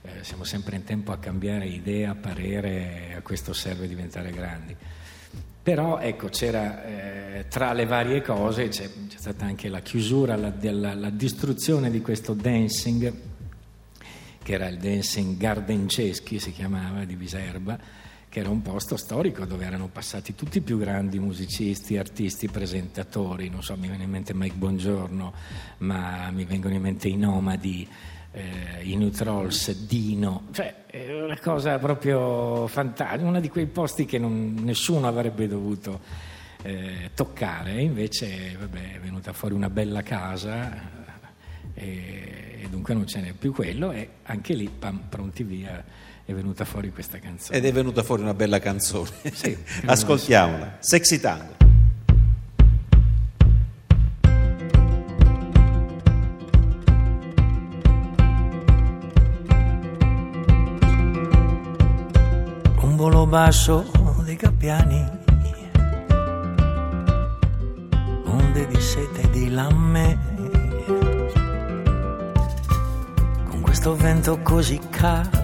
eh, 0.03 0.23
siamo 0.23 0.43
sempre 0.43 0.75
in 0.75 0.83
tempo 0.83 1.11
a 1.11 1.17
cambiare 1.17 1.65
idea, 1.65 2.13
parere, 2.13 3.15
a 3.17 3.21
questo 3.21 3.53
serve 3.53 3.87
diventare 3.87 4.31
grandi. 4.31 4.75
Però 5.63 5.99
ecco, 5.99 6.27
c'era 6.27 6.83
eh, 6.83 7.45
tra 7.47 7.71
le 7.71 7.85
varie 7.85 8.21
cose, 8.21 8.67
c'è, 8.67 8.89
c'è 9.07 9.17
stata 9.17 9.45
anche 9.45 9.69
la 9.69 9.79
chiusura, 9.79 10.35
la, 10.35 10.49
della, 10.49 10.93
la 10.93 11.09
distruzione 11.09 11.89
di 11.89 12.01
questo 12.01 12.33
dancing, 12.33 13.13
che 14.43 14.53
era 14.53 14.67
il 14.67 14.77
dancing 14.77 15.37
Gardenceschi, 15.37 16.37
si 16.37 16.51
chiamava, 16.51 17.05
di 17.05 17.15
Viserba, 17.15 17.79
che 18.33 18.39
era 18.39 18.49
un 18.49 18.63
posto 18.63 18.97
storico 18.97 19.45
dove 19.45 19.63
erano 19.63 19.89
passati 19.89 20.33
tutti 20.33 20.57
i 20.57 20.61
più 20.61 20.79
grandi 20.79 21.19
musicisti, 21.19 21.99
artisti, 21.99 22.47
presentatori, 22.47 23.47
non 23.47 23.61
so, 23.61 23.77
mi 23.77 23.87
viene 23.87 24.05
in 24.05 24.09
mente 24.09 24.33
Mike 24.33 24.55
Bongiorno, 24.55 25.33
ma 25.77 26.31
mi 26.31 26.43
vengono 26.43 26.73
in 26.73 26.81
mente 26.81 27.07
i 27.09 27.15
Nomadi, 27.15 27.87
eh, 28.31 28.81
i 28.81 28.95
New 28.95 29.11
Trolls, 29.11 29.85
Dino, 29.85 30.47
cioè 30.51 30.85
è 30.87 31.13
una 31.13 31.37
cosa 31.37 31.77
proprio 31.77 32.65
fantastica, 32.65 33.23
uno 33.23 33.39
di 33.39 33.49
quei 33.49 33.67
posti 33.67 34.05
che 34.05 34.17
non- 34.17 34.55
nessuno 34.63 35.07
avrebbe 35.07 35.47
dovuto 35.47 35.99
eh, 36.63 37.11
toccare, 37.13 37.83
invece 37.83 38.57
vabbè, 38.59 38.95
è 38.95 38.99
venuta 38.99 39.31
fuori 39.31 39.53
una 39.53 39.69
bella 39.69 40.01
casa 40.01 40.73
eh, 41.75 41.83
e, 41.85 42.59
e 42.63 42.67
dunque 42.67 42.95
non 42.95 43.05
ce 43.05 43.21
n'è 43.21 43.33
più 43.33 43.53
quello 43.53 43.91
e 43.91 44.09
anche 44.23 44.55
lì, 44.55 44.67
pam, 44.69 45.03
pronti 45.07 45.43
via, 45.43 45.85
è 46.25 46.33
venuta 46.33 46.63
fuori 46.65 46.91
questa 46.91 47.19
canzone. 47.19 47.57
Ed 47.57 47.65
è 47.65 47.71
venuta 47.71 48.03
fuori 48.03 48.21
una 48.21 48.33
bella 48.33 48.59
canzone. 48.59 49.09
Sì. 49.33 49.57
Ascoltiamola. 49.85 50.77
Sexy 50.79 51.19
Tango. 51.19 51.61
un 62.93 62.95
volo 62.95 63.25
basso 63.25 63.89
dei 64.23 64.35
gabbiani, 64.35 65.03
onde 68.25 68.67
di 68.67 68.79
sete 68.79 69.21
e 69.21 69.29
di 69.31 69.49
lamme, 69.49 70.19
con 73.49 73.61
questo 73.61 73.95
vento 73.95 74.39
così 74.43 74.79
caldo, 74.91 75.42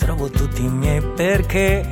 ritrovo 0.00 0.30
tutti 0.30 0.64
i 0.64 0.68
miei 0.68 1.02
perché, 1.14 1.84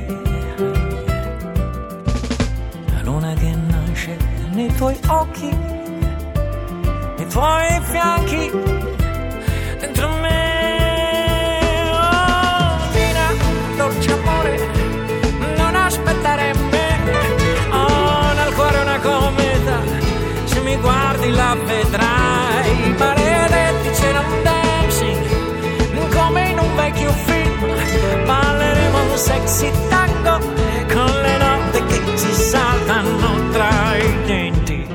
la 2.91 3.01
luna 3.03 3.35
che 3.35 3.55
nasce 3.55 4.17
nei 4.49 4.73
tuoi 4.73 4.97
occhi, 5.09 5.55
nei 7.17 7.27
tuoi 7.27 7.79
fianchi 7.83 8.51
dentro 9.79 10.09
me. 10.21 11.59
Oh, 11.91 12.79
Dina, 12.93 13.27
dolce 13.77 14.11
amore, 14.11 14.57
non 15.55 15.75
aspettare 15.75 16.53
me. 16.71 16.87
Ho 17.69 18.33
nel 18.33 18.53
cuore 18.55 18.79
una 18.79 18.99
cometa, 19.01 19.81
se 20.45 20.59
mi 20.61 20.75
guardi 20.77 21.29
la 21.29 21.55
vedrai. 21.63 22.95
Maledetti 22.97 23.89
c'era 23.91 24.19
un 24.21 24.41
dancing, 24.41 25.27
come 26.09 26.49
in 26.49 26.57
un 26.57 26.75
vecchio 26.75 27.11
film. 27.11 27.38
Un 29.19 29.25
sexy 29.25 29.69
tango 29.89 30.39
con 30.93 31.11
le 31.21 31.37
note 31.39 31.83
che 31.87 32.17
ci 32.17 32.31
saltano 32.31 33.49
tra 33.51 33.97
i 33.97 34.25
denti. 34.25 34.87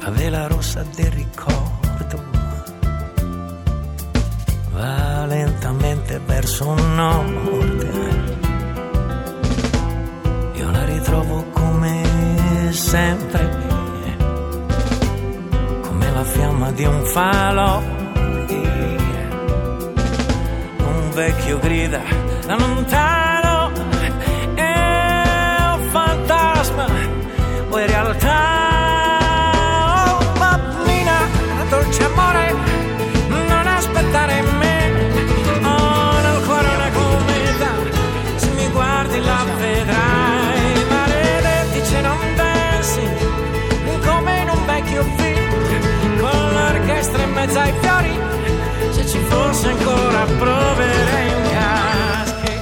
la 0.00 0.10
vela 0.10 0.46
rossa 0.46 0.84
del 0.94 1.10
ricordo 1.12 2.22
va 4.74 5.24
lentamente 5.24 6.20
verso 6.26 6.74
nord. 6.74 7.46
Io 7.46 7.59
di 16.72 16.84
un 16.84 17.04
falò. 17.04 17.82
Un 20.78 21.10
vecchio 21.12 21.58
grida 21.58 22.00
da 22.46 22.56
lontano, 22.56 23.72
è 24.54 25.74
un 25.74 25.88
fantasma 25.90 26.86
o 27.68 27.78
in 27.78 27.86
realtà 27.86 28.59
mezzo 47.40 47.58
ai 47.58 47.72
fiori 47.80 48.18
se 48.92 49.06
ci 49.06 49.18
fosse 49.28 49.68
ancora 49.68 50.24
proverei 50.24 51.32
un 51.32 51.50
caschi 51.50 52.58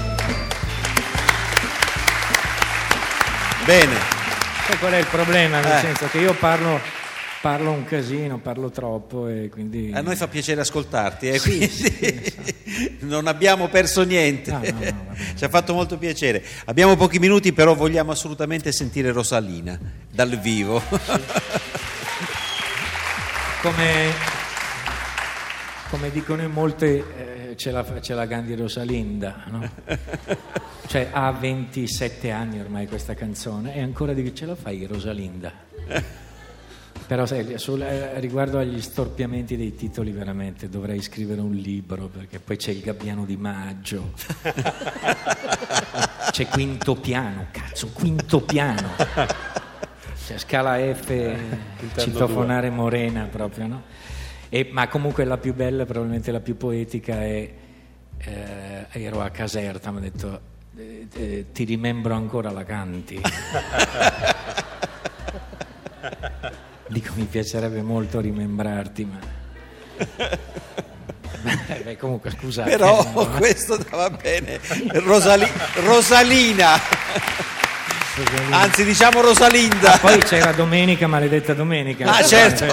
Bene. 3.65 3.95
Sai 4.67 4.79
qual 4.79 4.93
è 4.93 4.99
il 4.99 5.07
problema? 5.07 5.61
Nel 5.61 5.73
Eh. 5.77 5.81
senso 5.81 6.07
che 6.09 6.19
io 6.19 6.33
parlo 6.35 6.81
parlo 7.41 7.71
un 7.71 7.85
casino, 7.85 8.39
parlo 8.39 8.69
troppo 8.71 9.29
e 9.29 9.49
quindi... 9.51 9.91
A 9.95 10.01
noi 10.01 10.17
fa 10.17 10.27
piacere 10.27 10.61
ascoltarti, 10.63 11.29
eh, 11.29 11.39
Sì, 11.39 11.49
quindi 11.49 11.69
sì, 11.69 12.97
non 13.07 13.27
abbiamo 13.29 13.69
perso 13.69 14.03
niente. 14.05 14.51
No, 14.51 14.59
no, 14.61 14.71
no. 14.81 15.15
Ci 15.37 15.45
ha 15.45 15.49
fatto 15.49 15.73
molto 15.75 15.99
piacere. 15.99 16.43
Abbiamo 16.67 16.97
pochi 16.97 17.19
minuti, 17.19 17.53
però 17.53 17.75
vogliamo 17.75 18.11
assolutamente 18.11 18.73
sentire 18.73 19.13
Rosalina 19.13 19.79
dal 20.11 20.37
vivo. 20.39 20.83
Come, 23.63 24.13
come 25.91 26.11
dicono 26.11 26.43
in 26.43 26.51
molte, 26.51 27.51
eh, 27.51 27.55
c'è, 27.55 27.71
la, 27.71 27.83
c'è 27.83 28.15
la 28.15 28.27
Gandhi 28.27 28.55
Rosalinda, 28.55 29.45
no? 29.47 29.71
Cioè 30.89 31.11
ha 31.13 31.31
27 31.33 32.31
anni 32.31 32.61
ormai 32.61 32.87
questa 32.87 33.13
canzone 33.13 33.75
e 33.75 33.83
ancora 33.83 34.15
dico 34.15 34.35
ce 34.35 34.47
la 34.47 34.55
fai 34.55 34.87
Rosalinda? 34.87 35.53
Però 37.07 37.27
sai, 37.27 37.59
sul- 37.59 37.83
eh, 37.83 38.19
riguardo 38.21 38.59
agli 38.59 38.81
storpiamenti 38.81 39.57
dei 39.57 39.75
titoli 39.75 40.13
veramente 40.13 40.69
dovrei 40.71 41.03
scrivere 41.03 41.43
un 41.43 41.53
libro 41.53 42.09
perché 42.09 42.39
poi 42.39 42.57
c'è 42.57 42.71
il 42.71 42.81
Gabbiano 42.81 43.27
di 43.27 43.37
Maggio, 43.37 44.13
c'è 46.31 46.47
quinto 46.49 46.95
piano, 46.97 47.47
cazzo, 47.51 47.89
quinto 47.93 48.41
piano. 48.43 48.91
Cioè, 50.27 50.39
scala 50.39 50.77
F, 50.95 51.37
citofonare 51.97 52.71
Morena 52.71 53.25
proprio, 53.25 53.67
no? 53.67 53.83
E- 54.49 54.69
ma 54.73 54.89
comunque 54.89 55.25
la 55.25 55.37
più 55.39 55.55
bella, 55.55 55.85
probabilmente 55.85 56.33
la 56.33 56.41
più 56.41 56.57
poetica 56.57 57.23
è, 57.23 57.51
eh, 58.19 58.87
ero 58.91 59.21
a 59.21 59.31
Caserta, 59.31 59.91
mi 59.91 59.99
ha 59.99 60.01
detto, 60.01 60.41
eh, 60.77 61.07
eh, 61.15 61.47
ti 61.53 61.65
rimembro 61.65 62.15
ancora 62.15 62.51
la 62.51 62.65
canti. 62.65 63.21
Dico, 66.89 67.13
mi 67.17 67.25
piacerebbe 67.25 67.83
molto 67.83 68.21
rimembrarti, 68.21 69.05
ma... 69.05 69.19
Beh, 71.85 71.97
comunque, 71.97 72.31
scusate. 72.31 72.71
Però 72.71 73.03
no? 73.13 73.29
questo 73.37 73.79
va 73.91 74.11
bene. 74.11 74.59
Rosali- 74.93 75.51
Rosalina, 75.85 76.79
anzi 78.51 78.85
diciamo 78.85 79.21
Rosalinda. 79.21 79.99
Poi 80.01 80.19
c'era 80.19 80.53
Domenica, 80.53 81.07
maledetta 81.07 81.55
Domenica. 81.55 82.07
Ah, 82.07 82.23
certo. 82.23 82.67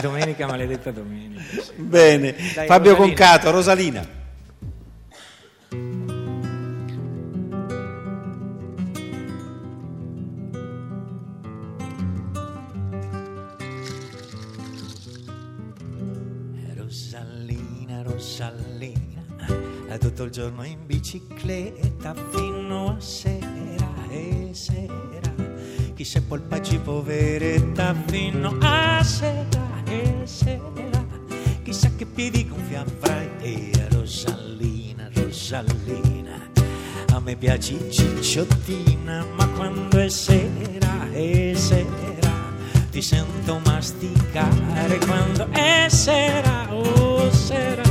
Domenica, 0.00 0.46
maledetta 0.46 0.90
Domenica. 0.90 1.42
sì. 1.62 1.72
Bene, 1.76 2.34
Dai, 2.54 2.66
Fabio 2.66 2.92
Rosalina. 2.94 2.96
Concato, 2.96 3.50
Rosalina. 3.50 4.06
Rosalina, 16.74 18.02
Rosalina, 18.02 19.24
è 19.88 19.98
tutto 19.98 20.24
il 20.24 20.30
giorno 20.30 20.64
in 20.64 20.84
bicicletta 20.86 22.14
fino 22.32 22.96
a 22.96 23.00
sera 23.00 23.51
e 24.12 24.50
sera. 24.52 25.34
Chi 25.94 26.04
se 26.04 26.20
polpaggi 26.22 26.78
poveretta 26.78 27.94
fino 28.06 28.56
a 28.60 29.02
sera 29.02 29.82
e 29.86 30.20
sera. 30.24 31.04
Chissà 31.62 31.90
che 31.96 32.06
piedi 32.06 32.46
gonfi 32.46 32.74
avrai, 32.74 33.30
e 33.40 33.88
Rosalina, 33.90 35.08
Rosalina. 35.12 36.50
A 37.12 37.20
me 37.20 37.36
piaci 37.36 37.78
cicciottina, 37.90 39.24
ma 39.36 39.48
quando 39.48 39.98
è 39.98 40.08
sera 40.08 41.10
e 41.12 41.52
sera 41.54 42.32
ti 42.92 43.00
sento 43.00 43.58
masticare 43.64 44.98
quando 45.06 45.48
è 45.50 45.86
sera, 45.88 46.66
oh 46.70 47.30
sera, 47.32 47.82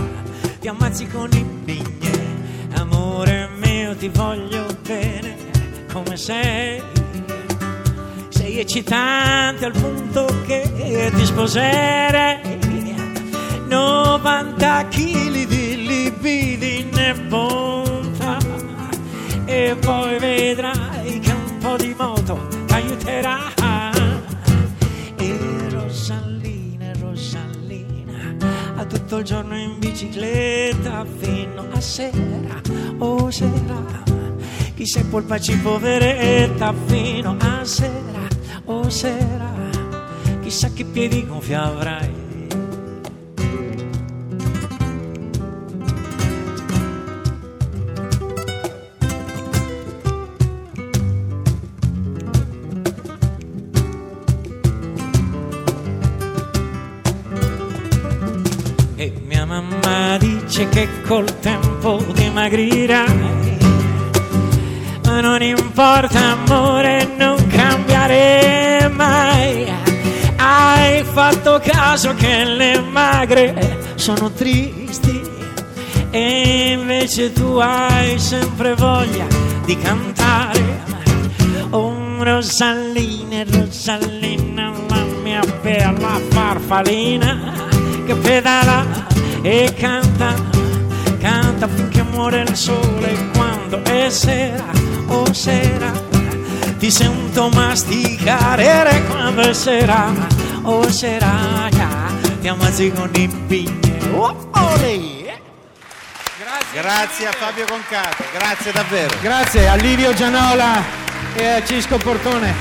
ti 0.60 0.68
ammazzi 0.68 1.08
con 1.08 1.28
i 1.34 1.44
pigne, 1.66 2.70
amore 2.74 3.50
mio 3.58 3.96
ti 3.96 4.10
voglio 4.10 4.68
bene 4.84 5.41
come 5.92 6.16
sei, 6.16 6.82
sei 8.30 8.60
eccitante 8.60 9.66
al 9.66 9.74
punto 9.74 10.26
che 10.46 11.12
ti 11.14 11.26
sposerei, 11.26 12.60
90 13.68 14.88
kg 14.88 15.48
di 15.48 15.86
libidine 15.86 17.14
bontà 17.28 18.38
e 19.46 19.76
poi 19.80 20.18
vedrai 20.18 21.20
che 21.20 21.32
un 21.32 21.58
po' 21.60 21.76
di 21.76 21.94
moto 21.98 22.48
ti 22.68 22.74
aiuterà. 22.74 23.40
E 25.18 25.38
Rosalina, 25.70 26.92
Rosalina, 27.00 28.36
a 28.78 28.86
tutto 28.86 29.18
il 29.18 29.26
giorno 29.26 29.58
in 29.58 29.78
bicicletta 29.80 31.06
fino 31.20 31.68
a 31.72 31.82
sera, 31.82 32.62
oh 33.00 33.30
sera. 33.30 34.01
Chi 34.82 34.88
se 34.88 35.04
polpaci 35.04 35.58
poveretta 35.58 36.74
fino 36.88 37.38
a 37.40 37.64
sera, 37.64 38.28
oh 38.66 38.90
sera. 38.90 39.54
Chissà 40.42 40.72
che 40.74 40.86
piedi 40.86 41.24
gonfi 41.24 41.54
avrai. 41.54 42.12
E 58.96 59.14
mia 59.28 59.46
mamma 59.46 60.18
dice 60.18 60.68
che 60.70 60.88
col 61.04 61.40
tempo 61.40 62.04
dimagrirai. 62.16 63.51
Non 65.20 65.42
importa 65.42 66.20
amore, 66.32 67.08
non 67.18 67.36
cambiare 67.48 68.90
mai. 68.92 69.72
Hai 70.38 71.04
fatto 71.04 71.60
caso 71.64 72.14
che 72.16 72.46
le 72.46 72.80
magre 72.80 73.94
sono 73.96 74.32
tristi 74.32 75.22
e 76.12 76.78
invece 76.80 77.34
tu 77.34 77.58
hai 77.58 78.18
sempre 78.18 78.74
voglia 78.74 79.28
di 79.66 79.78
cantare. 79.78 80.84
Oh 81.72 82.24
Rosalina, 82.24 83.44
Rosalina, 83.50 84.72
la 84.88 85.04
mia 85.24 85.42
bella 85.62 86.20
farfalina 86.30 87.54
che 88.06 88.16
pedala 88.16 89.08
e 89.42 89.74
canta, 89.76 90.34
canta 91.20 91.68
finché 91.68 92.04
muore 92.04 92.42
il 92.42 92.56
sole 92.56 93.30
quando 93.34 93.61
è 93.80 94.10
sera, 94.10 94.66
oh 95.08 95.32
sera, 95.34 95.92
ti 96.78 96.92
sento 96.92 97.50
masticare 97.50 99.04
quando 99.08 99.42
è 99.42 99.54
sera, 99.54 100.12
oh 100.64 100.90
sera, 100.90 101.70
ti 102.40 102.48
ammazzi 102.48 102.92
con 102.92 103.10
i 103.14 103.28
pigne, 103.48 104.00
oh, 104.14 104.50
ole. 104.52 105.40
Grazie 106.74 107.28
a 107.28 107.32
Fabio 107.32 107.66
Concato, 107.66 108.24
grazie 108.34 108.72
davvero. 108.72 109.14
Grazie 109.22 109.68
a 109.68 109.76
Livio 109.76 110.14
Gianola 110.14 110.82
e 111.36 111.48
a 111.48 111.64
Cisco 111.64 111.98
Portone. 111.98 112.54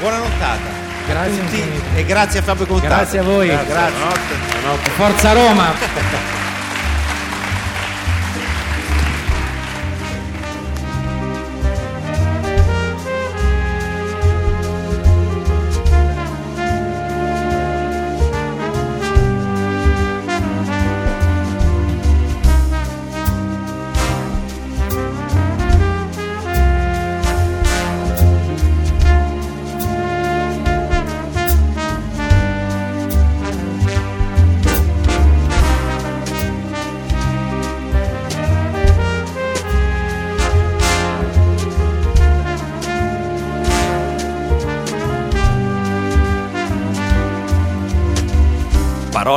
Buona 0.00 0.18
nottata. 0.18 0.76
Grazie 1.06 1.40
a 1.40 1.44
tutti 1.44 1.64
e 1.94 2.04
grazie 2.04 2.40
a 2.40 2.42
Fabio 2.42 2.66
Concato. 2.66 2.94
Grazie 2.94 3.18
a 3.18 3.22
voi. 3.22 3.48
Grazie. 3.48 4.90
Forza 4.96 5.32
Roma. 5.32 6.46